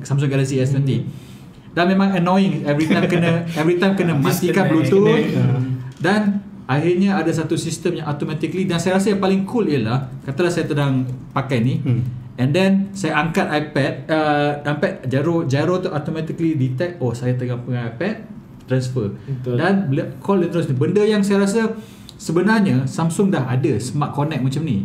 Samsung 0.00 0.26
Galaxy 0.26 0.56
S20. 0.56 1.04
Dan 1.70 1.84
memang 1.86 2.10
annoying 2.10 2.64
every 2.64 2.88
time 2.88 3.04
kena 3.04 3.44
every 3.60 3.76
time 3.76 3.92
kena 3.92 4.16
matikan. 4.16 4.64
Bluetooth 4.66 5.04
Disconnect. 5.04 5.28
dan 5.98 6.40
akhirnya 6.68 7.16
ada 7.16 7.32
satu 7.32 7.56
sistem 7.56 7.96
yang 7.98 8.06
automatically 8.06 8.68
dan 8.68 8.76
saya 8.76 9.00
rasa 9.00 9.16
yang 9.16 9.22
paling 9.24 9.48
cool 9.48 9.64
ialah 9.64 10.12
katalah 10.22 10.52
saya 10.52 10.68
sedang 10.68 11.08
pakai 11.32 11.64
ni 11.64 11.80
Hmm. 11.80 12.04
and 12.36 12.52
then 12.52 12.92
saya 12.92 13.16
angkat 13.16 13.48
iPad 13.48 13.92
uh, 14.12 14.60
iPad 14.62 15.08
gyro 15.08 15.48
gyro 15.48 15.80
tu 15.80 15.88
automatically 15.88 16.54
detect 16.54 17.00
oh 17.00 17.16
saya 17.16 17.32
tengah 17.40 17.56
pegang 17.64 17.88
iPad 17.88 18.14
transfer 18.68 19.16
Betul. 19.24 19.56
dan 19.56 19.88
call 20.20 20.44
dia 20.44 20.52
terus 20.52 20.68
ni 20.68 20.76
benda 20.76 21.00
yang 21.00 21.24
saya 21.24 21.40
rasa 21.48 21.72
sebenarnya 22.20 22.84
Samsung 22.84 23.32
dah 23.32 23.48
ada 23.48 23.72
smart 23.80 24.12
connect 24.12 24.44
macam 24.44 24.62
ni 24.68 24.84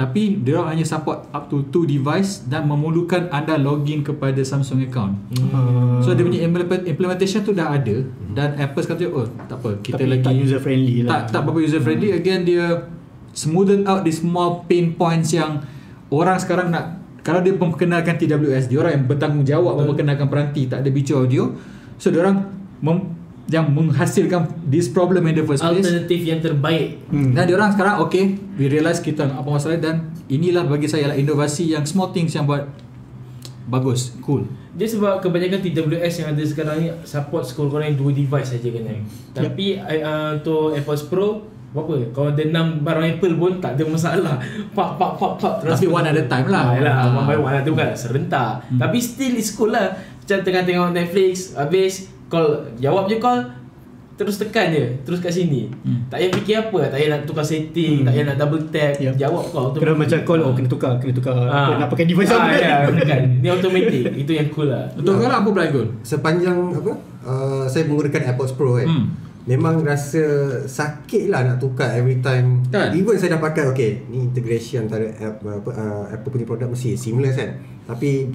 tapi 0.00 0.40
dia 0.40 0.64
hanya 0.64 0.80
support 0.80 1.28
up 1.28 1.52
to 1.52 1.60
two 1.68 1.84
device 1.84 2.48
dan 2.48 2.64
memerlukan 2.64 3.28
anda 3.28 3.60
login 3.60 4.00
kepada 4.00 4.40
Samsung 4.40 4.80
account. 4.88 5.12
Ah. 5.52 6.00
So 6.00 6.16
dia 6.16 6.24
punya 6.24 6.40
implement- 6.40 6.88
implementation 6.88 7.44
tu 7.44 7.52
dah 7.52 7.76
ada 7.76 8.08
dan 8.32 8.56
Apple 8.56 8.80
kata 8.80 9.04
oh 9.12 9.28
tak 9.44 9.60
apa 9.60 9.76
kita 9.84 10.00
Tapi 10.00 10.08
lagi 10.08 10.24
tak 10.24 10.34
user 10.40 10.56
friendly 10.56 11.04
lah. 11.04 11.28
tak 11.28 11.36
tak 11.36 11.40
berapa 11.44 11.60
user 11.60 11.84
friendly 11.84 12.16
again 12.16 12.48
dia 12.48 12.88
smoothen 13.36 13.84
out 13.84 14.00
the 14.08 14.12
small 14.14 14.64
pain 14.64 14.96
points 14.96 15.36
yang 15.36 15.60
orang 16.08 16.40
sekarang 16.40 16.72
nak 16.72 16.96
kalau 17.20 17.44
dia 17.44 17.52
memperkenalkan 17.52 18.16
TWS 18.16 18.72
dia 18.72 18.80
orang 18.80 18.96
yang 18.96 19.04
bertanggungjawab 19.04 19.84
memperkenalkan 19.84 20.32
peranti 20.32 20.64
tak 20.64 20.80
ada 20.80 20.88
bicara 20.88 21.28
audio. 21.28 21.52
So 22.00 22.08
dia 22.08 22.24
orang 22.24 22.48
mem, 22.80 23.19
yang 23.46 23.66
menghasilkan 23.66 24.44
this 24.64 24.86
problem 24.86 25.24
in 25.24 25.34
the 25.34 25.42
first 25.42 25.58
place 25.58 25.80
Alternatif 25.80 26.20
yang 26.20 26.38
terbaik 26.38 27.00
Hmm. 27.08 27.32
dan 27.32 27.44
dia 27.44 27.54
orang 27.54 27.72
sekarang 27.72 27.96
okay 27.98 28.24
we 28.54 28.66
realise 28.66 28.98
kita 28.98 29.24
apa 29.24 29.46
masalah 29.46 29.76
dan 29.76 29.96
inilah 30.26 30.62
bagi 30.62 30.86
saya 30.86 31.08
lah 31.08 31.16
inovasi 31.16 31.70
yang 31.70 31.82
small 31.82 32.10
things 32.10 32.30
yang 32.30 32.44
buat 32.44 32.68
bagus 33.66 34.14
cool 34.20 34.46
Dia 34.70 34.86
sebab 34.86 35.18
kebanyakan 35.18 35.60
TWS 35.60 36.14
yang 36.16 36.28
ada 36.30 36.42
sekarang 36.42 36.76
ni 36.78 36.88
support 37.02 37.42
sekurang-kurangnya 37.42 37.98
dua 37.98 38.14
device 38.14 38.54
saja 38.54 38.70
kan. 38.70 39.02
Tapi 39.34 39.74
uh, 39.76 40.38
untuk 40.38 40.70
AirPods 40.72 41.04
Pro 41.04 41.42
apa 41.70 41.92
kalau 42.10 42.30
ada 42.30 42.38
6 42.40 42.78
barang 42.80 43.06
Apple 43.10 43.34
pun 43.36 43.58
tak 43.58 43.74
ada 43.74 43.82
masalah. 43.84 44.38
Pak 44.78 44.94
pak 44.94 45.10
pak 45.16 45.32
pak 45.36 45.54
Tapi 45.64 45.86
one 45.86 46.02
at 46.04 46.14
a 46.14 46.24
time 46.24 46.46
lah. 46.46 46.64
Ah, 46.64 46.74
yalah, 46.78 46.94
Ah. 46.96 47.10
one 47.12 47.26
by 47.26 47.36
one 47.36 47.52
lah 47.52 47.62
tu 47.62 47.74
kan 47.74 47.90
serentak. 47.92 48.62
Hmm. 48.64 48.78
Tapi 48.78 48.98
still 48.98 49.34
is 49.34 49.50
cool 49.50 49.70
lah. 49.70 49.90
Macam 49.90 50.38
tengah 50.40 50.62
tengok 50.62 50.88
Netflix 50.90 51.52
habis 51.52 52.06
call 52.30 52.46
jawab 52.78 53.04
je 53.04 53.18
call 53.18 53.42
terus 54.14 54.36
tekan 54.36 54.68
je 54.68 54.84
terus 55.00 55.16
kat 55.16 55.32
sini 55.32 55.72
Hmm. 55.80 56.04
tak 56.06 56.20
payah 56.20 56.30
fikir 56.30 56.54
apa 56.60 56.78
tak 56.86 56.98
payah 57.00 57.08
nak 57.10 57.20
tukar 57.24 57.40
setting 57.40 58.00
Hmm. 58.00 58.04
tak 58.04 58.12
payah 58.12 58.24
nak 58.28 58.36
double 58.36 58.62
tap 58.68 58.92
Yep. 59.00 59.14
jawab 59.16 59.44
call 59.48 59.66
Kena 59.72 59.92
macam 59.96 60.18
call 60.22 60.40
Oh 60.44 60.52
kena 60.52 60.68
tukar 60.68 60.92
Kena 61.00 61.12
tukar 61.16 61.32
apa, 61.40 61.72
Nak 61.80 61.88
pakai 61.88 62.04
device 62.04 62.28
ah, 62.28 62.38
apa 62.38 62.52
ya, 62.52 62.76
tekan 62.86 63.20
ni 63.40 63.48
automatic 63.48 64.04
itu 64.22 64.32
yang 64.36 64.48
cool 64.52 64.68
lah 64.68 64.92
untuk 64.92 65.16
kau 65.16 65.24
lah 65.24 65.40
apa 65.40 65.48
Brian 65.48 65.88
Sepanjang 66.04 66.56
apa 66.70 66.92
uh, 67.24 67.64
saya 67.64 67.84
menggunakan 67.84 68.32
AirPods 68.32 68.54
Pro 68.54 68.76
kan. 68.76 68.88
Hmm. 68.88 69.06
Memang 69.48 69.80
rasa 69.80 70.20
sakit 70.68 71.32
lah 71.32 71.42
nak 71.42 71.58
tukar 71.58 71.96
every 71.96 72.20
time. 72.20 72.60
Kan? 72.68 72.92
Even 72.92 73.16
saya 73.16 73.34
dah 73.34 73.42
pakai 73.42 73.72
okay, 73.72 74.04
ni 74.06 74.22
integration 74.22 74.84
antara 74.84 75.08
app 75.16 75.40
apa 75.40 75.70
uh, 75.72 76.04
Apple 76.12 76.30
punya 76.30 76.44
produk 76.44 76.68
mesti 76.68 76.94
seamless 76.94 77.40
kan. 77.40 77.56
Tapi 77.88 78.28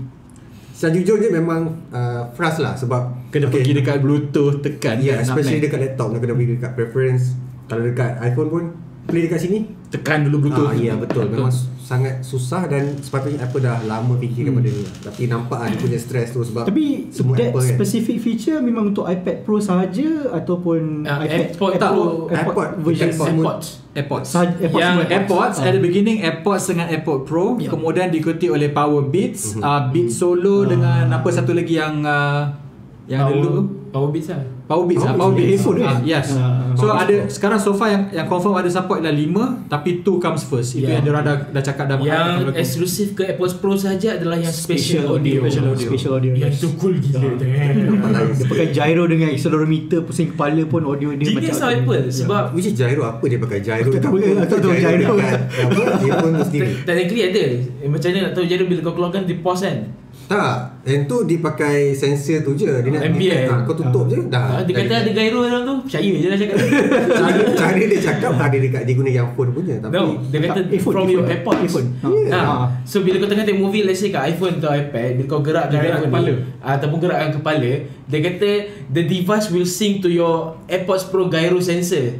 sejujurnya 0.75 1.31
memang 1.31 1.61
uh, 1.89 2.27
frust 2.31 2.59
lah 2.59 2.75
sebab 2.75 3.31
Kena 3.31 3.47
okay, 3.47 3.63
pergi 3.63 3.71
dekat 3.73 3.97
bluetooth 3.99 4.59
tekan 4.59 4.99
Ya, 4.99 5.15
yeah, 5.15 5.17
especially 5.17 5.59
dekat 5.59 5.79
laptop 5.81 6.11
nak 6.11 6.19
kena 6.19 6.35
pergi 6.35 6.51
dekat 6.53 6.71
preference. 6.73 7.31
Kalau 7.65 7.81
dekat 7.81 8.19
iPhone 8.21 8.49
pun 8.49 8.63
play 9.05 9.23
dekat 9.23 9.39
sini. 9.39 9.59
tekan 9.85 10.23
dulu 10.23 10.43
bluetooth. 10.43 10.67
Ah, 10.67 10.75
ya 10.75 10.93
betul. 10.93 11.29
Memang 11.29 11.47
su- 11.47 11.71
sangat 11.77 12.19
susah 12.19 12.65
dan 12.65 12.97
sepatutnya 12.97 13.39
Apple 13.39 13.61
dah 13.61 13.79
lama 13.81 14.17
fikirkan 14.17 14.51
benda 14.51 14.67
ni. 14.67 14.83
Tapi 14.83 15.21
nampak 15.25 15.55
lah 15.55 15.67
dia 15.69 15.77
punya 15.77 15.95
stress 15.95 16.31
tu 16.31 16.41
sebab 16.41 16.65
Tapi 16.65 17.07
semua 17.09 17.37
that 17.37 17.49
Apple 17.49 17.61
kan. 17.61 17.73
specific 17.75 18.17
feature 18.17 18.59
memang 18.59 18.91
untuk 18.91 19.05
iPad 19.05 19.43
Pro 19.43 19.57
sahaja 19.57 20.33
ataupun 20.33 21.05
Ah, 21.05 21.21
iPad 21.21 21.53
AirPod 21.53 21.71
Apple, 21.71 21.79
Pro, 21.79 22.03
AirPod 22.27 22.35
AirPod, 22.35 22.69
version 22.81 23.07
AirPod. 23.07 23.29
AirPods 23.31 23.67
AirPods. 23.95 24.27
Sah- 24.27 24.43
AirPods 24.45 24.75
Yang 24.75 24.93
semua 24.93 25.07
AirPods 25.09 25.55
Ah. 25.55 25.65
at 25.65 25.71
the 25.71 25.79
beginning 25.79 26.17
AirPods 26.19 26.63
dengan 26.67 26.85
AirPod 26.87 27.19
Pro 27.23 27.55
Ya. 27.55 27.71
kemudian 27.71 28.07
diikuti 28.07 28.45
oleh 28.47 28.67
Power 28.69 29.03
Beats, 29.03 29.55
Mhm. 29.55 29.61
uh, 29.61 29.81
Beats 29.89 30.13
Solo 30.13 30.67
dengan 30.67 31.07
apa 31.09 31.29
satu 31.29 31.51
lagi 31.51 31.75
yang 31.75 32.03
uh, 32.03 32.64
yang 33.07 33.21
Power- 33.23 33.33
dulu 33.35 33.49
tu? 33.51 33.63
Power 33.87 34.11
Beats 34.11 34.27
lah 34.27 34.43
Power 34.65 34.83
Beats 34.83 34.99
Power 34.99 35.07
ah, 35.07 35.15
Power 35.15 35.31
Beats. 35.31 35.45
Beats. 35.45 35.55
Headphone 35.55 35.77
Ah, 35.77 35.85
kan? 35.85 35.97
yes. 36.03 36.27
Ah, 36.33 36.41
so 36.73 36.83
Power 36.83 36.97
ada 36.99 37.13
Beats. 37.15 37.31
sekarang 37.31 37.59
so 37.61 37.71
far 37.71 37.87
yang 37.87 38.03
yang 38.11 38.25
confirm 38.25 38.53
ada 38.53 38.67
support 38.67 38.97
ialah 38.99 39.13
5 39.13 39.71
tapi 39.71 39.89
2 40.01 40.19
comes 40.19 40.41
first. 40.43 40.69
Itu 40.73 40.83
Ya. 40.83 40.91
yang 40.91 41.03
dia 41.05 41.11
orang 41.13 41.23
dah 41.23 41.35
dah 41.47 41.63
cakap 41.63 41.85
dah 41.85 41.95
Yang 41.97 42.27
eksklusif 42.55 43.07
ke 43.13 43.23
AirPods 43.25 43.55
Pro 43.55 43.71
saja 43.73 44.09
adalah 44.11 44.35
yang 44.35 44.49
special, 44.49 45.15
audio. 45.15 45.39
Special 45.39 45.65
audio. 45.69 45.87
Special 45.87 46.11
audio. 46.13 46.31
Yang 46.33 46.51
yes. 46.51 46.59
tu 46.59 46.69
cool 46.75 46.95
gila 46.97 47.29
tu. 47.31 47.45
eh. 47.45 47.71
Dia 48.35 48.45
pakai 48.45 48.67
gyro 48.69 49.03
dengan 49.05 49.27
accelerometer 49.29 49.99
pusing 50.01 50.27
kepala 50.29 50.61
pun 50.65 50.81
audio 50.83 51.07
dia 51.13 51.23
Genius 51.23 51.55
macam 51.55 51.55
lah 51.61 51.69
Apple 51.77 52.03
sebab 52.09 52.43
Which 52.51 52.67
is 52.67 52.75
gyro 52.75 53.03
apa 53.05 53.23
dia 53.23 53.37
pakai 53.37 53.59
gyro 53.61 53.87
tak 53.87 54.01
tahu, 54.01 54.17
tak 54.19 54.59
tahu 54.59 54.73
gyro. 54.73 55.13
apa 55.15 55.81
earphone 56.01 56.33
tu 56.33 56.43
sendiri 56.43 56.71
te- 56.73 56.83
technically 56.83 57.21
ada. 57.23 57.45
Eh, 57.79 57.87
macam 57.87 58.07
mana 58.09 58.19
nak 58.19 58.33
tahu 58.33 58.43
jadi 58.43 58.63
bila 58.65 58.79
kau 58.81 58.93
keluarkan 58.93 59.21
dia 59.23 59.37
pause 59.39 59.63
kan. 59.63 59.77
Tak, 60.25 60.81
yang 60.83 61.05
tu 61.05 61.21
dia 61.21 61.37
pakai 61.37 61.93
sensor 61.93 62.41
tu 62.41 62.51
je. 62.55 62.65
Dia 62.65 62.89
nak 62.89 63.03
ambient. 63.05 63.45
ha, 63.45 63.61
kau 63.61 63.73
tutup 63.73 64.09
je 64.09 64.17
dah. 64.25 64.57
Ah, 64.57 64.61
dia 64.61 64.73
kata 64.75 65.05
ada 65.05 65.11
gyro 65.11 65.45
dalam 65.45 65.61
tu. 65.61 65.73
Percaya 65.85 66.01
je 66.11 66.25
lah 66.25 66.33
cakap. 66.35 66.57
cara, 67.21 67.39
cara 67.53 67.77
dia 67.77 67.99
cakap 68.01 68.31
ada 68.33 68.57
dekat 68.57 68.81
dia 68.83 68.95
guna 68.95 69.09
yang 69.11 69.29
phone 69.31 69.53
punya 69.53 69.77
tapi 69.77 69.93
No, 69.93 70.17
dia 70.25 70.39
kata 70.41 70.59
iPhone, 70.67 70.81
from 70.91 71.05
iPhone. 71.05 71.13
your 71.13 71.25
AirPods. 71.27 71.61
iPhone. 71.63 71.87
Yeah. 72.25 72.41
Ha. 72.41 72.65
So 72.81 73.05
bila 73.05 73.21
kau 73.21 73.29
tengah 73.29 73.45
tengok 73.45 73.61
movie 73.63 73.85
let's 73.85 74.01
say 74.01 74.09
kat 74.09 74.33
iPhone 74.33 74.57
atau 74.57 74.73
iPad, 74.73 75.09
bila 75.13 75.27
kau 75.27 75.41
gerakkan 75.41 75.69
Dia 75.69 75.79
gerak 75.79 75.93
iPhone 75.95 76.09
kepala. 76.09 76.25
ni, 76.25 76.35
ataupun 76.59 76.97
gerakkan 76.99 77.29
kepala, 77.37 77.71
dia 77.85 78.19
kata 78.19 78.49
the 78.87 79.03
device 79.03 79.47
will 79.47 79.69
sync 79.69 80.01
to 80.01 80.09
your 80.09 80.35
AirPods 80.65 81.05
Pro 81.05 81.29
gyro 81.29 81.61
sensor. 81.61 82.17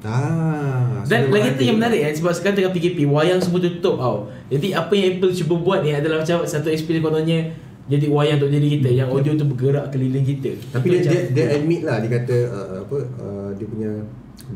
ah 0.00 0.83
Dan 1.06 1.32
lagi 1.32 1.48
tu 1.56 1.62
yang 1.64 1.76
menarik 1.78 2.00
kan 2.00 2.12
sebab 2.16 2.32
sekarang 2.32 2.56
tengah 2.60 2.72
PKP 2.72 2.98
wayang 3.08 3.40
semua 3.40 3.60
tutup 3.60 3.94
tau. 4.00 4.16
Jadi 4.48 4.72
apa 4.72 4.92
yang 4.96 5.06
Apple 5.18 5.32
cuba 5.32 5.54
buat 5.60 5.78
ni 5.84 5.90
adalah 5.92 6.24
macam 6.24 6.44
satu 6.44 6.68
experience 6.72 7.04
kononnya 7.04 7.52
jadi 7.84 8.08
wayang 8.08 8.40
untuk 8.40 8.48
diri 8.48 8.80
kita 8.80 8.88
yang 8.96 9.12
audio 9.12 9.36
tu 9.36 9.44
bergerak 9.44 9.92
keliling 9.92 10.24
kita. 10.24 10.56
tapi 10.72 10.86
Itu 10.88 11.04
dia, 11.04 11.08
dia, 11.08 11.20
dia 11.36 11.46
admit 11.60 11.84
lah 11.84 12.00
dia 12.00 12.10
kata 12.16 12.36
uh, 12.48 12.68
apa 12.88 12.98
uh, 13.20 13.48
dia 13.60 13.66
punya 13.68 13.92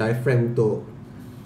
diaphragm 0.00 0.56
untuk 0.56 0.88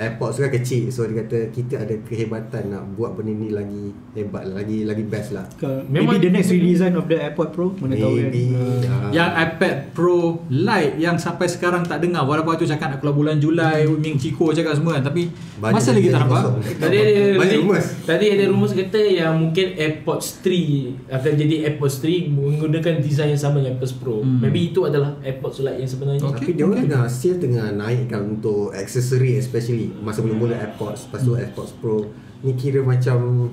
AirPods 0.00 0.34
tu 0.36 0.40
kan 0.44 0.52
kecil 0.52 0.82
so 0.88 1.04
dia 1.04 1.24
kata 1.24 1.38
kita 1.52 1.74
ada 1.84 1.94
kehebatan 2.04 2.72
nak 2.72 2.82
buat 2.96 3.12
benda 3.16 3.32
ni 3.32 3.48
lagi 3.52 3.92
hebat 4.16 4.48
lah, 4.48 4.60
lagi 4.60 4.84
lagi 4.88 5.04
best 5.04 5.32
lah 5.36 5.44
Memang- 5.88 6.16
Maybe 6.16 6.28
the 6.28 6.30
next 6.32 6.50
redesign 6.52 6.94
of 6.96 7.08
the 7.08 7.16
AirPod 7.16 7.52
Pro 7.52 7.72
Mana 7.80 7.96
tahu 7.96 8.14
kan 8.18 8.30
ah. 8.32 9.10
Yang 9.12 9.30
iPad 9.36 9.74
Pro 9.92 10.44
Lite 10.48 10.94
yang 11.00 11.16
sampai 11.16 11.46
sekarang 11.48 11.84
tak 11.84 12.04
dengar 12.04 12.24
walaupun 12.24 12.56
tu 12.60 12.68
cakap 12.68 12.92
nak 12.92 12.98
keluar 13.00 13.16
bulan 13.16 13.36
Julai, 13.40 13.88
Ming 13.88 14.20
Chico 14.20 14.52
cakap 14.52 14.76
semua 14.76 15.00
kan 15.00 15.04
tapi 15.08 15.32
Banyak 15.62 15.74
masa 15.78 15.90
lagi 15.94 16.08
tak 16.10 16.20
nampak. 16.26 16.42
Tadi 16.82 16.96
ada 16.98 17.14
Banyak 17.38 17.58
rumus. 17.62 17.86
Tadi 18.02 18.26
ada 18.34 18.44
rumus 18.50 18.72
kata 18.74 19.00
yang 19.00 19.34
mungkin 19.38 19.66
AirPods 19.78 20.42
3 20.42 21.12
akan 21.14 21.32
jadi 21.38 21.54
AirPods 21.70 21.96
3 22.02 22.34
menggunakan 22.34 22.94
design 22.98 23.34
yang 23.34 23.42
sama 23.42 23.62
dengan 23.62 23.78
AirPods 23.78 23.94
Pro. 24.02 24.20
Hmm. 24.20 24.42
Maybe 24.42 24.74
itu 24.74 24.82
adalah 24.84 25.16
AirPods 25.22 25.62
Lite 25.62 25.78
yang 25.78 25.90
sebenarnya. 25.90 26.20
Okay, 26.22 26.38
Tapi 26.42 26.50
dia 26.58 26.64
orang 26.66 26.78
okay. 26.82 26.90
tengah 26.90 27.02
still 27.08 27.36
tengah 27.38 27.66
naikkan 27.74 28.20
untuk 28.38 28.74
aksesori 28.74 29.38
especially 29.38 29.81
masa 30.04 30.22
mula-mula 30.22 30.54
AirPods 30.54 31.08
lepas 31.08 31.20
tu 31.24 31.32
AirPods 31.34 31.72
Pro 31.80 32.12
ni 32.42 32.52
kira 32.58 32.82
macam 32.82 33.50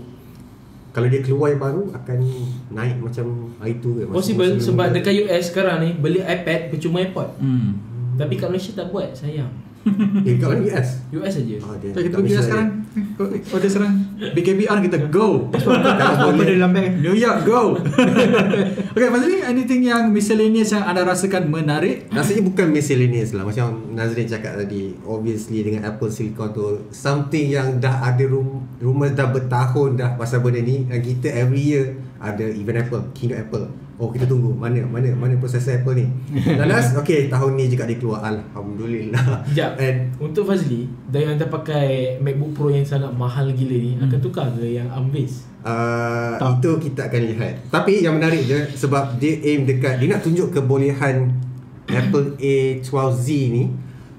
kalau 0.90 1.08
dia 1.08 1.22
keluar 1.22 1.54
yang 1.54 1.62
baru 1.62 1.84
akan 1.94 2.20
naik 2.74 2.98
macam 2.98 3.54
hari 3.62 3.78
tu 3.78 3.94
ke 3.94 4.10
Possible 4.10 4.58
sebab 4.58 4.90
dekat 4.90 5.30
US 5.30 5.54
sekarang 5.54 5.86
ni 5.86 5.90
beli 5.94 6.20
iPad 6.26 6.74
percuma 6.74 7.06
AirPod. 7.06 7.38
Hmm. 7.38 7.78
Tapi 8.18 8.36
kat 8.36 8.52
Malaysia 8.52 8.74
tak 8.76 8.92
buat, 8.92 9.16
sayang. 9.16 9.48
Eh 10.28 10.36
kat 10.36 10.48
mana 10.52 10.62
US? 10.68 10.88
US 11.16 11.34
saja. 11.40 11.56
Ah, 11.64 11.76
dia, 11.80 11.90
So, 11.96 12.00
kita 12.04 12.16
pergi 12.20 12.34
lah 12.36 12.40
Malaysia 12.40 12.44
sekarang. 12.44 12.70
Order 13.56 13.70
sekarang. 13.70 13.94
BKBR 14.36 14.78
kita 14.90 14.98
go. 15.08 15.28
Apa 15.56 16.32
boleh. 16.32 16.46
dia 16.46 16.56
dalam 16.60 16.72
bag 16.76 17.00
New 17.00 17.16
York 17.16 17.40
go. 17.48 17.62
okay, 18.96 19.10
Fazli, 19.10 19.40
anything 19.44 19.82
yang 19.88 20.12
miscellaneous 20.12 20.76
yang 20.76 20.84
anda 20.84 21.08
rasakan 21.08 21.48
menarik? 21.48 22.12
Rasanya 22.12 22.44
bukan 22.44 22.68
miscellaneous 22.74 23.32
lah 23.36 23.48
Macam 23.48 23.96
Nazrin 23.96 24.28
cakap 24.28 24.60
tadi 24.60 24.96
Obviously 25.06 25.62
dengan 25.64 25.88
Apple 25.88 26.12
Silicon 26.12 26.52
tu 26.52 26.66
Something 26.92 27.54
yang 27.54 27.68
dah 27.78 28.04
ada 28.04 28.24
rum 28.26 28.66
Rumours 28.82 29.14
dah 29.16 29.30
bertahun 29.30 30.00
dah 30.00 30.16
Pasal 30.16 30.42
benda 30.42 30.62
ni 30.62 30.86
Dan 30.86 31.00
kita 31.02 31.32
every 31.32 31.76
year 31.76 31.98
Ada 32.20 32.50
event 32.52 32.88
Apple 32.88 33.04
Keynote 33.14 33.42
Apple 33.48 33.89
Oh 34.00 34.08
kita 34.08 34.24
tunggu 34.24 34.50
Mana 34.52 34.80
mana 34.82 35.12
mana 35.12 35.36
prosesor 35.36 35.76
Apple 35.76 35.92
ni 35.94 36.08
Dan 36.58 36.66
last 36.66 36.96
Okay 36.96 37.28
tahun 37.28 37.54
ni 37.54 37.68
juga 37.68 37.84
dia 37.84 37.96
keluar 37.96 38.24
Alhamdulillah 38.24 39.44
Sekejap. 39.44 39.72
And 39.76 39.98
Untuk 40.18 40.48
Fazli, 40.48 40.88
dan 41.06 41.20
yang 41.20 41.32
anda 41.36 41.46
pakai 41.46 42.16
MacBook 42.18 42.52
Pro 42.54 42.68
yang 42.68 42.82
sangat 42.82 43.12
mahal 43.12 43.52
gila 43.52 43.76
ni, 43.76 43.92
Hmm. 43.92 44.08
akan 44.08 44.20
tukar 44.20 44.48
ke 44.50 44.64
yang 44.72 44.88
ARM 44.88 45.10
base? 45.10 45.44
uh, 45.62 46.40
Tak. 46.40 46.50
Itu 46.58 46.72
kita 46.80 47.02
akan 47.06 47.22
lihat 47.28 47.54
Tapi 47.68 48.00
yang 48.00 48.16
menarik 48.16 48.42
je 48.42 48.60
Sebab 48.74 49.20
dia 49.20 49.36
aim 49.44 49.64
dekat 49.64 50.00
Dia 50.00 50.16
nak 50.16 50.24
tunjuk 50.24 50.50
kebolehan 50.50 51.36
Apple 51.86 52.40
A12Z 52.40 53.28
ni 53.50 53.68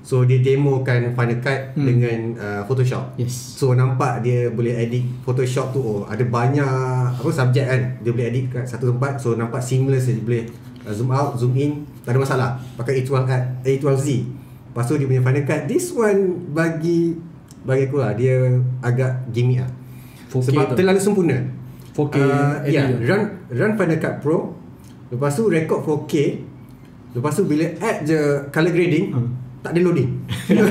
So 0.01 0.25
dia 0.25 0.39
demokan 0.39 1.13
Final 1.13 1.39
Cut 1.39 1.61
Hmm. 1.73 1.85
dengan 1.85 2.19
uh, 2.35 2.63
Photoshop. 2.65 3.15
Yes. 3.15 3.33
So 3.55 3.73
nampak 3.73 4.21
dia 4.21 4.49
boleh 4.49 4.75
edit 4.75 5.05
Photoshop 5.21 5.71
tu 5.71 5.81
oh 5.81 6.01
ada 6.03 6.23
banyak 6.23 6.65
apa 7.13 7.29
subjek 7.29 7.65
kan? 7.65 7.83
Dia 8.01 8.11
boleh 8.11 8.27
edit 8.27 8.45
kat 8.49 8.65
satu 8.65 8.91
tempat 8.91 9.17
so 9.17 9.33
nampak 9.33 9.61
seamless 9.61 10.07
dia 10.07 10.19
boleh 10.19 10.45
uh, 10.83 10.91
zoom 10.91 11.11
out 11.11 11.37
zoom 11.37 11.53
in 11.55 11.85
tak 12.03 12.13
ada 12.13 12.19
masalah. 12.19 12.49
Pakai 12.75 13.01
A12 13.01 13.13
cut 13.23 13.43
A12Z 13.63 14.09
lepas 14.67 14.85
tu 14.85 14.95
dia 14.95 15.05
punya 15.05 15.21
Final 15.21 15.45
Cut. 15.45 15.61
This 15.67 15.91
one 15.91 16.21
bagi 16.49 17.19
bagi 17.61 17.85
aku 17.85 17.97
lah 17.99 18.13
dia 18.13 18.41
agak 18.81 19.29
gimmick 19.29 19.61
lah. 19.61 19.71
4K 20.29 20.47
sebab 20.47 20.65
tu. 20.65 20.75
terlalu 20.77 20.99
sempurna. 20.99 21.39
4K 21.93 22.17
uh, 22.17 22.55
edit 22.63 22.73
yeah, 22.73 22.89
run 23.05 23.23
run 23.49 23.73
Final 23.75 23.99
Cut 23.99 24.15
Pro. 24.19 24.39
Lepas 25.11 25.35
tu 25.35 25.45
record 25.45 25.83
4K 25.83 26.15
lepas 27.11 27.35
tu 27.35 27.43
bila 27.43 27.67
add 27.77 28.07
je 28.07 28.17
color 28.49 28.71
grading 28.71 29.07
Hmm. 29.11 29.31
Tak 29.61 29.71
ada 29.71 29.81
loading 29.83 30.11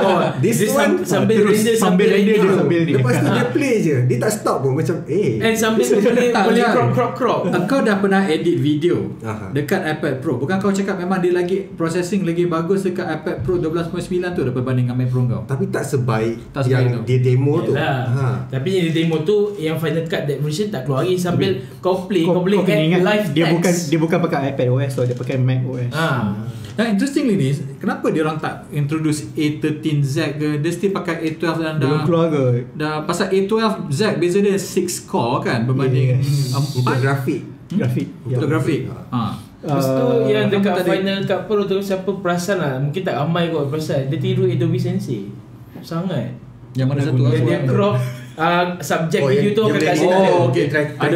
oh, 0.00 0.18
This 0.38 0.56
dia 0.60 0.70
one, 0.70 1.02
sam- 1.02 1.02
sambil 1.04 1.36
terus 1.38 1.58
render 1.58 1.74
sambil 1.74 2.06
render 2.08 2.34
dia 2.34 2.52
sambil 2.54 2.80
ni. 2.80 2.92
Lepas 2.94 3.12
tu 3.16 3.26
dia 3.28 3.46
play 3.54 3.74
je 3.78 3.96
Dia 4.04 4.16
tak 4.18 4.30
stop 4.32 4.56
pun 4.60 4.72
Macam 4.74 4.96
eh 5.04 5.38
And 5.38 5.54
sambil 5.54 5.82
tu 5.82 5.98
boleh 5.98 6.30
Tak, 6.30 6.42
boleh 6.44 6.62
crop 6.64 6.88
crop 6.92 7.12
crop. 7.12 7.40
Engkau 7.48 7.78
dah 7.80 7.98
pernah 7.98 8.22
edit 8.24 8.56
video 8.56 9.10
Aha. 9.20 9.50
dekat 9.50 9.80
iPad 9.90 10.14
Pro. 10.18 10.36
Bukan 10.36 10.56
kau 10.56 10.70
cakap 10.70 10.96
memang 10.96 11.18
dia 11.18 11.32
lagi 11.32 11.66
processing 11.68 12.22
lagi 12.22 12.46
bagus 12.46 12.82
dekat 12.82 13.10
iPad 13.12 13.36
Pro 13.42 13.58
12.9 13.58 13.90
tu 14.30 14.40
daripada 14.40 14.64
banding 14.64 14.86
dengan 14.86 14.96
Mac 14.96 15.08
Pro 15.08 15.22
kau. 15.24 15.42
Tapi 15.44 15.64
tak 15.68 15.82
sebaik 15.82 16.34
Tak 16.50 16.62
sebaik 16.62 16.70
Yang 16.70 16.94
tu. 16.94 17.00
dia 17.04 17.18
demo 17.20 17.54
tu 17.60 17.72
Yalah. 17.72 18.02
ha. 18.08 18.26
Tapi 18.48 18.68
yang 18.72 18.84
di 18.86 18.94
demo 18.94 19.16
tu 19.20 19.36
yang 19.56 19.76
Final 19.76 20.04
Cut 20.04 20.22
that 20.24 20.38
version 20.38 20.68
tak 20.68 20.86
keluar 20.86 21.02
lagi 21.02 21.16
sambil 21.16 21.50
kau 21.78 22.06
play 22.06 22.22
kau, 22.22 22.38
boleh 22.38 22.62
kena 22.62 22.70
add 22.72 22.86
ingat, 22.86 23.00
live 23.02 23.26
dia 23.32 23.44
text. 23.44 23.54
bukan 23.56 23.72
dia 23.88 23.98
bukan 23.98 24.18
pakai 24.20 24.38
iPad 24.48 24.66
OS 24.70 24.92
tau 24.92 25.04
dia 25.04 25.16
pakai 25.16 25.36
Mac 25.36 25.60
OS 25.64 25.90
Ah. 25.92 26.46
Dan 26.72 26.96
interestingly 26.96 27.36
ni, 27.36 27.48
kenapa 27.76 28.08
dia 28.08 28.24
orang 28.24 28.40
tak 28.40 28.64
introduce 28.70 29.28
A13Z 29.32 30.16
ke? 30.34 30.48
Dia 30.56 30.72
still 30.72 30.88
pakai 30.90 31.20
A12 31.22 31.44
dan 31.58 31.76
dah 31.76 31.84
belum 31.84 32.02
keluar 32.02 32.26
ke 32.26 32.44
dah 32.72 33.04
pasal 33.04 33.28
A12Z 33.28 34.16
beza 34.16 34.40
dia 34.40 34.56
6 34.56 34.80
core 35.04 35.42
kan 35.42 35.64
berbanding 35.64 36.16
Yes. 36.16 36.56
Untuk 36.56 36.88
4 36.88 36.96
grafik 36.98 37.40
grafik 37.70 38.08
untuk 38.22 38.48
grafik. 38.48 38.88
Ha. 39.10 39.36
Lepas 39.62 39.84
tu 39.86 40.02
Uh, 40.02 40.26
yang 40.26 40.50
dekat 40.50 40.74
Final 40.82 41.22
Cut 41.22 41.40
Pro 41.46 41.62
tu 41.62 41.78
siapa 41.78 42.10
perasan 42.18 42.58
lah 42.58 42.82
Mungkin 42.82 42.98
tak 43.00 43.14
ramai 43.14 43.46
kot 43.46 43.70
perasan 43.70 44.10
Dia 44.10 44.18
tiru 44.18 44.42
Adobe 44.42 44.74
Sensei 44.74 45.30
Sangat 45.78 46.34
Yang 46.74 46.86
mana 46.88 47.00
satu? 47.00 47.22
Dia, 47.30 47.38
dia 47.38 47.58
crop 47.62 47.94
uh, 48.34 48.66
Subject 48.82 49.22
Oh, 49.22 49.30
video 49.30 49.44
yang- 49.44 49.54
tu 49.54 49.62
akan 49.62 49.70
kat 49.72 49.86
edit 49.86 49.96
sini 49.96 50.10
ada. 50.10 50.30
Oh, 50.34 50.42
okay. 50.50 50.64
Ada 50.98 51.14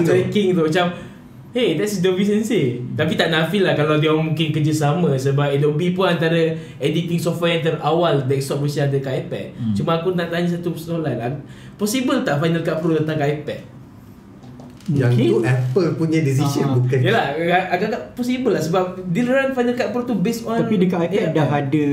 tracking 0.00 0.48
tu 0.56 0.60
macam 0.64 0.84
Hey, 1.52 1.76
that's 1.76 2.00
Adobe 2.00 2.24
Sensei. 2.24 2.80
Tapi 2.90 3.12
tak 3.12 3.28
nafi 3.28 3.60
lah 3.60 3.72
kalau 3.72 4.00
dia 4.00 4.08
orang 4.08 4.32
mungkin 4.32 4.48
kerjasama 4.50 5.12
sebab 5.14 5.52
Adobe 5.52 5.92
pun 5.92 6.08
antara 6.08 6.48
editing 6.78 7.20
software 7.20 7.54
yang 7.54 7.64
terawal 7.70 8.24
desktop 8.24 8.56
version 8.58 8.84
ada 8.84 8.96
kat 8.96 9.22
iPad. 9.22 9.46
Hmm. 9.52 9.74
Cuma 9.74 10.00
aku 10.00 10.12
nak 10.12 10.28
tanya 10.28 10.48
satu 10.50 10.72
soalan 10.72 11.12
lah. 11.12 11.28
Possible 11.76 12.20
tak 12.20 12.40
Final 12.40 12.60
Cut 12.62 12.80
Pro 12.80 12.92
datang 12.94 13.16
kat 13.16 13.28
iPad? 13.38 13.60
Yang 14.88 15.12
Mungkin. 15.12 15.28
tu 15.28 15.38
Apple 15.44 15.88
punya 15.94 16.18
decision 16.20 16.66
Ah. 16.66 16.74
Bukan 16.74 16.98
Yalah, 16.98 17.26
agak- 17.32 17.68
agak-agak 17.70 18.02
possible 18.12 18.50
lah 18.50 18.58
sebab 18.58 18.82
dia 19.06 19.22
run 19.22 19.52
Final 19.52 19.74
Cut 19.74 19.88
Pro 19.90 20.02
tu 20.02 20.16
based 20.16 20.42
on 20.42 20.56
tapi 20.58 20.74
dekat 20.76 20.98
iPad 21.04 21.20
AI. 21.22 21.32
dah 21.32 21.48
ada 21.52 21.86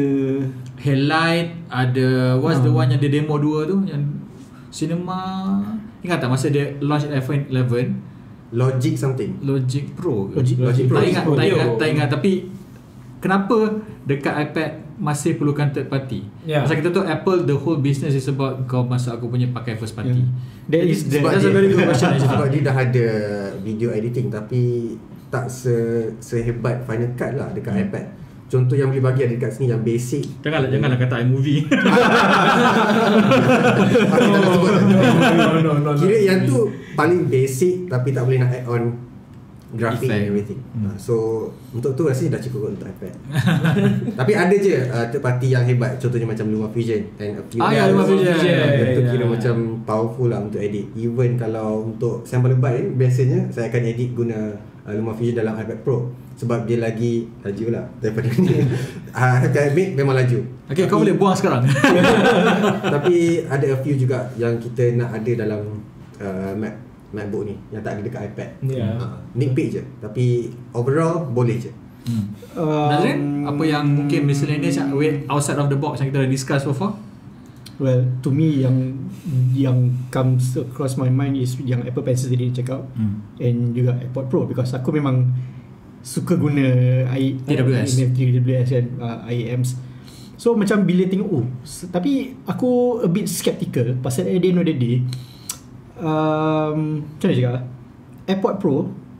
Headlight 0.77 1.47
ada 1.67 2.07
what's 2.37 2.59
the 2.59 2.71
Hmm. 2.71 2.79
one 2.79 2.89
yang 2.89 2.97
dia 2.97 3.11
demo 3.11 3.35
dua 3.35 3.67
tu 3.67 3.83
yang 3.83 3.99
cinema 4.69 5.59
ingat 5.99 6.17
tak 6.17 6.31
masa 6.31 6.47
dia 6.47 6.79
launch 6.79 7.03
iPhone 7.05 7.43
11 7.45 7.91
Logic 8.51 8.93
something. 8.93 9.31
Logic 9.39 9.83
Pro 9.91 10.25
ke? 10.25 10.35
Logic- 10.35 10.57
Logic 10.57 10.83
tak 10.83 10.91
Pro. 10.91 11.03
ingat 11.03 11.23
Pro 11.23 11.33
tak 11.33 11.45
ingat 11.45 11.67
tak 11.75 11.87
ingat. 11.87 12.07
Tapi 12.09 12.31
kenapa 13.19 13.55
dekat 14.03 14.33
iPad 14.43 14.69
masih 14.95 15.33
perlukan 15.33 15.69
third 15.69 15.85
party? 15.85 16.19
Ya. 16.43 16.59
Pasal 16.59 16.77
kita 16.77 16.89
tahu 16.89 17.03
Apple 17.03 17.43
the 17.43 17.53
whole 17.53 17.77
business 17.77 18.11
is 18.11 18.25
about 18.25 18.65
kau 18.65 18.83
masuk 18.83 19.11
aku 19.11 19.27
punya 19.27 19.47
pakai 19.47 19.73
first 19.73 19.93
party. 19.93 20.17
Yeah. 20.17 20.27
That 20.67 20.81
is 20.83 21.05
the- 21.05 21.19
that's 21.19 21.43
a 21.43 21.49
very 21.49 21.67
good 21.67 21.83
question 21.87 22.15
Sebab 22.15 22.47
dia 22.47 22.61
dah 22.61 22.75
ada 22.75 23.05
video 23.59 23.89
editing 23.89 24.27
Tapi 24.27 24.93
tak 25.27 25.45
se 25.45 25.73
sehebat 26.19 26.83
Final 26.83 27.09
Cut 27.13 27.31
lah 27.33 27.47
dekat 27.49 27.71
Hmm. 27.71 27.83
iPad. 27.85 28.05
Contoh 28.45 28.73
yang 28.73 28.87
boleh 28.87 29.03
bagi 29.03 29.19
ada 29.23 29.31
dekat 29.31 29.51
sini 29.51 29.67
yang 29.67 29.79
basic. 29.79 30.25
Janganlah 30.41 30.67
janganlah 30.67 30.97
kata 30.97 31.15
iMovie. 31.21 31.69
Tak 34.09 34.19
no, 35.53 35.61
no, 35.61 35.71
no, 35.79 35.89
Kira 35.93 36.17
yang 36.19 36.43
tu 36.43 36.67
paling 36.99 37.21
basic 37.25 37.87
Tapi 37.87 38.11
tak 38.11 38.23
boleh 38.23 38.37
nak 38.37 38.51
add 38.51 38.67
on 38.67 38.83
Graphic 39.69 40.09
Effect. 40.09 40.17
and 40.17 40.25
everything 40.27 40.59
Hmm. 40.73 40.81
hmm. 40.83 40.97
So 40.97 41.13
untuk 41.69 41.93
tu 41.93 42.03
rasanya 42.03 42.35
dah 42.35 42.41
cukup 42.41 42.73
untuk 42.73 42.85
iPad 42.85 43.13
Tapi 44.19 44.31
ada 44.33 44.49
je 44.51 44.75
uh, 44.81 45.05
third 45.07 45.21
party 45.21 45.47
yang 45.49 45.61
hebat 45.61 45.93
Contohnya 45.95 46.25
macam 46.25 46.49
LumaFusion 46.49 47.05
and 47.15 47.37
a 47.37 47.43
few 47.43 47.59
Ah, 47.59 47.69
ya, 47.69 47.85
others. 47.85 47.93
LumaFusion. 47.93 48.33
Yang 48.41 48.89
tu 48.89 49.01
Ya. 49.01 49.09
kira 49.09 49.25
macam 49.25 49.55
powerful 49.83 50.27
lah 50.27 50.41
untuk 50.41 50.57
edit 50.57 50.89
Even 50.93 51.35
kalau 51.35 51.85
untuk 51.85 52.21
sampel 52.23 52.51
lebat 52.51 52.75
ni 52.75 52.97
Biasanya 52.97 53.45
saya 53.47 53.69
akan 53.69 53.81
edit 53.85 54.09
guna 54.11 54.57
uh, 54.83 54.91
LumaFusion 54.91 55.37
dalam 55.37 55.53
iPad 55.55 55.77
Pro 55.79 56.09
Sebab 56.33 56.65
dia 56.65 56.79
lagi 56.79 57.29
laju 57.39 57.65
lah 57.69 57.85
daripada 57.99 58.25
ni 58.33 58.65
uh, 59.11 59.37
admit 59.45 59.93
memang 59.93 60.17
laju 60.17 60.39
Okay 60.65 60.85
kau 60.85 60.97
boleh 60.97 61.13
buang 61.13 61.37
sekarang 61.37 61.61
Tapi 62.97 63.15
ada 63.45 63.65
a 63.67 63.77
few 63.77 63.93
juga 63.95 64.33
yang 64.33 64.57
kita 64.57 64.97
nak 64.97 65.13
ada 65.13 65.31
dalam 65.37 65.61
uh, 66.17 66.53
Mac 66.55 66.88
MacBook 67.09 67.43
ni 67.45 67.55
yang 67.69 67.81
tak 67.81 67.97
ada 67.97 68.01
dekat 68.01 68.21
iPad. 68.33 68.49
Ya. 68.65 68.95
Ha, 68.95 69.05
nitpick 69.33 69.67
je. 69.73 69.81
Tapi 69.97 70.53
overall 70.71 71.25
boleh 71.25 71.57
je. 71.57 71.71
Hmm. 72.05 72.31
Um, 72.55 72.87
Nazrin, 72.89 73.19
apa 73.45 73.63
yang 73.63 73.85
mungkin 73.85 74.25
miscellaneous 74.25 74.79
yang 74.79 74.89
outside 75.27 75.59
of 75.59 75.67
the 75.67 75.77
box 75.77 75.99
yang 75.99 76.09
kita 76.09 76.25
dah 76.25 76.31
discuss 76.31 76.63
so 76.63 76.71
far? 76.71 76.95
Well, 77.79 78.03
to 78.21 78.29
me 78.29 78.59
yang 78.59 79.07
yang 79.55 80.09
comes 80.11 80.51
across 80.53 80.99
my 80.99 81.07
mind 81.07 81.39
is 81.39 81.55
yang 81.63 81.79
Apple 81.87 82.03
Pencil 82.03 82.27
tadi 82.27 82.51
dia 82.51 82.59
cakap 82.59 82.83
Hmm. 82.91 83.23
and 83.39 83.71
juga 83.71 83.95
AirPod 83.95 84.27
Pro 84.27 84.43
because 84.43 84.75
aku 84.75 84.91
memang 84.91 85.31
suka 85.99 86.35
guna 86.35 86.63
I, 87.11 87.39
TWS. 87.39 87.99
IMF, 87.99 88.09
TWS 88.15 88.67
kan 88.71 88.85
uh, 88.99 89.17
IAMs 89.27 89.75
so 90.39 90.55
macam 90.55 90.87
bila 90.87 91.03
tengok 91.03 91.27
oh 91.27 91.43
tapi 91.91 92.35
aku 92.47 93.03
a 93.03 93.09
bit 93.11 93.27
skeptical 93.27 93.99
pasal 93.99 94.23
at 94.23 94.39
the 94.39 94.47
end 94.47 94.59
of 94.59 94.67
the 94.67 94.75
day 94.75 95.03
um, 95.99 97.03
macam 97.05 97.25
mana 97.25 97.35
cakap 97.35 97.53
ah? 97.53 97.63
AirPod 98.25 98.55
Pro 98.57 98.77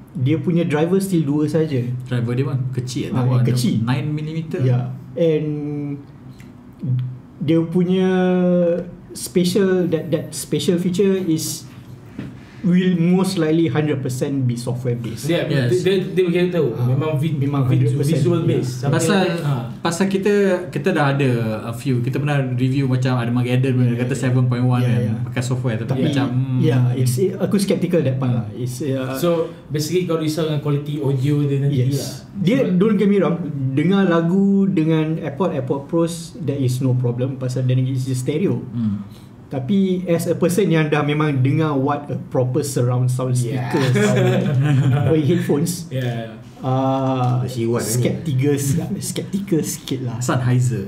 dia 0.09 0.41
punya 0.41 0.65
driver 0.65 0.97
still 0.97 1.21
dua 1.21 1.45
saja 1.45 1.85
Driver 2.09 2.33
dia 2.33 2.45
pun 2.45 2.59
kecil 2.73 3.13
Ah, 3.13 3.23
Ada 3.23 3.45
kecil. 3.45 3.85
9mm. 3.85 4.65
Yeah. 4.65 4.89
And 5.13 5.47
dia 7.39 7.61
punya 7.63 8.09
special 9.13 9.85
that 9.89 10.09
that 10.09 10.33
special 10.33 10.81
feature 10.81 11.13
is 11.13 11.68
will 12.61 12.95
most 12.95 13.39
likely 13.39 13.67
100% 13.67 14.03
be 14.43 14.55
software 14.55 14.95
based. 14.95 15.25
Dia 15.25 15.47
Yes. 15.47 15.81
dia 15.83 16.03
dia 16.03 16.23
bagi 16.27 16.51
tahu 16.51 16.75
Ah, 16.75 16.85
memang 16.87 17.15
vi, 17.15 17.31
memang 17.33 17.63
vi, 17.65 17.87
100%, 17.87 18.03
visual 18.03 18.41
ya. 18.43 18.49
base. 18.49 18.69
Sampai 18.83 18.93
Pasal 18.99 19.23
ha. 19.41 19.53
pasal 19.79 20.05
kita 20.07 20.33
kita 20.67 20.89
dah 20.91 21.15
ada 21.15 21.29
a 21.65 21.73
few 21.73 22.03
kita 22.03 22.19
pernah 22.19 22.39
review 22.43 22.85
macam 22.85 23.15
ada 23.15 23.29
Armageddon 23.29 23.73
yeah, 23.79 23.95
Yeah, 23.95 23.99
kata 24.03 24.13
yeah. 24.13 24.31
7.1 24.35 24.49
Yeah, 24.49 24.65
kan 24.81 24.99
yeah. 24.99 25.17
pakai 25.29 25.43
software 25.43 25.77
tapi, 25.79 25.87
Tapi 25.89 26.01
macam 26.11 26.25
hmm, 26.29 26.59
yeah, 26.59 26.83
it's 26.93 27.15
aku 27.37 27.55
skeptical 27.55 28.01
that 28.03 28.17
part 28.17 28.33
lah. 28.33 28.45
It's 28.51 28.83
uh, 28.83 29.15
So 29.15 29.47
basically 29.69 30.09
kau 30.09 30.19
risau 30.19 30.49
dengan 30.49 30.59
quality 30.59 30.99
audio 30.99 31.45
dia 31.45 31.57
nanti 31.61 31.85
lah. 31.85 31.93
yes. 31.93 32.27
Dia 32.39 32.67
don't 32.71 32.95
get 32.95 33.07
me 33.07 33.19
wrong, 33.19 33.35
dengar 33.75 34.07
lagu 34.07 34.63
dengan 34.65 35.19
AirPod 35.19 35.51
AirPod 35.55 35.87
Pros 35.87 36.35
there 36.39 36.59
is 36.59 36.79
no 36.79 36.95
problem 36.95 37.35
pasal 37.35 37.63
dia 37.63 37.75
is 37.79 38.07
stereo. 38.11 38.59
hmm. 38.59 39.28
Tapi 39.49 39.77
as 40.05 40.25
a 40.25 40.33
person 40.33 40.69
yang 40.69 40.85
dah 40.87 41.01
memang 41.01 41.41
dengar 41.41 41.73
what 41.73 42.05
a 42.05 42.17
proper 42.29 42.61
surround 42.61 43.09
sound 43.09 43.33
Yeah. 43.33 43.65
speaker 43.65 43.81
sound 44.05 44.21
like, 44.23 44.45
or 45.09 45.17
headphones 45.17 45.89
Yeah. 45.89 46.37
uh, 46.61 47.41
ni. 47.41 47.81
skeptical 47.81 48.53
skeptical 48.95 49.61
sikit 49.63 49.99
lah 50.03 50.17
Sennheiser 50.19 50.85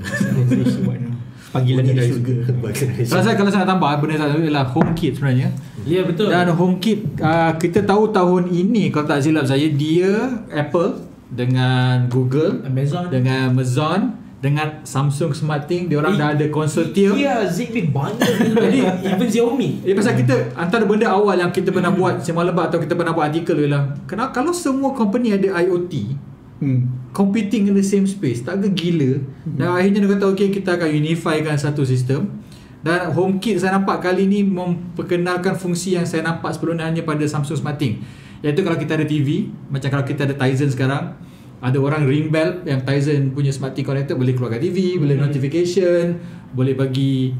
panggilan 1.52 1.84
dari 1.84 2.00
syurga 2.08 2.36
Bahasa 2.56 2.84
Malaysia. 2.86 3.10
kalau 3.10 3.22
saya 3.22 3.34
kalau 3.36 3.50
saya 3.50 3.62
nak 3.62 3.70
tambah 3.72 3.90
benda 3.98 4.14
satu 4.16 4.40
ialah 4.40 4.64
HomeKit 4.64 5.12
sebenarnya 5.18 5.48
Ya 5.82 6.00
betul. 6.06 6.30
dan 6.30 6.46
HomeKit 6.48 6.98
uh, 7.18 7.52
kita 7.58 7.82
tahu 7.82 8.08
tahun 8.08 8.46
ini 8.48 8.88
kalau 8.88 9.04
tak 9.04 9.20
silap 9.20 9.44
saya 9.44 9.66
dia 9.66 10.38
Apple 10.48 11.02
dengan 11.28 12.06
Google 12.06 12.62
Amazon 12.62 13.10
dengan 13.10 13.50
Amazon 13.50 14.21
dengan 14.42 14.82
Samsung 14.82 15.30
SmartThing 15.30 15.86
dia 15.86 16.02
orang 16.02 16.18
Eh, 16.18 16.20
dah 16.20 16.28
ada 16.34 16.46
konsortium 16.50 17.14
Ya, 17.14 17.46
Zigbee 17.46 17.86
banyak 17.86 18.26
Jadi 18.66 18.78
even 19.06 19.28
Xiaomi. 19.30 19.86
Eh 19.86 19.94
pasal 19.94 20.18
kita 20.18 20.50
antara 20.58 20.82
benda 20.82 21.06
awal 21.06 21.38
yang 21.38 21.54
kita 21.54 21.70
pernah 21.70 21.94
buat 21.94 22.18
semalam 22.26 22.50
lebat 22.50 22.74
atau 22.74 22.82
kita 22.82 22.98
pernah 22.98 23.14
buat 23.14 23.30
artikel 23.30 23.54
ialah 23.62 23.94
kenapa 24.10 24.42
kalau 24.42 24.50
semua 24.50 24.90
company 24.98 25.30
ada 25.30 25.62
IoT 25.62 26.18
hmm. 26.58 27.14
competing 27.14 27.70
in 27.70 27.74
the 27.78 27.86
same 27.86 28.02
space 28.04 28.42
tak 28.42 28.58
ke 28.66 28.68
gila. 28.74 29.22
Dan 29.46 29.70
akhirnya 29.70 30.02
dia 30.02 30.10
kata 30.18 30.26
okay 30.34 30.50
kita 30.50 30.74
akan 30.74 30.90
unifykan 30.90 31.54
satu 31.54 31.86
sistem. 31.86 32.42
Dan 32.82 33.14
HomeKit 33.14 33.62
saya 33.62 33.78
nampak 33.78 34.02
kali 34.02 34.26
ni 34.26 34.42
memperkenalkan 34.42 35.54
fungsi 35.54 35.94
yang 35.94 36.02
saya 36.02 36.26
nampak 36.26 36.50
sebelum 36.50 36.74
ni 36.74 36.82
hanya 36.82 37.02
pada 37.06 37.22
Samsung 37.22 37.62
SmartThing 37.62 38.02
iaitu 38.42 38.60
kalau 38.66 38.74
kita 38.74 38.98
ada 38.98 39.06
TV 39.06 39.48
macam 39.70 39.88
kalau 39.88 40.04
kita 40.04 40.26
ada 40.26 40.34
Tizen 40.34 40.68
sekarang 40.68 41.14
ada 41.62 41.78
orang 41.78 42.02
ring 42.04 42.26
bell 42.28 42.66
yang 42.66 42.82
Tizen 42.82 43.30
punya 43.30 43.54
SmartThing 43.54 43.86
connected 43.86 44.18
boleh 44.18 44.34
keluarkan 44.34 44.58
TV 44.58 44.98
boleh 44.98 45.14
notification 45.14 46.18
boleh 46.50 46.74
bagi 46.74 47.30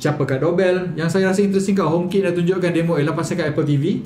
siapa 0.00 0.24
kat 0.24 0.40
doorbell. 0.40 0.96
Yang 0.96 1.18
saya 1.18 1.28
rasa 1.28 1.44
interesting 1.44 1.76
kat 1.76 1.84
HomeKit 1.84 2.24
dah 2.24 2.32
tunjukkan 2.32 2.72
demo 2.72 2.96
ialah 2.96 3.12
pasal 3.12 3.36
kat 3.36 3.52
Apple 3.52 3.68
TV 3.68 4.00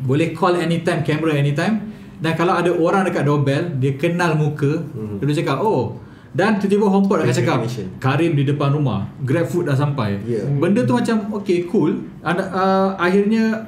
boleh 0.00 0.32
call 0.32 0.56
anytime 0.56 1.02
camera 1.02 1.34
anytime. 1.34 1.90
Dan 2.20 2.36
kalau 2.36 2.52
ada 2.52 2.68
orang 2.70 3.08
dekat 3.08 3.24
doorbell 3.24 3.80
dia 3.80 3.96
kenal 3.96 4.36
muka 4.36 4.84
Mhm. 4.94 5.24
dia 5.24 5.40
cakap 5.42 5.64
oh. 5.64 5.96
Dan 6.30 6.62
tiba-tiba 6.62 6.86
HomePod 6.86 7.26
akan 7.26 7.34
cakap. 7.34 7.58
Karim 7.98 8.38
di 8.38 8.46
depan 8.46 8.70
rumah 8.70 9.10
Grab 9.26 9.50
food 9.50 9.66
dah 9.66 9.74
sampai. 9.74 10.22
Ya. 10.22 10.46
benda 10.46 10.86
tu 10.86 10.94
macam 10.94 11.34
okay 11.34 11.66
cool. 11.66 12.06
Ada, 12.22 12.42
uh, 12.54 12.88
akhirnya 12.94 13.66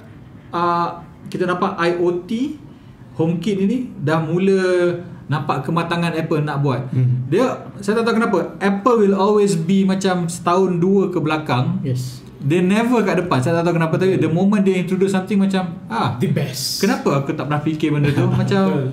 uh, 0.54 1.02
kita 1.26 1.50
nampak 1.50 1.74
IoT 1.74 2.30
HomeKit 3.12 3.56
ini 3.60 3.92
dah 3.96 4.18
mula 4.18 4.60
nampak 5.26 5.64
kematangan 5.64 6.12
Apple 6.12 6.42
nak 6.42 6.60
buat 6.60 6.92
Hmm. 6.92 7.24
dia 7.26 7.44
saya 7.78 8.00
tak 8.00 8.04
tahu 8.04 8.14
kenapa 8.20 8.38
Apple 8.58 8.96
will 9.00 9.16
always 9.16 9.54
be 9.54 9.82
macam 9.82 10.26
setahun 10.26 10.76
dua 10.76 11.08
ke 11.08 11.16
belakang 11.16 11.80
yes 11.80 12.20
dia 12.42 12.58
never 12.58 13.06
kat 13.06 13.22
depan 13.22 13.38
Saya 13.38 13.62
tak 13.62 13.70
tahu 13.70 13.78
kenapa 13.78 13.94
Tapi 13.94 14.18
the 14.18 14.26
moment 14.26 14.66
dia 14.66 14.74
introduce 14.74 15.14
something 15.14 15.38
macam 15.38 15.78
Ah 15.86 16.18
The 16.18 16.26
best. 16.26 16.82
Kenapa 16.82 17.22
aku 17.22 17.38
tak 17.38 17.46
pernah 17.46 17.62
fikir 17.62 17.94
benda 17.94 18.10
tu 18.10 18.26
Macam 18.42 18.62
Betul. 18.66 18.86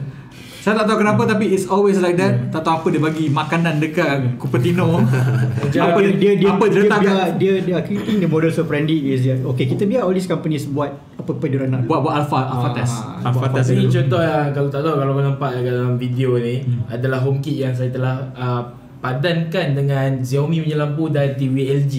Saya 0.60 0.76
tak 0.76 0.86
tahu 0.86 0.98
kenapa 1.00 1.24
Tapi 1.26 1.46
it's 1.50 1.66
always 1.66 1.98
like 1.98 2.14
that 2.14 2.52
Tak 2.52 2.62
tahu 2.62 2.74
apa 2.76 2.88
dia 2.90 3.02
bagi 3.02 3.26
Makanan 3.28 3.80
dekat 3.80 4.36
Cupertino 4.36 5.00
Apa 5.86 6.00
dia, 6.00 6.12
dia 6.14 6.32
dia 6.36 6.50
Apa 6.52 6.66
dia 6.66 6.74
dia, 6.74 6.82
letak 6.84 7.00
dia, 7.00 7.10
kat 7.10 7.30
dia, 7.36 7.52
dia, 7.60 7.76
I 7.76 7.84
think 7.84 8.20
the 8.20 8.28
modus 8.28 8.56
operandi 8.56 9.10
is 9.10 9.24
that 9.24 9.40
okay 9.46 9.66
kita 9.66 9.84
biar 9.84 10.04
all 10.04 10.12
these 10.12 10.26
companies 10.26 10.68
buat 10.68 10.92
apa-apa 11.16 11.44
dia 11.46 11.58
orang 11.58 11.72
nak 11.72 11.82
Buat 11.86 12.00
buat 12.02 12.14
alpha 12.14 12.40
Alpha 12.46 12.68
Ah, 12.68 12.74
test 12.74 12.96
Alpha 13.22 13.40
alpha 13.42 13.48
test 13.56 13.72
Ini 13.72 13.88
contoh 13.88 14.20
yang 14.20 14.48
kalau 14.52 14.68
tak 14.68 14.82
tahu 14.82 14.96
kalau 14.96 15.12
kau 15.14 15.24
nampak 15.24 15.50
dalam 15.60 15.96
video 15.96 16.30
ni 16.36 16.56
Hmm. 16.60 16.84
adalah 16.88 17.20
HomeKit 17.20 17.56
yang 17.58 17.72
saya 17.72 17.88
telah 17.88 18.16
uh, 18.34 18.62
padankan 19.00 19.74
dengan 19.74 20.20
Xiaomi 20.20 20.60
punya 20.60 20.76
lampu 20.78 21.08
dan 21.08 21.32
TV 21.34 21.72
LG. 21.74 21.96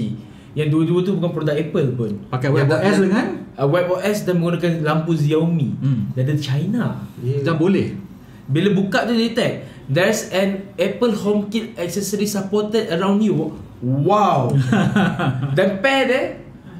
Yang 0.52 0.68
dua-dua 0.68 0.98
tu 1.00 1.10
bukan 1.16 1.30
produk 1.32 1.56
Apple 1.56 1.88
pun. 1.94 2.10
Pakai 2.28 2.50
WebOS 2.50 2.96
dengan 3.00 3.26
Uh, 3.52 3.66
WebOS 3.66 4.24
dan 4.24 4.36
menggunakan 4.36 4.72
lampu 4.80 5.12
Xiaomi 5.12 5.68
Hmm. 5.76 6.00
dan 6.12 6.22
dari 6.24 6.38
China. 6.38 7.00
Ya. 7.18 7.40
Macam 7.40 7.56
boleh 7.58 7.92
Bila 8.50 8.74
buka 8.74 9.06
tu 9.06 9.14
dia 9.14 9.30
tag 9.32 9.52
There's 9.90 10.30
an 10.30 10.70
Apple 10.78 11.14
HomeKit 11.14 11.74
accessory 11.74 12.22
supported 12.22 12.86
around 12.94 13.26
you. 13.26 13.58
Wow. 13.82 14.54
Dan 15.58 15.82
pair 15.82 16.02
dia 16.06 16.22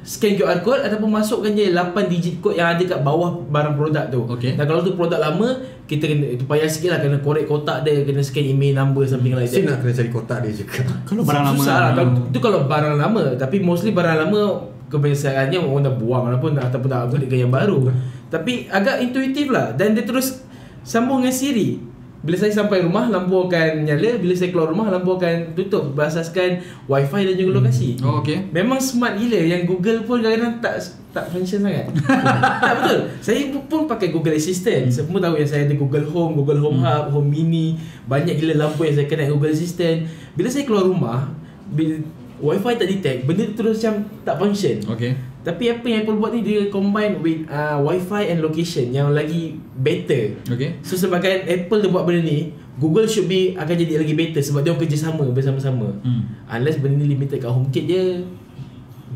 Scan 0.01 0.33
QR 0.33 0.63
code 0.65 0.81
Ataupun 0.85 1.13
masukkan 1.13 1.51
je 1.51 1.75
8 1.75 1.93
digit 2.07 2.39
code 2.41 2.57
yang 2.57 2.73
ada 2.73 2.81
kat 2.81 2.99
bawah 3.03 3.41
barang 3.51 3.75
produk 3.75 4.05
tu. 4.07 4.23
Okay. 4.37 4.55
Dan 4.55 4.63
kalau 4.63 4.85
tu 4.85 4.95
produk 4.95 5.19
lama 5.19 5.59
Kita 5.89 6.07
kena 6.07 6.39
Itu 6.39 6.47
payah 6.47 6.69
sikit 6.71 6.95
lah 6.95 6.99
Kena 7.03 7.19
korek 7.19 7.45
kotak 7.49 7.83
dia 7.83 8.01
Kena 8.07 8.21
scan 8.23 8.45
email 8.47 8.77
number 8.77 9.03
Something 9.03 9.35
like 9.35 9.49
that. 9.49 9.65
Nak 9.65 9.81
kena 9.83 9.93
cari 9.93 10.09
kotak 10.09 10.37
dia 10.45 10.51
juga. 10.55 10.81
Kalau 11.09 11.21
barang 11.25 11.45
lama 11.51 11.57
Susah 11.57 11.77
lah 11.93 12.05
Itu 12.31 12.39
kalau 12.39 12.59
barang 12.65 12.95
lama 12.97 13.23
Tapi 13.35 13.57
mostly 13.61 13.91
barang 13.93 14.17
lama 14.27 14.71
Kebiasaannya 14.91 15.57
orang 15.57 15.87
dah 15.87 15.95
buang 15.95 16.23
Ataupun 16.27 16.59
ataupun 16.59 16.87
dah 16.91 17.07
upgrade 17.07 17.31
ke 17.31 17.39
yang 17.39 17.47
baru. 17.47 17.87
Tapi 18.27 18.67
agak 18.67 18.99
intuitif 18.99 19.47
lah. 19.47 19.71
Dan 19.71 19.95
dia 19.95 20.03
terus 20.03 20.43
Sambung 20.81 21.21
dengan 21.21 21.35
Siri. 21.35 21.91
Bila 22.21 22.37
saya 22.37 22.53
sampai 22.53 22.85
rumah 22.85 23.09
Lampu 23.09 23.49
akan 23.49 23.81
nyala. 23.81 24.21
Bila 24.21 24.33
saya 24.37 24.53
keluar 24.53 24.69
rumah 24.69 24.93
Lampu 24.93 25.17
akan 25.17 25.57
tutup. 25.57 25.97
Berasaskan 25.97 26.61
Wi-Fi 26.85 27.21
dan 27.25 27.35
juga 27.37 27.51
lokasi. 27.61 27.97
Oh 28.05 28.21
okay 28.21 28.45
Memang 28.53 28.77
smart 28.77 29.17
gila. 29.17 29.41
Yang 29.41 29.73
Google 29.73 30.05
pun 30.05 30.21
kadang-kadang 30.21 30.61
tak 30.61 30.75
tak 31.11 31.25
function 31.33 31.65
sangat. 31.65 31.89
Tak 32.63 32.73
betul. 32.77 32.99
Saya 33.19 33.39
pun 33.65 33.89
pakai 33.89 34.13
Google 34.13 34.37
Assistant. 34.37 34.85
Semua 34.93 35.17
tahu 35.17 35.41
yang 35.41 35.49
saya 35.49 35.65
ada 35.65 35.73
Google 35.73 36.05
Home 36.13 36.37
Google 36.37 36.61
Home 36.61 36.79
Hub 36.85 37.05
Home 37.09 37.29
Mini. 37.29 37.81
Banyak 38.05 38.37
gila 38.37 38.69
lampu 38.69 38.85
yang 38.85 38.95
saya 39.01 39.09
connect 39.09 39.33
Google 39.33 39.53
Assistant. 39.53 40.05
Bila 40.37 40.47
saya 40.53 40.63
keluar 40.69 40.85
rumah 40.85 41.33
bila 41.73 41.97
Wi-Fi 42.41 42.73
tak 42.73 42.89
detect 42.89 43.19
Benda 43.29 43.45
terus 43.53 43.81
macam 43.81 43.95
tak 44.21 44.35
function. 44.37 44.77
Okay 44.93 45.30
Tapi 45.41 45.73
apa 45.73 45.85
yang 45.89 46.05
Apple 46.05 46.21
buat 46.21 46.31
ni 46.37 46.45
Dia 46.45 46.69
combine 46.69 47.17
with 47.17 47.49
uh, 47.49 47.81
Wi-Fi 47.81 48.29
and 48.29 48.45
location 48.45 48.93
Yang 48.93 49.07
lagi 49.09 49.41
better 49.73 50.37
Okay 50.45 50.77
So 50.85 50.93
sebabkan 50.93 51.49
Apple 51.49 51.81
dia 51.81 51.89
buat 51.89 52.05
benda 52.05 52.21
ni 52.21 52.53
Google 52.81 53.05
should 53.05 53.27
be 53.29 53.53
akan 53.53 53.75
jadi 53.77 54.01
lagi 54.01 54.17
better 54.17 54.41
sebab 54.41 54.65
dia 54.65 54.71
orang 54.71 54.81
kerjasama 54.81 55.23
bersama-sama. 55.29 55.91
Hmm. 56.01 56.23
Unless 56.47 56.81
benda 56.81 57.03
ni 57.03 57.13
limited 57.13 57.37
kat 57.37 57.51
HomeKit 57.51 57.83
je 57.85 58.01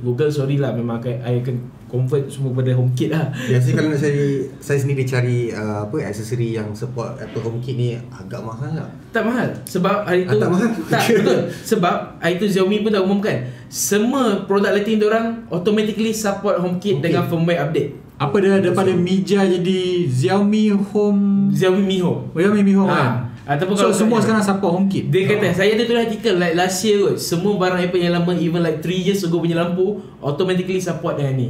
Google 0.05 0.29
sorry 0.29 0.55
lah 0.55 0.69
memang 0.71 1.01
akan, 1.01 1.15
I 1.19 1.41
akan 1.41 1.55
convert 1.85 2.27
semua 2.27 2.51
kepada 2.51 2.71
HomeKit 2.73 3.09
lah. 3.09 3.25
Biasanya 3.33 3.73
kalau 3.73 3.89
nak 3.89 3.99
cari 3.99 4.25
Saya 4.57 4.77
sendiri 4.77 5.03
cari 5.03 5.37
uh, 5.49 5.77
Apa 5.81 5.95
Aksesori 6.03 6.49
yang 6.53 6.69
support 6.71 7.17
Apple 7.17 7.41
HomeKit 7.41 7.73
ni 7.73 7.87
Agak 8.11 8.39
mahal 8.39 8.71
lah 8.75 8.89
Tak 9.09 9.23
mahal 9.23 9.47
sebab 9.63 10.03
hari 10.03 10.23
tu 10.23 10.31
Ah, 10.31 10.37
tak 10.37 10.49
mahal? 10.49 10.69
Tak 10.85 11.01
betul. 11.17 11.39
Sebab 11.63 11.95
hari 12.19 12.35
tu 12.35 12.45
Xiaomi 12.45 12.77
pun 12.79 12.91
dah 12.91 13.01
umumkan 13.01 13.37
semua 13.65 14.45
produk 14.45 14.71
lighting 14.71 14.97
dia 14.97 15.07
orang 15.07 15.27
automatically 15.49 16.11
support 16.11 16.55
HomeKit 16.57 16.95
Okay. 16.95 17.09
dengan 17.09 17.25
firmware 17.25 17.59
update. 17.61 17.89
Apa 18.15 18.35
dia 18.37 18.55
daripada 18.57 18.91
Mija 18.91 19.43
jadi 19.43 19.79
Xiaomi 20.07 20.71
Home 20.71 21.51
Xiaomi 21.51 21.83
Mi 21.83 21.97
Home. 21.99 22.29
Oh 22.29 22.37
Xiaomi 22.37 22.61
Mi 22.61 22.73
Home 22.73 22.87
Ah. 22.87 22.95
kan 22.95 23.11
Ataupun 23.45 23.77
So 23.77 23.81
kalau 23.85 23.93
semua 23.93 24.17
sekarang 24.19 24.41
support 24.41 24.73
HomeKit 24.73 25.13
Dia 25.13 25.21
kata 25.29 25.53
saya 25.53 25.77
ada 25.77 25.85
tulis 25.85 26.01
artikel 26.01 26.33
like 26.35 26.57
last 26.57 26.81
year 26.81 26.97
kot 26.99 27.15
Semua 27.15 27.53
barang 27.55 27.77
Apple 27.79 28.01
yang 28.01 28.13
lama 28.17 28.33
even 28.33 28.59
like 28.59 28.81
3 28.81 28.89
years 28.91 29.21
ago 29.21 29.37
punya 29.37 29.53
lampu 29.55 30.01
automatically 30.17 30.81
support 30.81 31.15
dengan 31.15 31.37
ni. 31.37 31.49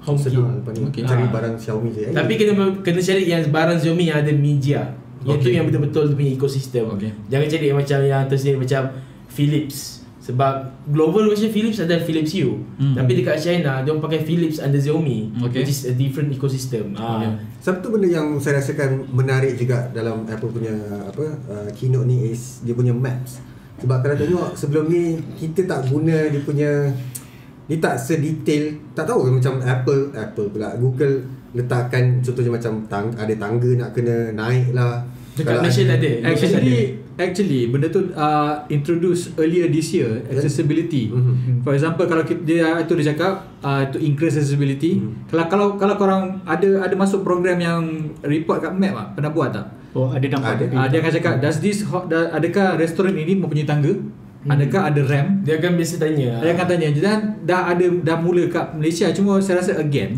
HomeKit. 0.00 0.32
Senang 0.32 0.64
ni 0.64 0.80
Okay. 0.88 1.02
Cari 1.04 1.24
Ah. 1.24 1.28
barang 1.28 1.54
Xiaomi 1.60 1.88
je 1.92 2.00
eh. 2.08 2.12
Tapi 2.16 2.32
kena 2.34 2.52
kena 2.80 3.00
cari 3.00 3.22
yang 3.28 3.44
barang 3.46 3.78
Xiaomi 3.78 4.04
yang 4.08 4.18
ada 4.24 4.32
media. 4.32 4.80
Yang 5.20 5.36
tu 5.36 5.46
Okay. 5.46 5.56
yang 5.60 5.64
betul-betul 5.68 6.16
punya 6.16 6.32
ekosistem. 6.32 6.88
Okay. 6.96 7.12
Jangan 7.28 7.46
cari 7.52 7.64
yang 7.68 7.76
macam 7.76 7.98
yang 8.00 8.22
tersendiri 8.24 8.56
macam 8.56 8.82
Philips. 9.28 9.99
Sebab 10.30 10.54
global 10.86 11.26
version 11.26 11.50
Philips 11.50 11.82
adalah 11.82 12.06
Philips 12.06 12.30
Hue. 12.30 12.54
Hmm. 12.78 12.94
Tapi 12.94 13.18
dekat 13.18 13.36
China 13.42 13.82
dia 13.82 13.90
orang 13.90 14.04
pakai 14.06 14.22
Philips 14.22 14.62
under 14.62 14.78
Xiaomi 14.78 15.42
Okay. 15.50 15.66
which 15.66 15.74
is 15.74 15.90
a 15.90 15.94
different 15.98 16.30
ecosystem. 16.30 16.94
Okay. 16.94 17.26
Ah. 17.26 17.34
Satu 17.58 17.90
benda 17.90 18.06
yang 18.06 18.38
saya 18.38 18.62
rasakan 18.62 19.10
menarik 19.10 19.58
juga 19.58 19.90
dalam 19.90 20.22
Apple 20.30 20.54
punya 20.54 20.74
apa 21.02 21.24
uh, 21.50 21.68
keynote 21.74 22.06
ni 22.06 22.30
is 22.30 22.62
dia 22.62 22.78
punya 22.78 22.94
maps. 22.94 23.42
Sebab 23.82 24.06
kalau 24.06 24.14
tengok 24.14 24.48
sebelum 24.54 24.86
ni 24.86 25.18
kita 25.34 25.66
tak 25.66 25.90
guna 25.90 26.30
dia 26.30 26.40
punya 26.46 26.70
dia 27.66 27.78
tak 27.82 27.98
sedetail 27.98 28.78
tak 28.94 29.10
tahu 29.10 29.30
macam 29.30 29.58
Apple 29.62 30.14
Apple 30.14 30.50
pula 30.54 30.74
Google 30.78 31.22
letakkan 31.50 32.22
contohnya 32.22 32.50
macam 32.54 32.72
tang, 32.86 33.06
ada 33.18 33.34
tangga 33.34 33.70
nak 33.74 33.90
kena 33.90 34.30
naik 34.30 34.70
lah. 34.70 35.02
Dekat 35.34 35.58
Kalau 35.58 35.62
Malaysia 35.66 35.82
tak 35.86 35.98
ada. 35.98 36.12
Actually 36.30 37.09
actually 37.20 37.68
benda 37.68 37.86
tu 37.86 38.08
uh, 38.12 38.64
introduce 38.66 39.30
earlier 39.36 39.68
this 39.68 39.92
year 39.92 40.24
accessibility. 40.26 41.12
Mhm. 41.12 41.60
For 41.60 41.76
example 41.76 42.08
kalau 42.08 42.24
kita, 42.24 42.40
dia 42.42 42.66
itu 42.80 42.92
dia 42.96 43.12
cakap 43.12 43.46
uh, 43.60 43.84
to 43.88 44.00
increase 44.00 44.34
accessibility. 44.34 44.98
Mhm. 44.98 45.28
Kalau 45.28 45.44
kalau 45.46 45.66
kalau 45.76 45.94
korang 45.94 46.22
ada 46.42 46.80
ada 46.80 46.94
masuk 46.96 47.20
program 47.20 47.60
yang 47.60 47.80
report 48.24 48.64
kat 48.64 48.72
map 48.72 48.94
ah, 48.96 49.06
pernah 49.12 49.30
buat 49.30 49.52
tak? 49.52 49.66
Oh 49.92 50.08
ada 50.08 50.22
nampak 50.22 50.70
Ada. 50.70 50.74
Ah 50.74 50.86
dia 50.86 50.98
akan 51.02 51.12
cakap 51.12 51.34
does 51.38 51.58
this 51.58 51.82
ho- 51.84 52.06
da- 52.06 52.30
adakah 52.30 52.78
restoran 52.80 53.12
ini 53.12 53.36
mempunyai 53.36 53.68
tangga? 53.68 53.92
Adakah 54.40 54.88
ada 54.88 55.04
ramp? 55.04 55.44
Dia 55.44 55.60
akan 55.60 55.76
biasa 55.76 56.00
tanya. 56.00 56.40
Dia 56.40 56.56
akan 56.56 56.64
tanya 56.64 56.88
dan 56.96 57.20
dah 57.44 57.76
ada 57.76 57.84
dah 58.00 58.16
mula 58.16 58.48
kat 58.48 58.72
Malaysia 58.72 59.12
cuma 59.12 59.36
saya 59.36 59.60
rasa 59.60 59.76
again 59.76 60.16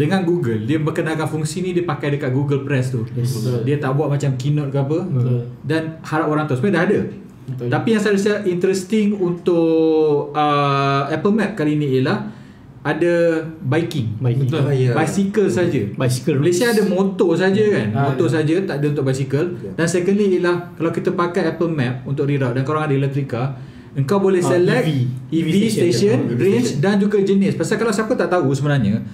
dengan 0.00 0.24
Google 0.24 0.64
dia 0.64 0.80
berkenalkan 0.80 1.28
fungsi 1.28 1.60
ni 1.60 1.76
dia 1.76 1.84
pakai 1.84 2.16
dekat 2.16 2.32
Google 2.32 2.64
Press 2.64 2.88
tu. 2.88 3.04
Yes. 3.12 3.36
Betul. 3.36 3.68
Dia 3.68 3.76
tak 3.76 3.92
buat 3.92 4.08
macam 4.08 4.32
keynote 4.40 4.72
ke 4.72 4.78
apa 4.80 4.98
Betul. 5.04 5.40
dan 5.60 6.00
harap 6.00 6.26
orang 6.26 6.48
tahu 6.48 6.56
sebenarnya 6.56 6.76
dah 6.76 6.84
ada. 6.88 7.00
Betul. 7.44 7.66
Tapi 7.68 7.88
yang 7.92 8.00
saya 8.00 8.12
rasa 8.16 8.32
interesting 8.48 9.06
untuk 9.14 10.32
uh, 10.32 11.04
Apple 11.06 11.34
Map 11.34 11.52
kali 11.52 11.76
ni 11.76 12.00
ialah 12.00 12.32
ada 12.80 13.44
biking. 13.60 14.16
Biking. 14.16 14.48
Betul. 14.48 14.64
Ah, 14.64 14.72
ya. 14.72 14.96
Bicycle 14.96 15.52
saja. 15.52 15.80
Bicycle 15.92 16.40
Malaysia 16.40 16.72
ada 16.72 16.82
motor 16.88 17.36
saja 17.36 17.60
kan. 17.60 17.86
Ah, 17.92 18.08
motor 18.08 18.24
ya. 18.24 18.40
saja 18.40 18.54
tak 18.64 18.76
ada 18.80 18.86
untuk 18.88 19.04
bicycle. 19.04 19.48
Ya. 19.60 19.70
Dan 19.76 19.84
secondly 19.84 20.32
ialah 20.32 20.72
kalau 20.80 20.88
kita 20.88 21.12
pakai 21.12 21.44
Apple 21.44 21.68
Map 21.68 22.08
untuk 22.08 22.24
reroute 22.24 22.56
dan 22.56 22.64
korang 22.64 22.88
ada 22.88 22.96
electric 22.96 23.28
car, 23.28 23.60
engkau 23.92 24.16
boleh 24.16 24.40
Ah, 24.40 24.56
select 24.56 24.88
EV. 24.88 24.96
EV, 25.28 25.44
EV 25.44 25.54
station, 25.68 25.92
station. 25.92 26.18
EV 26.24 26.40
range 26.40 26.68
station. 26.72 26.80
dan 26.80 26.94
juga 26.96 27.16
jenis. 27.20 27.52
Pasal 27.52 27.76
kalau 27.76 27.92
siapa 27.92 28.16
tak 28.16 28.32
tahu 28.32 28.48
sebenarnya 28.56 29.04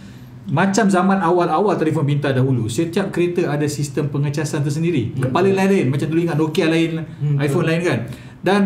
macam 0.47 0.87
zaman 0.87 1.19
awal-awal 1.19 1.75
telefon 1.75 2.07
pintar 2.07 2.31
dahulu 2.31 2.71
Setiap 2.71 3.11
kereta 3.11 3.51
ada 3.51 3.67
sistem 3.67 4.07
pengecasan 4.07 4.63
tersendiri. 4.63 5.11
Kepala 5.19 5.51
lain-lain 5.51 5.91
Macam 5.91 6.07
dulu 6.07 6.23
ingat 6.23 6.39
Nokia 6.39 6.71
lain 6.71 7.03
Hmm, 7.19 7.35
iPhone 7.43 7.67
lain 7.67 7.81
kan. 7.83 7.99
Dan 8.39 8.63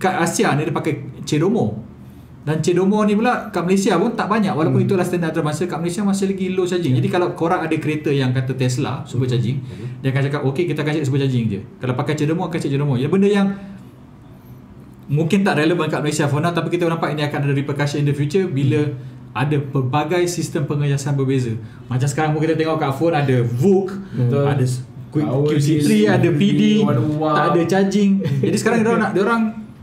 Kat 0.00 0.24
Asia 0.24 0.56
ni 0.56 0.64
dia 0.64 0.72
pakai 0.72 1.04
Cedomo 1.28 1.84
Dan 2.42 2.64
Cedomo 2.64 3.04
ni 3.04 3.12
pula 3.12 3.52
Kat 3.52 3.60
Malaysia 3.68 4.00
pun 4.00 4.16
tak 4.16 4.24
banyak 4.24 4.56
Walaupun 4.56 4.88
itulah 4.88 5.04
standard 5.04 5.36
antarabangsa 5.36 5.68
Kat 5.68 5.84
Malaysia 5.84 6.00
masih 6.00 6.32
lagi 6.32 6.48
low 6.48 6.64
charging. 6.64 6.96
Jadi 6.96 7.08
kalau 7.12 7.36
korang 7.36 7.60
ada 7.60 7.76
kereta 7.76 8.08
yang 8.08 8.32
kata 8.32 8.56
Tesla 8.56 9.04
Super 9.04 9.28
charging 9.28 9.60
Dia 10.00 10.16
akan 10.16 10.22
cakap 10.32 10.40
Okay 10.48 10.64
kita 10.64 10.80
akan 10.80 10.92
check 10.96 11.04
super 11.04 11.20
charging 11.20 11.44
je. 11.46 11.60
Kalau 11.76 11.92
pakai 11.92 12.16
Cedomo 12.16 12.48
akan 12.48 12.56
check 12.56 12.72
Cedomo 12.72 12.96
Jadi 12.96 13.12
benda 13.12 13.28
yang 13.28 13.52
Mungkin 15.12 15.44
tak 15.44 15.60
relevan 15.60 15.92
kat 15.92 16.00
Malaysia 16.00 16.24
for 16.24 16.40
now 16.40 16.56
Tapi 16.56 16.72
kita 16.72 16.88
nampak 16.88 17.12
ini 17.12 17.20
akan 17.20 17.44
ada 17.44 17.52
repercussion 17.52 18.00
in 18.00 18.08
the 18.08 18.16
future 18.16 18.48
Bila 18.48 19.11
ada 19.32 19.56
pelbagai 19.56 20.28
sistem 20.28 20.68
pengecasan 20.68 21.16
berbeza 21.16 21.56
Macam 21.88 22.04
sekarang 22.04 22.36
pun 22.36 22.44
kita 22.44 22.52
tengok 22.52 22.76
kat 22.76 22.92
phone 22.92 23.16
Ada 23.16 23.36
VOOC 23.40 23.88
Betul. 24.12 24.44
Ada 24.44 24.64
Quick 25.12 25.24
Power 25.28 25.48
QC3 25.48 25.80
DC, 25.80 25.90
Ada 26.04 26.28
PD. 26.36 26.62
Tak 27.16 27.46
ada 27.52 27.60
charging 27.64 28.10
Jadi 28.44 28.56
sekarang 28.60 28.78
dia 28.84 28.92
nak 28.96 29.10
dia 29.16 29.22
orang 29.24 29.42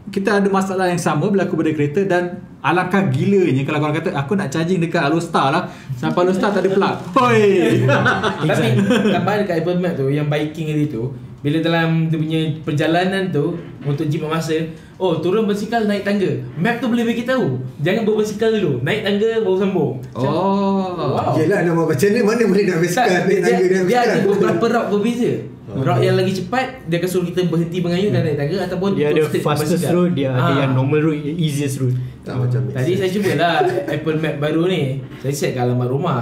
kita 0.10 0.42
ada 0.42 0.50
masalah 0.50 0.90
yang 0.90 0.98
sama 0.98 1.30
berlaku 1.30 1.54
pada 1.54 1.70
kereta 1.70 2.02
dan 2.02 2.42
alangkah 2.66 3.08
gilanya 3.14 3.62
kalau 3.62 3.78
korang 3.78 3.96
kata 4.02 4.10
aku 4.18 4.34
nak 4.34 4.50
charging 4.50 4.82
dekat 4.82 5.06
Alostar 5.06 5.54
lah 5.54 5.64
sampai 5.96 6.26
Alostar 6.26 6.50
tak 6.50 6.66
ada 6.66 6.70
plug. 6.74 6.96
Hoi. 7.14 7.86
Tapi 8.50 8.68
gambar 9.14 9.34
dekat 9.46 9.56
Apple 9.62 9.78
Map 9.78 9.94
tu 9.94 10.10
Yang 10.10 10.28
biking 10.34 10.68
tadi 10.74 10.86
tu 10.90 11.14
Bila 11.40 11.58
dalam 11.60 11.90
dia 12.06 12.16
punya 12.16 12.40
perjalanan 12.62 13.24
tu 13.30 13.56
Untuk 13.82 14.06
jimat 14.06 14.28
masa 14.30 14.60
Oh 14.96 15.16
turun 15.16 15.44
bersikal 15.44 15.80
naik 15.82 16.04
tangga 16.04 16.28
Map 16.54 16.78
tu 16.78 16.86
boleh 16.86 17.04
bagi 17.04 17.24
tahu 17.24 17.56
Jangan 17.80 18.04
berbasikal 18.04 18.52
dulu 18.52 18.84
Naik 18.84 19.02
tangga 19.02 19.40
baru 19.40 19.56
sambung 19.58 19.94
Macam- 20.06 20.28
Oh. 20.28 20.92
Wow. 20.92 21.32
Yelah 21.34 21.64
nama 21.64 21.82
macam 21.82 22.08
ni 22.08 22.20
mana 22.20 22.44
boleh 22.44 22.64
nak 22.66 22.78
basikal 22.80 23.08
tak, 23.08 23.24
naik 23.24 23.30
dia, 23.30 23.40
tangga 23.42 23.64
dia, 23.64 23.72
naik 23.74 23.88
dia 23.88 23.98
ada 23.98 24.08
basikal. 24.12 24.28
beberapa 24.30 24.66
route 24.70 24.90
berbeza 24.92 25.32
Oh. 25.70 25.80
Route 25.80 26.02
yang 26.02 26.18
lagi 26.18 26.34
cepat 26.34 26.66
Dia 26.84 26.98
akan 26.98 27.08
suruh 27.08 27.28
kita 27.28 27.42
berhenti 27.46 27.78
mengayuh 27.78 28.10
dan 28.10 28.22
naik 28.22 28.38
tangga 28.38 28.58
Ataupun 28.66 28.90
Dia 28.92 29.08
ada 29.08 29.22
fastest 29.24 29.46
berbasikal. 29.80 29.94
route, 29.96 30.14
dia 30.14 30.28
ada 30.30 30.42
Ah. 30.44 30.58
yang 30.60 30.72
normal 30.74 31.00
route, 31.00 31.22
easiest 31.30 31.80
route. 31.80 31.96
Tak 32.20 32.36
macam 32.36 32.60
make 32.64 32.76
Tadi 32.76 32.92
saya 32.96 33.10
cubalah 33.10 33.54
Apple 33.88 34.18
Map 34.18 34.36
baru 34.40 34.62
ni 34.66 34.82
Saya 35.16 35.32
set 35.32 35.54
kat 35.54 35.64
alamat 35.64 35.88
rumah 35.88 36.20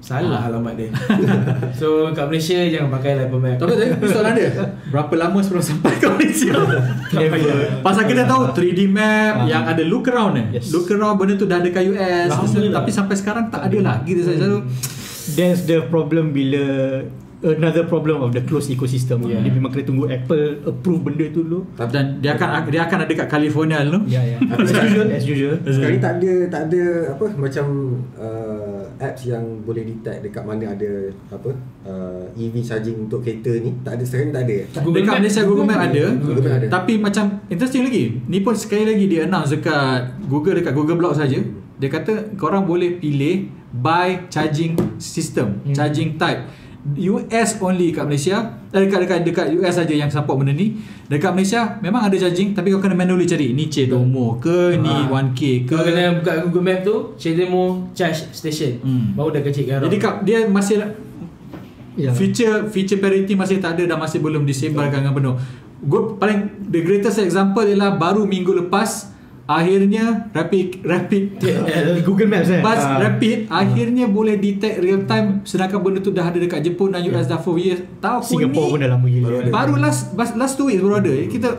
Salah 0.00 0.48
alamat 0.48 0.74
dia 0.74 0.88
So 1.80 2.08
kat 2.10 2.24
Malaysia 2.24 2.56
Jangan 2.56 2.88
pakai 2.90 3.20
lah 3.20 3.28
Apple 3.28 3.36
Map 3.38 3.60
Tapi 3.60 3.72
tadi 3.76 4.08
soalan 4.08 4.32
dia 4.32 4.48
Berapa 4.88 5.12
lama 5.14 5.38
sebelum 5.38 5.60
sampai 5.60 5.92
ke 5.94 6.08
Malaysia 6.08 6.56
Never. 7.14 7.38
Pasal 7.84 8.08
kita 8.08 8.24
tahu 8.24 8.48
3D 8.50 8.88
map 8.88 9.08
Ah. 9.30 9.46
Yang 9.46 9.64
ada 9.68 9.82
look 9.84 10.04
around 10.08 10.34
eh 10.34 10.46
Yes. 10.56 10.72
Look 10.72 10.88
around 10.88 11.20
benda 11.20 11.36
tu 11.36 11.44
dah 11.44 11.60
ada 11.60 11.68
kat 11.68 11.84
US 11.86 12.28
Lama 12.28 12.48
Tapi 12.48 12.90
lah. 12.90 12.94
sampai 12.96 13.14
sekarang 13.14 13.44
tak 13.52 13.62
ada 13.68 13.78
lagi 13.78 14.16
Dia 14.16 14.24
selalu 14.26 14.64
That's 15.30 15.68
the 15.68 15.84
problem 15.86 16.32
bila 16.32 16.64
another 17.40 17.84
problem 17.84 18.20
of 18.20 18.32
the 18.32 18.44
closed 18.44 18.68
ecosystem. 18.68 19.24
Yeah. 19.24 19.40
Dia 19.40 19.48
memang 19.48 19.72
kena 19.72 19.84
tunggu 19.86 20.04
Apple 20.06 20.60
approve 20.60 21.00
benda 21.00 21.24
tu 21.32 21.40
dulu. 21.40 21.64
Dan 21.88 22.20
dia 22.20 22.36
akan 22.36 22.68
dia 22.68 22.84
akan 22.84 22.98
ada 23.08 23.12
kat 23.16 23.28
California 23.30 23.80
dulu 23.80 24.04
Ya 24.04 24.20
ya. 24.20 24.36
As 24.60 24.68
usual, 24.70 25.06
as 25.08 25.24
usual. 25.24 25.56
Sekarang 25.64 25.96
ni 25.96 26.00
tak 26.02 26.12
ada 26.20 26.32
tak 26.52 26.62
ada 26.68 26.82
apa 27.16 27.24
macam 27.36 27.64
uh, 28.16 28.49
apps 29.00 29.24
yang 29.24 29.42
boleh 29.60 29.82
detect 29.82 30.20
dekat 30.20 30.44
mana 30.44 30.70
ada 30.70 30.90
apa 31.28 31.50
uh, 31.82 32.24
EV 32.34 32.60
charging 32.60 33.00
untuk 33.00 33.20
kereta 33.20 33.48
ni 33.56 33.72
tak 33.80 33.96
ada 33.96 34.04
sekarang 34.04 34.30
tak 34.30 34.44
ada. 34.44 34.56
Google 34.78 34.92
dekat 34.94 35.08
Map- 35.08 35.18
Malaysia 35.18 35.42
Google 35.42 35.66
Map 35.66 35.80
ada. 35.82 36.04
Google 36.14 36.42
Map 36.42 36.54
ada. 36.54 36.66
Tapi 36.70 36.92
macam 36.96 37.24
interesting 37.46 37.82
lagi. 37.82 38.04
Ni 38.22 38.38
pun 38.38 38.54
sekali 38.54 38.84
lagi 38.84 39.04
dia 39.06 39.24
announce 39.24 39.50
dekat 39.50 40.00
Google 40.24 40.54
dekat 40.54 40.72
Google 40.72 40.96
Blog 40.96 41.14
saja. 41.14 41.40
Dia 41.74 41.88
kata 41.88 42.36
korang 42.36 42.62
boleh 42.62 42.94
pilih 42.94 43.48
by 43.72 44.28
charging 44.28 44.76
system, 44.96 45.62
Hmm. 45.62 45.72
charging 45.72 46.14
type. 46.14 46.44
US 46.80 47.60
only 47.60 47.90
kat 47.90 48.02
Malaysia 48.02 48.40
eh, 48.66 48.80
dekat 48.80 49.04
dekat 49.04 49.18
dekat 49.22 49.46
US 49.54 49.76
saja 49.76 49.92
yang 49.92 50.08
support 50.08 50.36
benda 50.36 50.50
ni 50.50 50.80
dekat 51.06 51.30
Malaysia 51.30 51.76
memang 51.78 52.02
ada 52.02 52.16
charging 52.16 52.50
tapi 52.50 52.68
kau 52.68 52.78
kena 52.78 52.94
manually 52.94 53.24
cari 53.24 53.52
ni 53.52 53.68
Cedomo 53.68 54.36
ke 54.36 54.74
ni 54.74 54.88
Ah. 54.88 55.04
1K 55.06 55.40
ke 55.64 55.70
Kau 55.70 55.82
kena 55.82 56.16
buka 56.16 56.32
Google 56.42 56.64
Map 56.64 56.80
tu 56.80 56.94
Shedemo 57.14 57.62
Charge 57.92 58.32
Station 58.32 58.80
Hmm. 58.80 59.12
Baru 59.12 59.28
dah 59.28 59.40
kecil 59.40 59.64
kan 59.66 59.82
jadi 59.82 59.96
kat, 59.96 60.14
dia 60.22 60.38
masih 60.46 60.80
Ya. 61.92 62.14
feature 62.14 62.64
feature 62.66 62.96
parity 62.96 63.34
masih 63.34 63.58
tak 63.58 63.76
ada 63.76 63.84
dan 63.84 63.98
masih 63.98 64.18
belum 64.18 64.46
disebarkan 64.46 65.02
dengan 65.02 65.12
penuh. 65.12 65.34
Gue 65.82 66.16
paling 66.16 66.38
the 66.62 66.80
greatest 66.80 67.18
example 67.18 67.60
ialah 67.60 67.92
baru 67.92 68.24
minggu 68.24 68.56
lepas 68.56 69.10
akhirnya 69.50 70.04
rapid 70.30 70.78
rapid 70.80 71.24
Eh, 71.42 71.98
Google 72.00 72.28
Maps 72.28 72.46
eh. 72.48 72.60
bus 72.60 72.78
Ah. 72.78 73.02
rapid 73.02 73.50
akhirnya 73.50 74.06
boleh 74.06 74.36
detect 74.36 74.78
real 74.78 75.02
time 75.04 75.42
sedangkan 75.42 75.80
benda 75.80 75.98
tu 75.98 76.10
dah 76.10 76.22
ada 76.22 76.38
dekat 76.38 76.62
Jepun 76.62 76.90
dan 76.90 77.02
US 77.04 77.26
dah 77.26 77.36
for 77.36 77.56
years. 77.56 77.82
Tahun 77.98 78.22
Singapore 78.22 78.46
ni 78.64 78.70
pun 78.70 78.78
dah 78.78 78.88
lama 78.88 79.06
gila. 79.06 79.50
Baru 79.50 79.74
last 79.76 80.14
last, 80.14 80.34
last 80.34 80.54
two 80.54 80.66
weeks 80.66 80.78
baru 80.78 81.00
ada. 81.00 81.10
Kita 81.26 81.50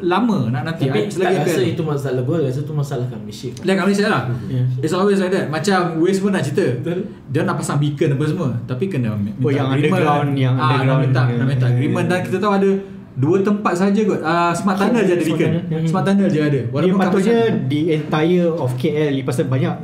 lama 0.00 0.50
nak 0.50 0.62
nanti 0.64 0.86
Tapi 0.86 1.06
tak 1.08 1.30
rasa 1.36 1.54
ada. 1.54 1.62
itu 1.64 1.78
masalah 1.80 2.22
ber 2.24 2.42
Rasa 2.42 2.58
itu 2.60 2.74
masalah 2.74 3.06
kat 3.06 3.14
Malaysia 3.16 3.50
Lihat 3.56 3.74
kat 3.76 3.84
Malaysia 3.86 4.06
lah 4.08 4.22
Yeah. 4.44 4.66
It's 4.80 4.90
always 4.90 5.14
like 5.16 5.30
that 5.30 5.46
Macam 5.46 5.78
Waze 5.96 6.18
pun 6.18 6.30
nak 6.30 6.42
cerita 6.42 6.74
Betul. 6.76 7.06
Dia 7.30 7.46
nak 7.46 7.54
pasang 7.54 7.78
beacon 7.78 8.10
apa 8.10 8.24
semua 8.26 8.50
Tapi 8.66 8.84
kena 8.88 9.14
minta 9.14 9.38
Oh, 9.38 9.46
yang 9.48 9.70
agreement. 9.70 9.94
underground, 9.94 10.28
yang 10.34 10.54
ah, 10.54 10.74
underground. 10.74 10.88
Nak 10.88 10.98
minta, 10.98 11.22
nak 11.30 11.46
minta 11.46 11.64
Yeah. 11.64 11.74
agreement 11.76 12.06
Dan 12.08 12.18
kita 12.20 12.36
tahu 12.36 12.52
ada 12.52 12.70
Dua 13.12 13.36
tempat 13.38 13.74
saja 13.74 14.00
kot 14.00 14.18
uh, 14.18 14.52
Smart 14.52 14.76
Tunnel 14.76 15.02
je 15.02 15.12
ada 15.12 15.20
Smart 15.20 15.36
beacon 15.36 15.50
Tunnel. 15.60 15.80
Smart 15.84 16.04
Tunnel 16.04 16.28
je 16.28 16.40
ada 16.40 16.60
Dia 16.64 16.88
kat 16.88 16.98
patutnya 16.98 17.38
di 17.62 17.80
entire 17.90 18.48
of 18.48 18.70
KL 18.74 19.10
ni 19.10 19.22
pasal 19.22 19.44
banyak 19.46 19.74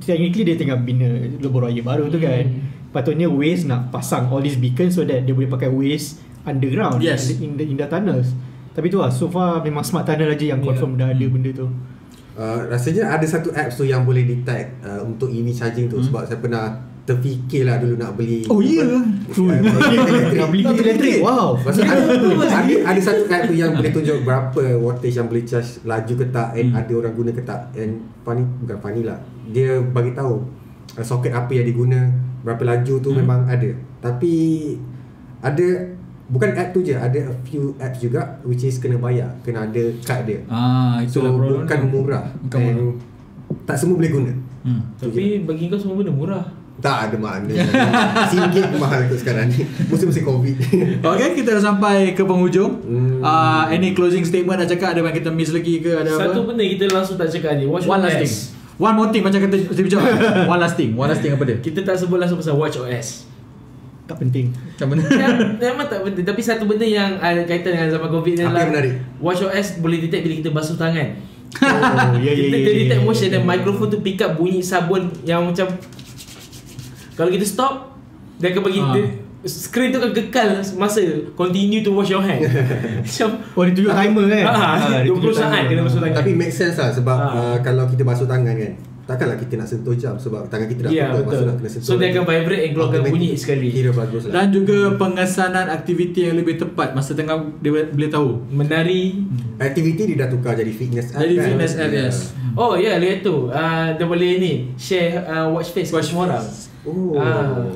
technically 0.00 0.44
dia 0.44 0.56
tengah 0.56 0.78
bina 0.78 1.06
lebuh 1.36 1.62
raya 1.62 1.80
baru 1.80 2.08
tu 2.08 2.16
kan. 2.16 2.42
Hmm. 2.42 2.90
Patutnya 2.90 3.24
Waze 3.26 3.64
nak 3.64 3.88
pasang 3.88 4.28
all 4.28 4.40
these 4.40 4.56
beacons 4.56 4.92
so 4.92 5.02
that 5.02 5.22
dia 5.22 5.32
boleh 5.32 5.46
pakai 5.46 5.68
Waze 5.68 6.16
underground 6.42 6.98
Yes. 6.98 7.30
in 7.34 7.54
the, 7.54 7.64
in 7.64 7.74
the 7.74 7.84
tunnels. 7.84 8.32
Tapi 8.70 8.88
tu 8.88 8.96
lah 8.96 9.08
so 9.08 9.28
far 9.28 9.60
memang 9.60 9.80
smart 9.80 10.04
tunnel 10.04 10.26
aja 10.26 10.44
yang 10.46 10.58
Yeah. 10.58 10.68
confirm 10.70 10.96
dah 10.96 11.08
ada 11.08 11.26
benda 11.26 11.50
tu. 11.50 11.68
Uh, 12.32 12.64
rasanya 12.66 13.12
ada 13.12 13.24
satu 13.24 13.52
apps 13.52 13.76
tu 13.76 13.84
yang 13.84 14.02
boleh 14.02 14.24
detect 14.24 14.80
uh, 14.80 15.04
untuk 15.04 15.28
EV 15.28 15.52
charging 15.52 15.86
tu 15.86 16.00
Hmm. 16.00 16.08
sebab 16.08 16.22
saya 16.24 16.38
pernah 16.38 16.64
terfikirlah 17.02 17.76
dulu 17.76 17.98
nak 17.98 18.14
beli 18.14 18.46
Oh, 18.46 18.62
ya? 18.62 18.86
True. 19.28 19.50
Nak 19.50 20.48
beli 20.48 20.62
elektrik. 20.62 21.18
Wow. 21.18 21.58
Pasal 21.58 21.82
ada, 21.82 22.02
ada, 22.54 22.74
ada 22.86 23.00
satu 23.00 23.26
app 23.26 23.42
tu 23.44 23.54
yang 23.54 23.74
boleh 23.74 23.90
tunjuk 23.90 24.22
berapa 24.22 24.62
wattage 24.78 25.16
yang 25.16 25.26
boleh 25.26 25.42
charge 25.42 25.82
laju 25.82 26.14
ke 26.14 26.26
tak 26.28 26.54
and 26.54 26.70
Hmm. 26.70 26.78
ada 26.78 26.92
orang 26.96 27.12
guna 27.12 27.30
ke 27.30 27.42
tak 27.42 27.74
and 27.74 27.92
funny 28.22 28.46
bukan 28.62 28.78
funny 28.78 29.02
lah 29.02 29.18
dia 29.44 29.82
bagi 29.82 30.14
tahu 30.14 30.46
uh, 30.94 31.02
soket 31.02 31.30
apa 31.30 31.50
yang 31.50 31.66
diguna, 31.66 32.06
berapa 32.40 32.62
laju 32.62 32.94
tu 32.96 33.10
memang 33.10 33.44
ada. 33.44 33.66
Tapi 33.98 34.34
ada 35.38 35.66
bukan 36.28 36.50
app 36.54 36.70
tu 36.70 36.80
je, 36.80 36.94
ada 36.94 37.18
a 37.20 37.34
few 37.42 37.74
apps 37.76 37.98
juga 37.98 38.38
which 38.42 38.62
is 38.62 38.78
kena 38.78 38.94
bayar, 38.96 39.34
kena 39.42 39.66
ada 39.66 39.82
kad 40.00 40.22
dia. 40.22 40.38
Ah, 40.46 41.02
So 41.02 41.18
itulah 41.18 41.34
problem. 41.34 41.58
bukan 41.60 41.80
murah. 41.88 42.24
Bukan 42.40 42.58
And 42.58 42.66
murah. 42.72 42.94
Tak 43.64 43.76
semua 43.76 43.98
boleh 43.98 44.12
guna. 44.12 44.32
Hmm. 44.62 44.80
Tapi 44.96 45.42
bagi 45.42 45.66
kau 45.66 45.76
semua 45.76 45.98
benda 45.98 46.14
murah. 46.14 46.46
Tak 46.82 47.14
ada 47.14 47.16
makna. 47.16 47.54
Singgit 48.34 48.74
mahal 48.74 49.06
kot 49.06 49.22
sekarang 49.22 49.54
ni. 49.54 49.62
Mesti-mesti 49.86 50.22
COVID. 50.26 50.56
Okay, 51.12 51.28
kita 51.38 51.54
dah 51.54 51.62
sampai 51.62 52.10
ke 52.10 52.26
penghujung. 52.26 52.82
Hmm. 52.82 53.22
Uh, 53.22 53.70
any 53.70 53.94
closing 53.94 54.26
statement 54.26 54.58
nak 54.58 54.66
cakap 54.66 54.98
ada 54.98 55.00
yang 55.06 55.14
kita 55.14 55.30
miss 55.30 55.54
lagi 55.54 55.78
ke 55.78 55.94
ada 55.94 56.10
Satu 56.10 56.42
apa? 56.42 56.52
benda 56.52 56.66
kita 56.66 56.90
langsung 56.90 57.14
tak 57.14 57.30
cakap 57.30 57.54
ni. 57.54 57.70
Watch 57.70 57.86
One 57.86 58.02
last 58.02 58.18
thing. 58.18 58.34
One 58.82 58.94
more 58.98 59.08
thing 59.14 59.22
macam 59.22 59.38
kata 59.46 59.56
Steve 59.70 59.86
Jobs. 59.86 60.02
One 60.50 60.58
last 60.58 60.74
thing. 60.74 60.98
One 60.98 61.06
last 61.06 61.22
thing 61.22 61.38
apa 61.38 61.44
dia? 61.46 61.56
Kita 61.62 61.86
tak 61.86 61.94
sebut 62.02 62.18
langsung 62.18 62.42
pasal 62.42 62.58
Watch 62.58 62.82
OS. 62.82 63.30
Tak 64.10 64.18
penting. 64.18 64.50
Macam 64.50 64.86
mana? 64.90 65.02
yang, 65.06 65.38
memang 65.62 65.86
tak 65.86 66.02
penting 66.02 66.26
Tapi 66.26 66.42
satu 66.42 66.66
benda 66.66 66.82
yang 66.82 67.22
ada 67.22 67.46
kaitan 67.46 67.78
dengan 67.78 67.86
zaman 67.94 68.10
COVID 68.10 68.32
ni 68.34 68.42
adalah 68.42 68.66
yang 68.66 68.72
menarik? 68.74 68.94
Watch 69.22 69.46
OS 69.46 69.78
boleh 69.78 70.02
detect 70.02 70.26
bila 70.26 70.34
kita 70.42 70.50
basuh 70.50 70.74
tangan 70.74 71.14
Oh, 71.52 72.16
ya, 72.18 72.32
ya, 72.32 72.48
Kita 72.48 72.56
ya, 72.56 72.64
dia 72.64 72.72
ya, 72.72 72.78
detect 72.88 73.02
ya, 73.02 73.06
motion 73.06 73.28
ya. 73.28 73.34
dan 73.38 73.42
microphone 73.44 73.90
tu 73.92 74.00
pick 74.00 74.18
up 74.24 74.40
bunyi 74.40 74.64
sabun 74.64 75.12
yang 75.22 75.44
macam 75.44 75.68
Kalau 77.12 77.28
kita 77.28 77.44
stop 77.44 77.72
Dia 78.36 78.50
akan 78.50 78.62
bagi 78.62 78.80
Ah. 78.80 78.92
dia, 78.92 79.04
Screen 79.42 79.90
tu 79.90 79.98
akan 79.98 80.12
kekal 80.12 80.48
masa 80.76 81.02
Continue 81.32 81.80
to 81.80 81.90
wash 81.92 82.08
your 82.08 82.20
hand. 82.20 82.46
Macam 83.02 83.28
Oh, 83.52 83.62
dia 83.62 83.72
tunjuk 83.72 83.90
timer 83.92 84.24
kan? 84.28 84.42
Ah, 84.46 84.78
dia 84.96 85.02
20 85.04 85.18
tunjuk 85.20 85.34
saat 85.34 85.66
kena 85.66 85.82
basuh 85.82 85.98
tangan. 85.98 86.16
Tapi 86.16 86.30
make 86.32 86.50
sense 86.50 86.76
lah 86.76 86.90
sebab 86.90 87.16
Ha. 87.16 87.26
uh, 87.28 87.56
kalau 87.60 87.84
kita 87.86 88.02
basuh 88.02 88.24
tangan 88.24 88.54
kan 88.54 88.72
Takkanlah 89.02 89.34
kita 89.36 89.58
nak 89.58 89.66
sentuh 89.66 89.90
jam 89.92 90.14
sebab 90.14 90.46
tangan 90.46 90.64
kita 90.64 90.80
dah 90.80 90.90
Ya 90.90 91.10
kotor, 91.10 91.26
betul. 91.26 91.44
nak 91.44 91.56
kena 91.58 91.68
sentuh 91.68 91.86
So 91.88 91.98
dia 91.98 92.08
akan 92.08 92.22
vibrate 92.24 92.62
and 92.62 92.72
keluarkan 92.72 93.00
bunyi 93.04 93.30
sekali. 93.34 93.66
Kira 93.68 93.90
bagus 93.90 94.22
lah 94.24 94.32
Dan 94.32 94.46
juga 94.52 94.78
pengesanan 94.94 95.66
aktiviti 95.68 96.20
yang 96.22 96.36
lebih 96.36 96.54
tepat 96.56 96.94
masa 96.94 97.10
tengah 97.12 97.34
dia 97.58 97.82
boleh 97.84 98.08
tahu. 98.08 98.46
Menari. 98.48 99.26
Aktiviti 99.58 100.06
dia 100.06 100.16
dah 100.16 100.30
tukar 100.30 100.54
jadi 100.54 100.70
fitness 100.70 101.10
app 101.10 101.18
Jadi 101.20 101.34
kan? 101.34 101.44
fitness 101.44 101.72
app, 101.74 101.90
Ya. 101.90 102.06
yes. 102.06 102.16
Oh 102.54 102.74
ya 102.74 102.94
yeah, 102.94 102.96
lihat 102.96 103.18
tu. 103.20 103.48
Uh, 103.48 103.90
Dia 103.90 104.06
boleh 104.06 104.38
ni 104.38 104.52
Share 104.76 105.18
uh, 105.20 105.50
watch 105.50 105.70
face 105.70 105.90
Watch 105.90 106.08
semua 106.08 106.30
orang 106.30 106.46
Oh 106.82 107.14
Ah. 107.14 107.70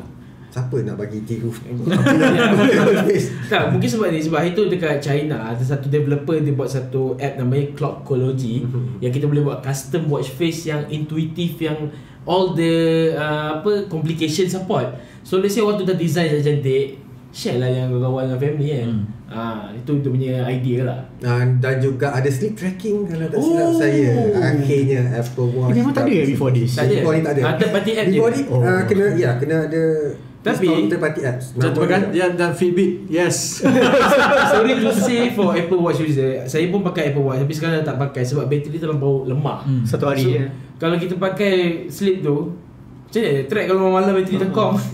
Siapa 0.47 0.81
nak 0.81 0.97
bagi 0.97 1.21
tiru 1.21 1.53
tak, 3.53 3.77
mungkin 3.77 3.85
sebab 3.85 4.09
ni 4.09 4.25
Sebab 4.25 4.41
itu 4.41 4.63
dekat 4.67 5.05
China 5.05 5.53
Ada 5.53 5.77
satu 5.77 5.87
developer 5.87 6.33
Dia 6.41 6.57
buat 6.57 6.65
satu 6.67 7.13
app 7.15 7.37
Namanya 7.37 7.77
Clockology 7.77 8.65
Mhm. 8.65 9.05
Yang 9.05 9.13
kita 9.21 9.27
boleh 9.29 9.43
buat 9.45 9.61
Custom 9.61 10.09
watch 10.09 10.33
face 10.33 10.65
Yang 10.65 10.89
intuitive 10.89 11.55
Yang 11.61 11.93
All 12.25 12.57
the 12.57 12.73
uh, 13.13 13.61
Apa 13.61 13.85
Complication 13.87 14.49
support 14.49 14.97
So 15.21 15.37
let's 15.37 15.53
say 15.53 15.61
Waktu 15.61 15.85
dah 15.85 15.93
design 15.93 16.33
dah 16.33 16.41
cantik 16.41 17.05
Share 17.37 17.61
lah 17.61 17.69
yang 17.69 17.93
kawan 17.93 18.27
dengan 18.27 18.41
family 18.41 18.69
kan 18.73 18.89
Hmm. 18.89 19.03
ah, 19.29 19.69
Itu 19.71 20.01
dia 20.01 20.09
punya 20.09 20.33
idea 20.47 20.79
lah 20.83 21.01
Dan, 21.17 21.61
dan 21.61 21.77
juga 21.77 22.09
ada 22.09 22.25
sleep 22.27 22.57
tracking 22.57 23.05
kalau 23.05 23.29
tak 23.29 23.37
silap 23.39 23.67
Oh. 23.67 23.77
saya. 23.77 24.09
Akhirnya 24.33 25.01
Apple 25.13 25.51
Watch. 25.51 25.69
Eh, 25.69 25.77
memang 25.77 25.93
tak 25.93 26.03
ada 26.03 26.13
eh 26.15 26.27
before 26.27 26.49
this? 26.51 26.73
Tak 26.73 26.85
ada. 26.87 26.95
Before 26.97 27.13
ni 27.13 27.21
tak 27.21 27.35
ada. 27.35 27.43
Ah, 27.43 27.53
third 27.55 27.71
party 27.71 27.91
app 27.93 28.07
je. 28.07 28.17
Before 28.17 28.33
ni 28.33 28.43
Oh. 28.47 28.61
ah, 28.63 28.83
kena 28.83 29.05
ya 29.15 29.31
kena 29.37 29.57
ada 29.63 29.83
Tapi- 30.43 30.87
third 30.87 31.03
party 31.03 31.21
apps. 31.23 31.47
Dia. 31.53 31.99
ya, 32.15 32.27
dan 32.33 32.51
Fitbit. 32.51 32.91
Yes. 33.07 33.61
Sorry 34.53 34.73
to 34.75 34.91
say 34.91 35.29
for 35.31 35.53
Apple 35.53 35.79
Watch 35.79 36.01
user 36.01 36.41
Saya 36.43 36.69
pun 36.69 36.81
pakai 36.83 37.11
Apple 37.11 37.21
Watch 37.23 37.41
Tapi 37.41 37.53
sekarang 37.53 37.75
dah 37.77 37.87
tak 37.87 37.99
pakai 38.01 38.23
Sebab 38.23 38.47
bateri 38.47 38.77
terlampau 38.77 39.25
lemah 39.25 39.61
Hmm. 39.61 39.83
Satu 39.83 40.07
hari 40.07 40.23
so, 40.23 40.31
je. 40.33 40.45
Kalau 40.77 40.97
kita 40.97 41.17
pakai 41.17 41.55
sleep 41.87 42.23
tu 42.23 42.53
Mana? 43.19 43.43
Track 43.45 43.65
kalau 43.67 43.81
malam 43.89 44.13
bateri 44.13 44.37
tekong. 44.39 44.75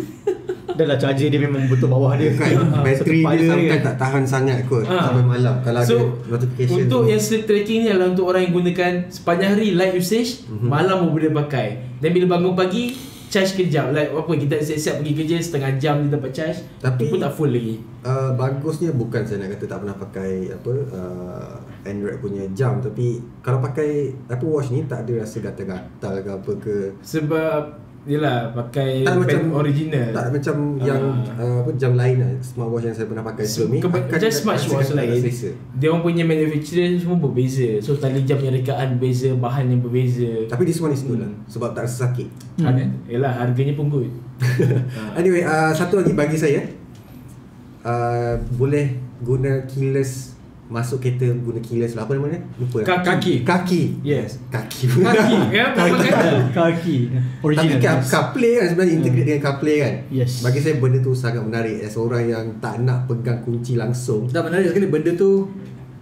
Dah 0.73 0.87
lah 0.87 0.97
charger 0.97 1.29
dia 1.29 1.37
memang 1.37 1.67
betul 1.67 1.87
bawah 1.87 2.15
dia. 2.15 2.33
Kan 2.39 2.73
bateri 2.77 3.21
dia 3.21 3.45
sometimes 3.45 3.85
tak 3.85 3.97
tahan 3.99 4.25
sangat 4.25 4.65
kot 4.65 4.85
Ah. 4.85 5.05
sampai 5.07 5.25
malam. 5.27 5.55
Kalau 5.61 5.81
So 5.83 5.95
ada 5.95 6.07
notification 6.33 6.77
untuk 6.83 7.01
tu. 7.01 7.09
yang 7.09 7.21
sleep 7.21 7.45
tracking 7.45 7.79
ni 7.83 7.89
adalah 7.89 8.09
untuk 8.09 8.27
orang 8.27 8.43
yang 8.43 8.55
gunakan 8.55 8.93
sepanjang 9.07 9.51
hari 9.53 9.69
light 9.73 9.93
usage 9.93 10.47
Mhm. 10.47 10.67
Malam 10.67 10.97
pun 11.03 11.11
boleh 11.13 11.31
pakai. 11.37 11.67
Dan 11.99 12.11
bila 12.11 12.27
bangun 12.31 12.55
pagi 12.55 12.85
Charge 13.29 13.57
kejap. 13.59 13.91
Like 13.91 14.13
apa 14.13 14.29
kita 14.31 14.61
siap-siap 14.61 15.01
pergi 15.01 15.13
kerja 15.15 15.37
Setengah 15.41 15.73
jam 15.77 16.05
dia 16.05 16.13
dapat 16.13 16.31
charge 16.31 16.59
Tapi- 16.79 17.01
Tu 17.01 17.09
pun 17.09 17.17
tak 17.19 17.33
full 17.33 17.49
lagi. 17.49 17.81
Uh, 18.03 18.29
bagusnya 18.33 18.93
bukan 18.93 19.25
saya 19.25 19.41
nak 19.41 19.57
kata 19.57 19.65
tak 19.67 19.79
pernah 19.79 19.97
pakai 19.97 20.33
apa 20.51 20.73
uh, 20.93 21.55
Android 21.83 22.17
punya 22.19 22.45
jam. 22.51 22.77
Tapi 22.79 23.25
kalau 23.41 23.57
pakai 23.59 24.13
Apple 24.27 24.49
Watch 24.49 24.69
ni 24.69 24.85
tak 24.85 25.09
ada 25.09 25.25
rasa 25.25 25.41
gatal-gatal 25.41 26.15
ke 26.19 26.29
apa 26.31 26.53
ke. 26.57 26.77
Sebab 27.01 27.82
Yelah 28.03 28.51
pakai 28.51 29.07
tak 29.07 29.15
band 29.15 29.23
macam 29.23 29.43
original. 29.57 30.11
tak 30.11 30.35
macam 30.35 30.57
Ah. 30.75 30.85
yang 30.85 31.03
uh, 31.33 31.57
apa 31.63 31.71
jam 31.77 31.95
lain 31.95 32.17
lah 32.19 32.31
smartwatch 32.41 32.85
yang 32.85 32.97
saya 32.97 33.07
pernah 33.07 33.23
pakai 33.23 33.45
sebelum 33.45 33.69
ni 33.69 33.79
Keba- 33.79 33.99
akan 34.01 34.11
Macam 34.11 34.31
smartwatch 34.33 34.91
lain. 34.93 35.21
Dia 35.73 35.87
orang 35.87 36.03
punya 36.03 36.25
manufacturer 36.25 36.99
semua 36.99 37.19
berbeza. 37.21 37.69
So 37.79 37.95
tali 37.95 38.23
jam 38.23 38.37
punya 38.37 38.51
rekaan 38.53 38.99
berbeza 38.99 39.31
Bahan 39.33 39.65
yang 39.69 39.81
berbeza. 39.81 40.27
Tapi 40.47 40.63
this 40.65 40.79
one 40.79 40.91
is 40.91 41.03
good 41.03 41.19
lah 41.19 41.31
Hmm. 41.31 41.47
sebab 41.47 41.73
tak 41.73 41.87
rasa 41.87 42.11
sakit. 42.11 42.29
Hmm. 42.59 42.75
Yelah 43.07 43.33
harganya 43.39 43.73
pun 43.73 43.87
good. 43.87 44.11
Anyway, 45.15 45.41
uh, 45.41 45.71
satu 45.71 46.03
lagi 46.03 46.11
bagi 46.13 46.35
saya. 46.35 46.59
Uh, 47.83 48.35
Boleh 48.53 48.95
guna 49.19 49.63
keyless 49.65 50.32
Masuk 50.73 50.99
kereta 50.99 51.29
guna 51.29 51.61
keyless 51.61 51.93
lah 51.93 52.03
Apa 52.03 52.17
namanya? 52.17 52.41
Lupa 52.57 52.81
lah. 52.81 53.05
Kaki. 53.05 53.45
Kaki 53.45 53.83
Yes. 54.01 54.41
Kaki 54.49 54.89
Kaki. 54.89 55.37
Ya, 55.53 55.71
pakai 55.71 56.11
Kaki. 56.51 56.97
Tapi 57.13 57.45
Original. 57.45 57.79
car, 57.79 57.97
CarPlay 58.01 58.53
kan 58.57 58.67
sebenarnya 58.67 58.93
integrate 58.97 59.27
dengan 59.27 59.43
CarPlay 59.43 59.77
kan 59.79 59.95
Yes. 60.09 60.41
Bagi 60.41 60.59
saya 60.59 60.75
benda 60.77 60.99
tu 60.99 61.13
sangat 61.13 61.43
menarik 61.43 61.77
As 61.79 61.95
orang 61.95 62.25
yang 62.25 62.45
tak 62.59 62.81
nak 62.81 63.05
pegang 63.05 63.39
kunci 63.41 63.77
langsung 63.77 64.25
Tak 64.27 64.49
menarik 64.49 64.73
sekali 64.73 64.89
benda 64.89 65.13
tu 65.13 65.53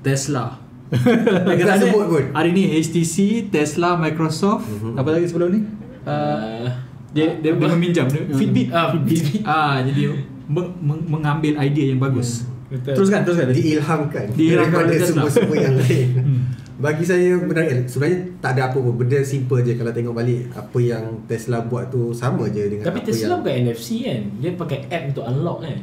Tesla. 0.00 0.54
Tak 0.90 1.78
sebut 1.78 2.04
pun. 2.08 2.24
Hari 2.32 2.50
ni 2.50 2.66
HTC, 2.72 3.46
Tesla, 3.46 3.94
Microsoft, 3.94 4.66
Mhm. 4.66 4.94
apa 4.96 5.08
lagi 5.08 5.26
sebelum 5.26 5.48
ni? 5.50 5.60
Uh, 6.02 6.66
dia 7.10 7.36
dia, 7.36 7.52
dia 7.52 7.68
meminjam 7.68 8.06
dia, 8.06 8.22
Fitbit. 8.28 8.70
Ah, 8.70 8.90
Fitbit. 8.90 9.42
Ah, 9.42 9.78
jadi 9.82 10.14
meng, 10.46 10.72
meng, 10.80 11.00
mengambil 11.08 11.58
idea 11.58 11.90
yang 11.90 12.00
bagus. 12.00 12.42
Betul. 12.70 12.94
Teruskan, 12.94 13.20
teruskan. 13.26 13.46
Diilhamkan 13.50 14.24
Diilhamkan 14.38 14.86
Daripada 14.86 15.06
semua-semua 15.06 15.56
yang 15.58 15.74
lain 15.74 16.08
Hmm. 16.22 16.40
Bagi 16.80 17.04
saya 17.04 17.36
menarik 17.36 17.84
Sebenarnya 17.84 18.18
tak 18.40 18.56
ada 18.56 18.72
apa 18.72 18.78
pun 18.80 18.96
Benda 18.96 19.20
simple 19.20 19.60
je 19.60 19.76
Kalau 19.76 19.92
tengok 19.92 20.16
balik 20.16 20.48
Apa 20.56 20.78
yang 20.80 21.04
Tesla 21.28 21.60
buat 21.68 21.92
tu 21.92 22.16
Sama 22.16 22.48
je 22.48 22.72
dengan 22.72 22.88
Tapi 22.88 23.04
apa 23.04 23.06
Tesla 23.12 23.36
yang 23.36 23.40
bukan 23.44 23.54
NFC 23.68 23.88
kan 24.08 24.20
Dia 24.40 24.50
pakai 24.56 24.78
app 24.88 25.04
untuk 25.12 25.24
unlock 25.28 25.58
kan 25.60 25.78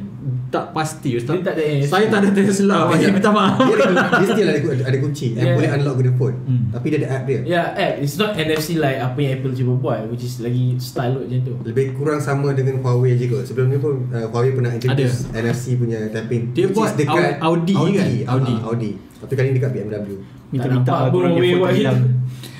Tak 0.50 0.64
pasti 0.74 1.14
Ustaz. 1.14 1.38
Dia 1.38 1.44
tak 1.46 1.54
ada 1.54 1.64
NFC. 1.64 1.92
Saya 1.92 2.06
tak 2.10 2.20
ada 2.20 2.30
Tesla. 2.34 2.78
Saya 2.90 3.08
minta 3.14 3.30
maaf. 3.30 3.60
dia, 3.62 3.76
ada, 3.78 3.94
dia 4.18 4.26
still 4.26 4.48
ada, 4.50 4.60
ada 4.90 4.98
kunci 4.98 5.26
yeah. 5.32 5.38
Yeah. 5.38 5.46
And 5.46 5.56
boleh 5.56 5.70
unlock 5.78 5.94
guna 6.02 6.12
phone 6.18 6.36
Hmm. 6.48 6.62
Tapi 6.72 6.86
dia 6.88 6.98
ada 7.04 7.08
app 7.20 7.24
dia 7.28 7.40
Ya 7.44 7.62
app 7.76 7.94
It's 8.00 8.16
not 8.16 8.32
NFC 8.34 8.80
like 8.80 8.98
Apa 8.98 9.18
yang 9.20 9.32
Apple 9.38 9.52
cuba 9.52 9.72
buat 9.76 10.00
Which 10.08 10.24
is 10.24 10.40
lagi 10.40 10.80
style 10.80 11.20
look 11.20 11.24
macam 11.28 11.40
tu 11.44 11.54
Lebih 11.68 11.92
kurang 11.92 12.20
sama 12.24 12.56
dengan 12.56 12.80
Huawei 12.80 13.20
je 13.20 13.28
kot 13.28 13.44
Sebelum 13.44 13.68
ni 13.68 13.76
pun 13.76 14.08
uh, 14.08 14.26
Huawei 14.32 14.56
pernah 14.56 14.72
introduce 14.72 15.28
NFC 15.36 15.76
punya 15.76 16.08
tapping 16.08 16.56
Dia 16.56 16.72
buat 16.72 16.96
dekat 16.96 17.36
Audi 17.44 17.76
kan? 17.76 17.84
Audi, 17.84 18.18
Audi. 18.24 18.54
Ah, 18.56 18.68
Audi. 18.72 18.90
Tapi 19.18 19.32
kali 19.34 19.46
ni 19.52 19.54
dekat 19.60 19.70
BMW 19.76 20.37
Minta-minta 20.48 20.86
Tak 20.86 20.98
nampak 20.98 21.12
korang 21.12 21.32
pun 21.32 21.42
dia 21.42 21.70
hilang. 21.72 22.00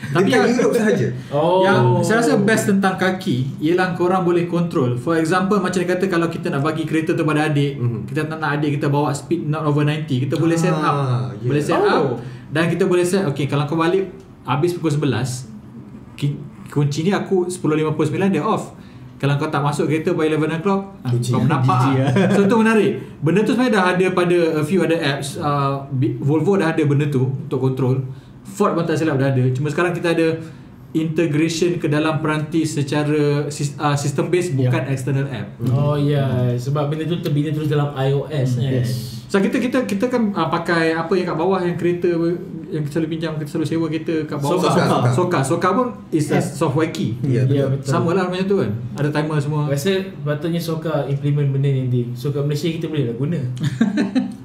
Tapi 0.09 0.24
yang- 0.26 0.49
Europe 0.49 0.72
sahaja 0.74 1.07
Oh 1.30 1.61
Yang 1.61 1.80
saya 2.03 2.16
rasa 2.18 2.32
best 2.39 2.64
tentang 2.66 2.97
kaki 2.97 3.61
Ialah 3.61 3.93
korang 3.93 4.22
boleh 4.22 4.45
control 4.47 4.97
For 4.97 5.14
example 5.14 5.59
Macam 5.59 5.76
dia 5.76 5.91
kata 5.91 6.05
Kalau 6.07 6.26
kita 6.26 6.49
nak 6.49 6.62
bagi 6.62 6.82
kereta 6.82 7.12
tu 7.12 7.22
pada 7.22 7.45
adik 7.45 7.76
Mhm. 7.76 7.99
Kita 8.05 8.24
tak 8.24 8.39
nak 8.39 8.57
adik 8.57 8.76
kita 8.76 8.89
bawa 8.89 9.12
speed 9.12 9.45
not 9.47 9.62
over 9.62 9.84
90 9.84 10.09
Kita 10.18 10.34
boleh 10.34 10.57
set 10.57 10.72
up 10.72 10.95
Ah, 10.97 11.28
yeah. 11.34 11.45
Boleh 11.45 11.61
set 11.61 11.76
Oh. 11.76 11.84
up 11.84 12.05
Dan 12.49 12.68
kita 12.68 12.84
boleh 12.84 13.05
set 13.05 13.20
Okay 13.26 13.45
kalau 13.45 13.64
kau 13.64 13.76
balik 13.76 14.09
Habis 14.43 14.72
pukul 14.72 14.93
11 14.93 15.53
ki- 16.14 16.41
Kunci 16.68 17.01
ni 17.01 17.11
aku 17.11 17.45
10.59 17.45 17.93
dia 18.30 18.41
off 18.41 18.72
kalau 19.18 19.34
kau 19.34 19.50
tak 19.50 19.58
masuk 19.58 19.90
kereta 19.90 20.14
by 20.14 20.30
11 20.30 20.62
o'clock 20.62 20.94
ah, 21.02 21.10
Kunci. 21.10 21.34
Kau 21.34 21.42
menampak 21.42 21.76
GG 21.76 21.98
ah. 21.98 22.10
So 22.32 22.46
tu 22.46 22.54
menarik 22.56 23.02
Benda 23.18 23.42
tu 23.42 23.50
sebenarnya 23.50 23.74
dah 23.74 23.84
ada 23.92 24.06
pada 24.14 24.38
A 24.54 24.62
few 24.62 24.78
other 24.78 24.94
apps 24.94 25.34
uh, 25.36 25.82
Volvo 26.22 26.54
dah 26.54 26.70
ada 26.70 26.82
benda 26.82 27.02
tu 27.06 27.26
Untuk 27.26 27.58
control 27.58 28.06
Ford 28.46 28.72
pun 28.72 28.86
tak 28.86 28.94
silap 28.94 29.18
dah 29.18 29.34
ada 29.34 29.42
Cuma 29.50 29.68
sekarang 29.68 29.90
kita 29.90 30.14
ada 30.14 30.38
Integration 30.94 31.76
ke 31.76 31.86
dalam 31.86 32.18
peranti 32.18 32.62
Secara 32.62 33.44
uh, 33.44 33.96
System 33.98 34.30
based 34.30 34.54
Ya. 34.54 34.66
Bukan 34.66 34.82
external 34.86 35.26
app 35.28 35.58
Oh 35.66 35.94
ya 35.94 36.54
Sebab 36.54 36.86
benda 36.86 37.04
tu 37.04 37.18
terbina 37.18 37.50
terus 37.50 37.66
dalam 37.66 37.90
iOS 37.92 38.56
kan 38.56 38.70
Yes. 38.70 38.90
So 39.28 39.36
kita 39.38 39.60
kita 39.60 39.84
kita 39.84 40.08
kan 40.08 40.32
uh, 40.32 40.48
pakai 40.48 40.96
apa 40.96 41.12
yang 41.12 41.28
kat 41.28 41.36
bawah 41.36 41.60
yang 41.60 41.76
kereta 41.76 42.08
yang 42.68 42.82
kita 42.82 42.92
selalu 42.94 43.08
pinjam 43.10 43.30
kita 43.34 43.48
selalu 43.48 43.66
sewa 43.66 43.86
kereta 43.86 44.14
kat 44.24 44.36
bawah 44.36 44.54
Soka. 44.54 44.70
soka, 44.70 45.08
soka, 45.10 45.38
soka 45.42 45.68
pun 45.72 45.86
is 46.10 46.28
a 46.28 46.36
App. 46.36 46.44
software 46.44 46.88
key. 46.88 47.16
Ya, 47.20 47.42
Ya, 47.42 47.64
betul. 47.66 47.68
betul. 47.74 47.88
Sama 47.88 48.10
lah 48.12 48.24
macam 48.26 48.44
tu 48.44 48.56
kan. 48.58 48.70
Ada 48.94 49.08
timer 49.10 49.38
semua. 49.38 49.62
Rasa 49.66 49.92
patutnya 50.18 50.58
Soka 50.58 51.06
implement 51.06 51.48
benda 51.50 51.66
ni 51.66 51.80
nanti 51.82 52.02
Soka 52.12 52.40
Malaysia 52.40 52.68
kita 52.68 52.86
boleh 52.86 53.04
lah 53.04 53.14
guna 53.14 53.40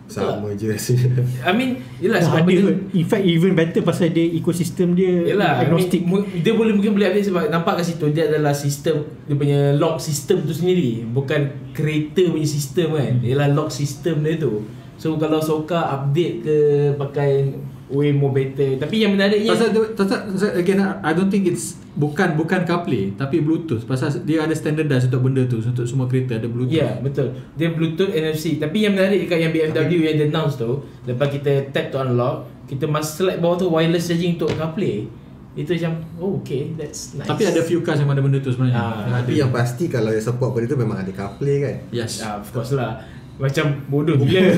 Sama 0.06 0.54
je 0.54 0.70
rasanya. 0.70 1.10
I 1.42 1.52
mean, 1.52 1.70
yelah 1.98 2.20
Dah 2.20 2.28
sebab 2.30 2.46
kot. 2.46 2.76
In 2.94 3.04
fact 3.04 3.24
even 3.24 3.52
better 3.54 3.82
pasal 3.82 4.08
dia 4.08 4.30
ekosistem 4.30 4.94
dia 4.94 5.26
Yelah, 5.26 5.58
I 5.58 5.66
mean, 5.66 5.90
agnostic. 5.90 6.02
dia 6.38 6.54
boleh 6.54 6.70
mungkin 6.72 6.94
boleh 6.94 7.08
update 7.10 7.28
sebab 7.28 7.50
nampak 7.50 7.82
kat 7.82 7.86
situ 7.88 8.06
dia 8.12 8.28
adalah 8.28 8.54
sistem 8.54 9.02
dia 9.24 9.34
punya 9.34 9.60
lock 9.74 9.98
system 9.98 10.44
tu 10.44 10.54
sendiri, 10.54 11.02
bukan 11.04 11.42
creator 11.72 12.30
punya 12.30 12.46
sistem 12.46 12.94
kan. 12.94 13.14
Ialah 13.20 13.48
lock 13.52 13.70
system 13.70 14.22
dia 14.22 14.38
tu. 14.38 14.62
So 14.96 15.18
kalau 15.18 15.42
Soka 15.42 15.82
update 15.82 16.36
ke 16.42 16.58
pakai 16.94 17.50
way 17.94 18.10
more 18.10 18.34
better. 18.34 18.82
Tapi 18.82 19.06
yang 19.06 19.14
menariknya 19.14 19.54
Pasal, 19.54 19.70
tu- 19.70 19.94
pasal, 19.94 20.34
pasal 20.34 20.50
again 20.58 20.82
I 20.82 21.14
don't 21.14 21.30
think 21.30 21.46
it's 21.46 21.78
bukan 21.94 22.34
bukan 22.34 22.66
CarPlay 22.66 23.14
tapi 23.14 23.38
Bluetooth. 23.40 23.86
Pasal 23.86 24.10
dia 24.26 24.42
ada 24.42 24.52
standardized 24.52 25.14
untuk 25.14 25.30
benda 25.30 25.46
tu 25.46 25.62
untuk 25.62 25.86
semua 25.86 26.10
kereta 26.10 26.42
ada 26.42 26.50
Bluetooth. 26.50 26.74
Ya 26.74 26.90
yeah, 26.90 26.94
betul 26.98 27.30
Dia 27.54 27.70
Bluetooth 27.70 28.10
NFC 28.10 28.58
Tapi 28.58 28.82
yang 28.82 28.98
menarik 28.98 29.30
dekat 29.30 29.38
yang 29.40 29.54
BMW 29.54 30.02
yang 30.02 30.18
dia 30.18 30.28
announce 30.28 30.58
tu 30.58 30.82
Lepas 31.06 31.30
kita 31.30 31.70
tap 31.70 31.94
to 31.94 32.02
unlock 32.02 32.50
Kita 32.66 32.90
must 32.90 33.22
select 33.22 33.38
bawah 33.38 33.62
tu 33.62 33.70
wireless 33.70 34.10
charging 34.10 34.36
untuk 34.36 34.50
CarPlay 34.58 35.06
Itu 35.54 35.78
macam 35.78 35.94
Oh 36.18 36.42
okay 36.42 36.74
that's 36.74 37.14
nice 37.14 37.30
Tapi 37.30 37.46
ada 37.46 37.62
few 37.62 37.86
cars 37.86 38.02
yang 38.02 38.10
ada 38.10 38.26
benda 38.26 38.42
tu 38.42 38.50
sebenarnya. 38.50 38.74
Ah, 38.74 39.06
Yang 39.06 39.14
ada. 39.14 39.22
Tapi 39.22 39.34
yang 39.38 39.52
pasti 39.54 39.84
kalau 39.86 40.10
yang 40.10 40.26
support 40.26 40.50
benda 40.52 40.66
tu 40.66 40.80
memang 40.82 40.98
ada 40.98 41.12
CarPlay 41.14 41.56
kan. 41.62 41.76
yes. 41.94 42.26
ah, 42.26 42.42
Of 42.42 42.50
course 42.50 42.74
lah 42.74 42.98
Macam 43.36 43.66
bodoh 43.86 44.14
gila 44.20 44.54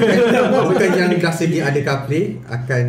Bukan 0.67 0.89
yang 0.91 1.11
dah 1.15 1.31
segi 1.31 1.57
ada 1.57 1.79
CarPlay 1.79 2.43
akan 2.43 2.83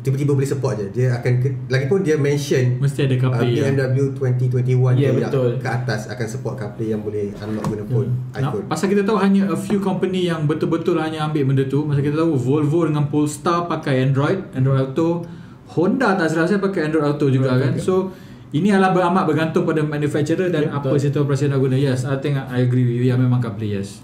tiba-tiba 0.00 0.32
boleh 0.32 0.44
support 0.44 0.74
je. 0.74 0.88
Dia 0.90 1.14
akan 1.14 1.32
ke, 1.36 1.48
lagipun 1.66 2.00
dia 2.00 2.16
mention 2.16 2.78
Mesti 2.78 3.04
ada 3.04 3.16
CarPlay, 3.18 3.50
ya. 3.54 3.68
BMW 3.68 4.08
2021 4.14 4.96
Ya, 4.96 5.12
dia 5.12 5.28
betul. 5.28 5.50
ke 5.56 5.68
atas 5.68 6.08
akan 6.08 6.26
support 6.26 6.54
CarPlay 6.56 6.90
yang 6.90 7.00
boleh 7.00 7.28
unlock 7.36 7.64
guna 7.66 7.84
phone 7.84 8.08
Nah, 8.30 8.40
iPhone. 8.42 8.64
pasal 8.66 8.88
kita 8.88 9.02
tahu 9.02 9.18
hanya 9.18 9.42
a 9.46 9.56
few 9.56 9.78
company 9.78 10.24
yang 10.24 10.44
betul-betul 10.44 10.96
hanya 10.96 11.24
ambil 11.24 11.44
benda 11.46 11.64
tu. 11.66 11.84
Pasal 11.84 12.00
kita 12.02 12.16
tahu 12.16 12.32
Volvo 12.34 12.80
dengan 12.82 13.04
Polestar 13.06 13.66
pakai 13.66 14.02
Android, 14.02 14.48
Android 14.52 14.80
Auto. 14.82 15.28
Honda 15.68 16.16
tak 16.16 16.32
salah 16.32 16.46
saya 16.46 16.56
pakai 16.58 16.88
Android 16.88 17.04
Auto 17.04 17.28
juga 17.28 17.52
kan. 17.54 17.76
So 17.76 18.08
ini 18.48 18.72
adalah 18.72 18.90
beramat 18.90 19.28
bergantung 19.28 19.62
pada 19.62 19.84
manufacturer 19.84 20.48
dan 20.48 20.64
Ya, 20.64 20.72
apa 20.72 20.88
betul. 20.88 21.04
situ 21.04 21.20
operasi 21.20 21.44
nak 21.46 21.60
guna. 21.60 21.76
Yes, 21.76 22.02
I 22.02 22.16
think 22.16 22.34
I 22.34 22.64
agree 22.64 22.80
with 22.82 22.96
you. 22.96 23.04
Ya 23.04 23.14
memang 23.14 23.38
CarPlay 23.38 23.76
yes. 23.76 24.00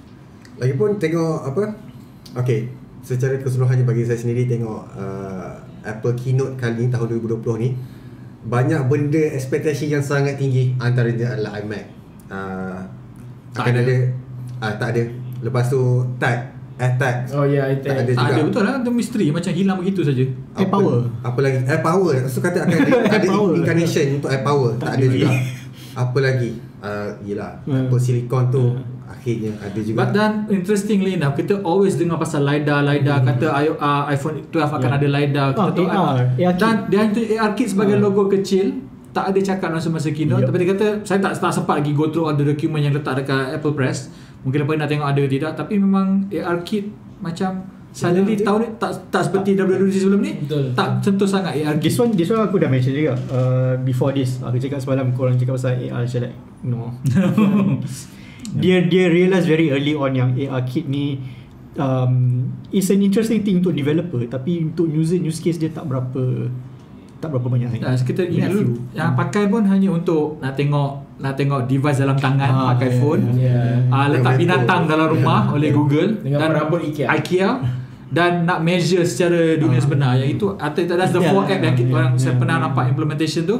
Lagipun 0.58 0.96
tengok 1.02 1.50
apa? 1.50 1.62
Okay, 2.34 2.70
secara 3.02 3.38
keseluruhannya 3.38 3.84
bagi 3.84 4.06
saya 4.06 4.18
sendiri 4.18 4.46
tengok 4.46 4.82
uh, 4.94 5.54
Apple 5.84 6.14
keynote 6.16 6.56
kali 6.56 6.86
ni 6.86 6.88
tahun 6.88 7.20
2020 7.20 7.62
ni 7.62 7.70
banyak 8.44 8.80
benda 8.88 9.22
ekspektasi 9.34 9.88
yang 9.88 10.04
sangat 10.04 10.36
tinggi 10.36 10.76
antaranya 10.76 11.32
adalah 11.36 11.52
iMac. 11.60 11.84
Uh, 12.28 12.80
Tak 13.56 13.70
akan 13.70 13.74
ada. 13.76 13.82
ada, 13.82 13.96
ah 14.60 14.72
tak 14.76 14.88
ada. 14.96 15.02
Lepas 15.40 15.68
tu 15.68 15.80
tag 16.16 16.54
AirTag 16.74 17.30
Oh 17.30 17.46
ya 17.46 17.70
yeah, 17.70 17.78
tak 17.78 18.02
ada 18.02 18.10
Tak 18.10 18.18
juga. 18.18 18.34
ada 18.34 18.42
betul 18.50 18.62
lah. 18.66 18.74
Itu 18.82 18.90
misteri 18.90 19.26
macam 19.30 19.52
hilang 19.54 19.78
begitu 19.78 20.00
saja. 20.02 20.24
Air 20.58 20.68
power. 20.68 20.98
Apa 21.22 21.38
lagi? 21.38 21.58
Air 21.64 21.82
power. 21.86 22.14
So 22.26 22.42
kata 22.42 22.66
akan 22.66 22.74
ada, 22.74 22.90
Air 23.14 23.20
ada 23.22 23.28
power. 23.30 23.52
incarnation 23.54 24.06
untuk 24.18 24.28
air 24.34 24.42
power. 24.42 24.70
Tak, 24.76 24.86
Tak 24.86 24.92
ada 24.98 25.06
juga. 25.06 25.28
Apa 25.94 26.18
lagi? 26.18 26.50
Uh, 26.84 27.10
yelah. 27.22 27.52
Hmm. 27.64 27.86
Apple 27.86 28.00
Silicon 28.02 28.44
tu 28.50 28.64
akhirnya 29.14 29.54
ada 29.56 29.78
juga. 29.78 29.96
But 29.96 30.10
then 30.10 30.32
interestingly 30.50 31.14
enough 31.14 31.34
kita 31.34 31.62
always 31.62 31.94
dengar 31.94 32.16
pasal 32.16 32.42
LiDAR 32.42 32.82
LiDAR 32.82 33.18
Hmm. 33.18 33.28
kata 33.28 33.46
I- 33.52 33.70
uh, 33.72 34.02
iPhone 34.08 34.42
12 34.44 34.58
akan 34.68 34.82
Yeah. 34.84 34.96
ada 34.96 35.06
LiDAR 35.08 35.48
kita 35.52 35.62
Ah, 35.62 35.70
tahu 35.70 35.86
AR, 35.86 36.16
AR 36.18 36.26
kit. 36.28 36.52
dan 36.58 36.74
dia 36.88 37.00
itu 37.04 37.20
AR 37.32 37.50
kit 37.52 37.68
sebagai 37.68 37.96
Ah. 37.96 38.02
logo 38.02 38.26
kecil 38.26 38.66
tak 39.10 39.30
ada 39.30 39.38
cakap 39.40 39.70
langsung 39.70 39.92
masa 39.92 40.10
keynote 40.10 40.42
Yup. 40.42 40.50
tapi 40.50 40.56
dia 40.58 40.68
kata 40.70 40.86
saya 41.02 41.18
tak, 41.20 41.32
tak 41.34 41.52
sempat 41.52 41.74
lagi 41.78 41.92
go 41.92 42.08
through 42.08 42.24
all 42.24 42.34
the 42.34 42.42
document 42.42 42.82
yang 42.82 42.92
letak 42.92 43.14
dekat 43.16 43.54
Apple 43.54 43.70
Press 43.72 44.10
mungkin 44.40 44.58
lepas 44.60 44.74
nak 44.74 44.88
tengok 44.88 45.06
ada 45.06 45.20
ke 45.20 45.30
tidak 45.30 45.52
tapi 45.54 45.74
memang 45.76 46.26
AR 46.28 46.58
kit 46.60 46.90
macam 47.18 47.62
suddenly 47.88 48.34
Betul. 48.34 48.42
tahun 48.44 48.58
ni 48.58 48.68
tak 48.74 48.90
tak 49.08 49.22
seperti 49.22 49.54
WWDC 49.54 49.96
sebelum 50.02 50.18
ni 50.18 50.32
Betul. 50.36 50.74
tak 50.74 50.98
sentuh 50.98 51.24
sangat 51.24 51.54
AR 51.56 51.78
kit 51.78 51.86
This 51.86 51.96
one, 51.96 52.10
this 52.12 52.26
one 52.26 52.42
aku 52.42 52.58
dah 52.58 52.66
mention 52.66 52.90
juga 52.90 53.14
uh, 53.30 53.78
Before 53.80 54.10
this 54.10 54.42
Aku 54.42 54.58
cakap 54.58 54.82
semalam 54.82 55.14
Korang 55.14 55.38
cakap 55.38 55.54
pasal 55.54 55.78
AR 55.78 56.02
Saya 56.02 56.26
like 56.26 56.34
No 56.66 56.90
Dia 58.54 58.76
dia 58.80 59.04
realise 59.06 59.44
very 59.44 59.68
early 59.68 59.92
on 59.92 60.10
Yang 60.10 60.30
AR 60.44 60.62
kit 60.62 60.84
ni 60.84 61.18
um, 61.74 62.14
It's 62.68 62.88
an 62.88 63.00
interesting 63.00 63.40
thing 63.40 63.58
Untuk 63.58 63.72
developer 63.72 64.22
Tapi 64.24 64.62
untuk 64.64 64.86
user 64.86 65.18
Use 65.18 65.38
case 65.38 65.56
dia 65.56 65.68
tak 65.68 65.84
berapa 65.84 66.48
Tak 67.16 67.28
berapa 67.28 67.46
banyak 67.46 67.76
Dan 67.76 67.94
kita 67.96 68.22
ingat 68.24 68.50
dulu 68.50 68.74
yang 68.92 69.12
pakai 69.12 69.46
pun 69.46 69.64
hanya 69.64 69.88
untuk 69.88 70.38
nak 70.38 70.54
tengok 70.54 70.90
nak 71.14 71.34
tengok 71.34 71.64
device 71.64 71.98
dalam 71.98 72.14
tangan 72.14 72.50
Ah, 72.50 72.66
pakai 72.70 72.90
ya, 72.90 72.98
phone. 72.98 73.22
ya, 73.34 73.54
ya. 73.54 73.76
Ah, 73.88 74.06
letak 74.08 74.34
binatang 74.34 74.84
dalam 74.84 75.06
rumah 75.08 75.46
oleh 75.48 75.70
Google 75.70 76.18
Dengan 76.20 76.50
perabot 76.50 76.82
IKEA. 76.82 77.06
IKEA 77.12 77.50
dan 78.10 78.42
nak 78.42 78.60
measure 78.60 79.02
secara 79.02 79.54
dunia 79.54 79.78
Ah. 79.78 79.82
sebenar 79.82 80.12
yang 80.14 80.26
itu 80.28 80.46
atau 80.52 80.80
that's 80.84 81.10
the 81.10 81.18
Ya, 81.18 81.30
four 81.30 81.42
app 81.44 81.58
yang 81.60 81.74
kita 81.74 81.86
ya, 81.86 81.94
orang 81.96 82.12
ya, 82.12 82.20
saya 82.20 82.34
pernah 82.34 82.56
ya. 82.56 82.62
nampak 82.64 82.84
implementation 82.88 83.42
tu 83.42 83.56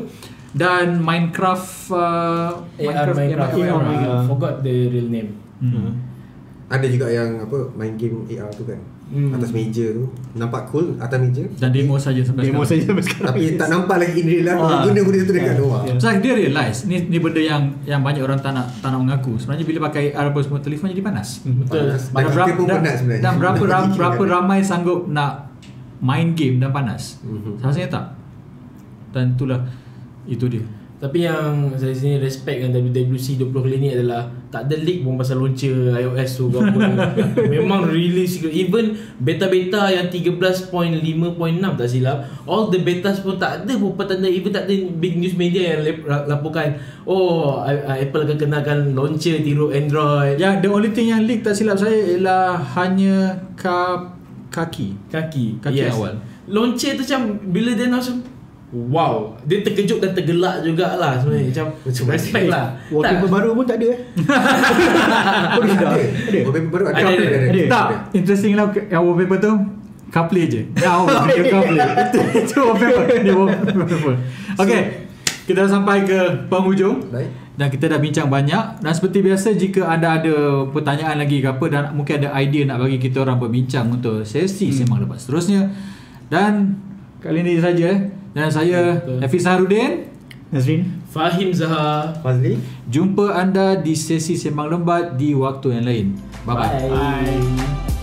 dan 0.55 0.98
Minecraft 0.98 1.66
uh, 1.90 2.62
AR 2.80 3.09
Minecraft 3.11 3.52
AR, 3.52 3.68
AR, 3.68 3.82
Minecraft. 3.82 4.26
Forgot 4.26 4.55
the 4.61 4.74
real 4.88 5.09
name 5.09 5.30
Hmm. 5.57 5.96
Ada 6.66 6.86
juga 6.86 7.07
yang 7.09 7.40
apa 7.40 7.70
main 7.72 7.94
game 7.94 8.26
AR 8.28 8.50
tu 8.50 8.62
kan. 8.62 8.76
Hmm. 9.07 9.32
Atas 9.32 9.48
meja 9.50 9.84
tu. 9.90 10.09
Nampak 10.34 10.64
cool 10.66 10.96
atas 10.96 11.16
meja. 11.18 11.44
dan 11.55 11.70
demo 11.70 11.94
saja 11.94 12.20
sampai 12.20 12.46
Demo 12.46 12.61
sekarang. 12.61 12.68
saja 12.70 12.82
sampai 12.86 13.05
sekarang 13.05 13.26
Tapi 13.30 13.44
tak 13.55 13.68
nampak 13.68 13.96
lagi 13.98 14.16
in 14.16 14.26
real 14.26 14.44
life 14.46 14.59
Ah. 14.59 14.80
guna 14.82 15.00
benda 15.00 15.20
tu 15.20 15.32
dekat 15.32 15.57
luar. 15.57 15.80
ya. 15.84 15.94
So 15.94 16.09
dia 16.14 16.32
realise 16.34 16.78
ni 16.84 16.96
ni 17.02 17.18
benda 17.18 17.38
yang 17.38 17.62
yang 17.84 18.00
banyak 18.00 18.20
orang 18.20 18.38
tak 18.38 18.52
nak 18.52 18.66
tak 18.78 18.90
nak 18.90 19.00
mengaku. 19.00 19.36
Sebenarnya 19.36 19.64
bila 19.64 19.78
pakai 19.84 20.05
AR 20.11 20.26
apa 20.26 20.38
semua 20.38 20.59
telefon 20.59 20.88
jadi 20.88 21.02
panas. 21.02 21.28
Betul 21.42 21.84
Panas. 21.86 22.02
Dan 22.02 22.16
Dan, 22.16 22.24
berapa, 22.30 22.61
dan, 22.64 22.94
sebenarnya. 22.94 23.22
dan 23.22 23.32
berapa 23.36 23.62
ram, 23.70 23.84
berapa 23.92 24.22
ramai 24.26 24.59
sanggup 24.61 25.00
nak 25.07 25.32
main 25.98 26.32
game 26.32 26.57
dan 26.59 26.70
panas? 26.70 27.20
Mhm. 27.22 27.59
Rasanya 27.59 27.88
tak. 27.90 28.05
Dan 29.11 29.32
itulah 29.32 29.61
itu 30.27 30.47
dia. 30.49 30.64
Tapi 31.05 31.27
yang 31.27 31.77
saya 31.77 31.93
sini 31.93 32.16
respect 32.16 32.64
dengan 32.64 32.81
WWDC 32.81 33.37
20 33.37 33.53
kali 33.53 33.77
ni 33.77 33.93
adalah 33.93 34.25
tak 34.49 34.70
ada 34.70 34.79
leak 34.79 35.05
pun 35.05 35.20
pasal 35.20 35.37
launcher 35.37 35.93
iOS 35.93 36.41
tu 36.41 36.49
ke 36.49 36.57
apa. 36.57 36.81
Memang 37.53 37.85
really. 37.93 38.25
Even 38.49 38.97
beta-beta 39.20 39.93
yang 39.93 40.09
13.5.6 40.09 40.72
tak 41.77 41.89
silap, 41.93 42.25
all 42.49 42.72
the 42.72 42.81
betas 42.81 43.20
pun 43.20 43.37
tak 43.37 43.68
ada 43.68 43.77
pun 43.77 43.93
petanda 44.01 44.31
even 44.31 44.49
tak 44.49 44.64
ada 44.64 44.75
big 44.97 45.20
news 45.20 45.37
media 45.37 45.77
yang 45.77 45.85
laporkan 46.25 46.81
oh 47.05 47.61
Apple 47.85 48.25
akan 48.25 48.39
kenalkan 48.41 48.79
launcher 48.97 49.45
tiru 49.45 49.77
Android. 49.77 50.41
Yang 50.41 50.64
the 50.64 50.70
only 50.72 50.89
thing 50.97 51.12
yang 51.12 51.27
leak 51.29 51.45
tak 51.45 51.53
silap 51.53 51.77
saya 51.77 52.16
ialah 52.16 52.64
hanya 52.81 53.45
ka, 53.61 54.14
kaki. 54.49 54.97
Kaki 55.12 55.61
Kaki 55.61 55.85
awal. 55.91 56.16
Launcher 56.49 56.97
tu 56.97 57.05
macam 57.05 57.41
Bila 57.53 57.72
dia 57.72 57.89
announce 57.89 58.09
macam 58.12 58.34
Wow 58.75 59.39
Dia 59.47 59.62
terkejut 59.62 60.03
dan 60.03 60.11
tergelak 60.18 60.66
jugalah 60.66 61.14
sebenarnya 61.22 61.47
Macam, 61.55 61.66
Macam 61.87 62.05
Respect 62.11 62.47
lah 62.51 62.75
Wallpaper 62.91 63.29
baru 63.31 63.51
pun 63.55 63.64
tak 63.70 63.79
ada 63.79 63.87
eh 63.95 63.99
Oh 65.55 65.62
Ada. 65.62 65.87
Ada 65.95 66.39
Wallpaper 66.43 66.70
baru 66.75 66.85
ada. 66.91 66.99
Ada, 66.99 67.14
ada, 67.14 67.39
ada. 67.55 67.62
Tak, 67.70 67.87
interesting 68.18 68.59
lah 68.59 68.66
yang 68.91 69.07
wallpaper 69.07 69.39
tu 69.39 69.53
CarPlay 70.14 70.47
je. 70.47 70.62
Ya, 70.79 70.95
oh, 71.03 71.11
dia 71.27 71.43
CarPlay. 71.51 71.83
Itu, 71.83 72.18
itu 72.39 72.59
wallpaper. 72.62 73.05
Dia 73.18 73.35
wallpaper. 73.35 74.14
Okay, 74.62 74.83
kita 75.43 75.66
dah 75.66 75.70
sampai 75.75 76.07
ke 76.07 76.47
penghujung. 76.47 77.03
Baik. 77.11 77.43
Dan 77.55 77.70
kita 77.70 77.87
dah 77.87 78.03
bincang 78.03 78.27
banyak 78.27 78.83
Dan 78.83 78.91
seperti 78.91 79.22
biasa 79.22 79.55
Jika 79.55 79.87
anda 79.87 80.18
ada 80.18 80.66
pertanyaan 80.75 81.22
lagi 81.22 81.39
ke 81.39 81.47
apa 81.47 81.62
Dan 81.70 81.95
mungkin 81.95 82.18
ada 82.18 82.35
idea 82.43 82.66
nak 82.66 82.83
bagi 82.83 82.99
kita 82.99 83.22
orang 83.22 83.39
berbincang 83.39 83.95
Untuk 83.95 84.27
sesi 84.27 84.75
hmm. 84.75 84.77
Sembang 84.83 85.07
Lepas 85.07 85.22
seterusnya 85.22 85.70
Dan 86.27 86.75
Kali 87.25 87.41
ini 87.41 87.57
saja 87.57 87.89
eh. 87.89 88.01
Dan 88.37 88.53
saya 88.53 89.01
Betul. 89.01 89.18
Hafiz 89.25 89.43
Saharudin 89.49 89.93
Nazrin 90.53 90.85
Fahim 91.09 91.57
Zahar 91.57 92.12
Fazli. 92.20 92.61
Jumpa 92.85 93.33
anda 93.33 93.81
di 93.81 93.97
sesi 93.97 94.37
Sembang 94.37 94.68
Lembat 94.68 95.16
Di 95.16 95.33
waktu 95.33 95.81
yang 95.81 95.85
lain 95.89 96.07
Bye-bye 96.45 96.93
Bye. 96.93 97.93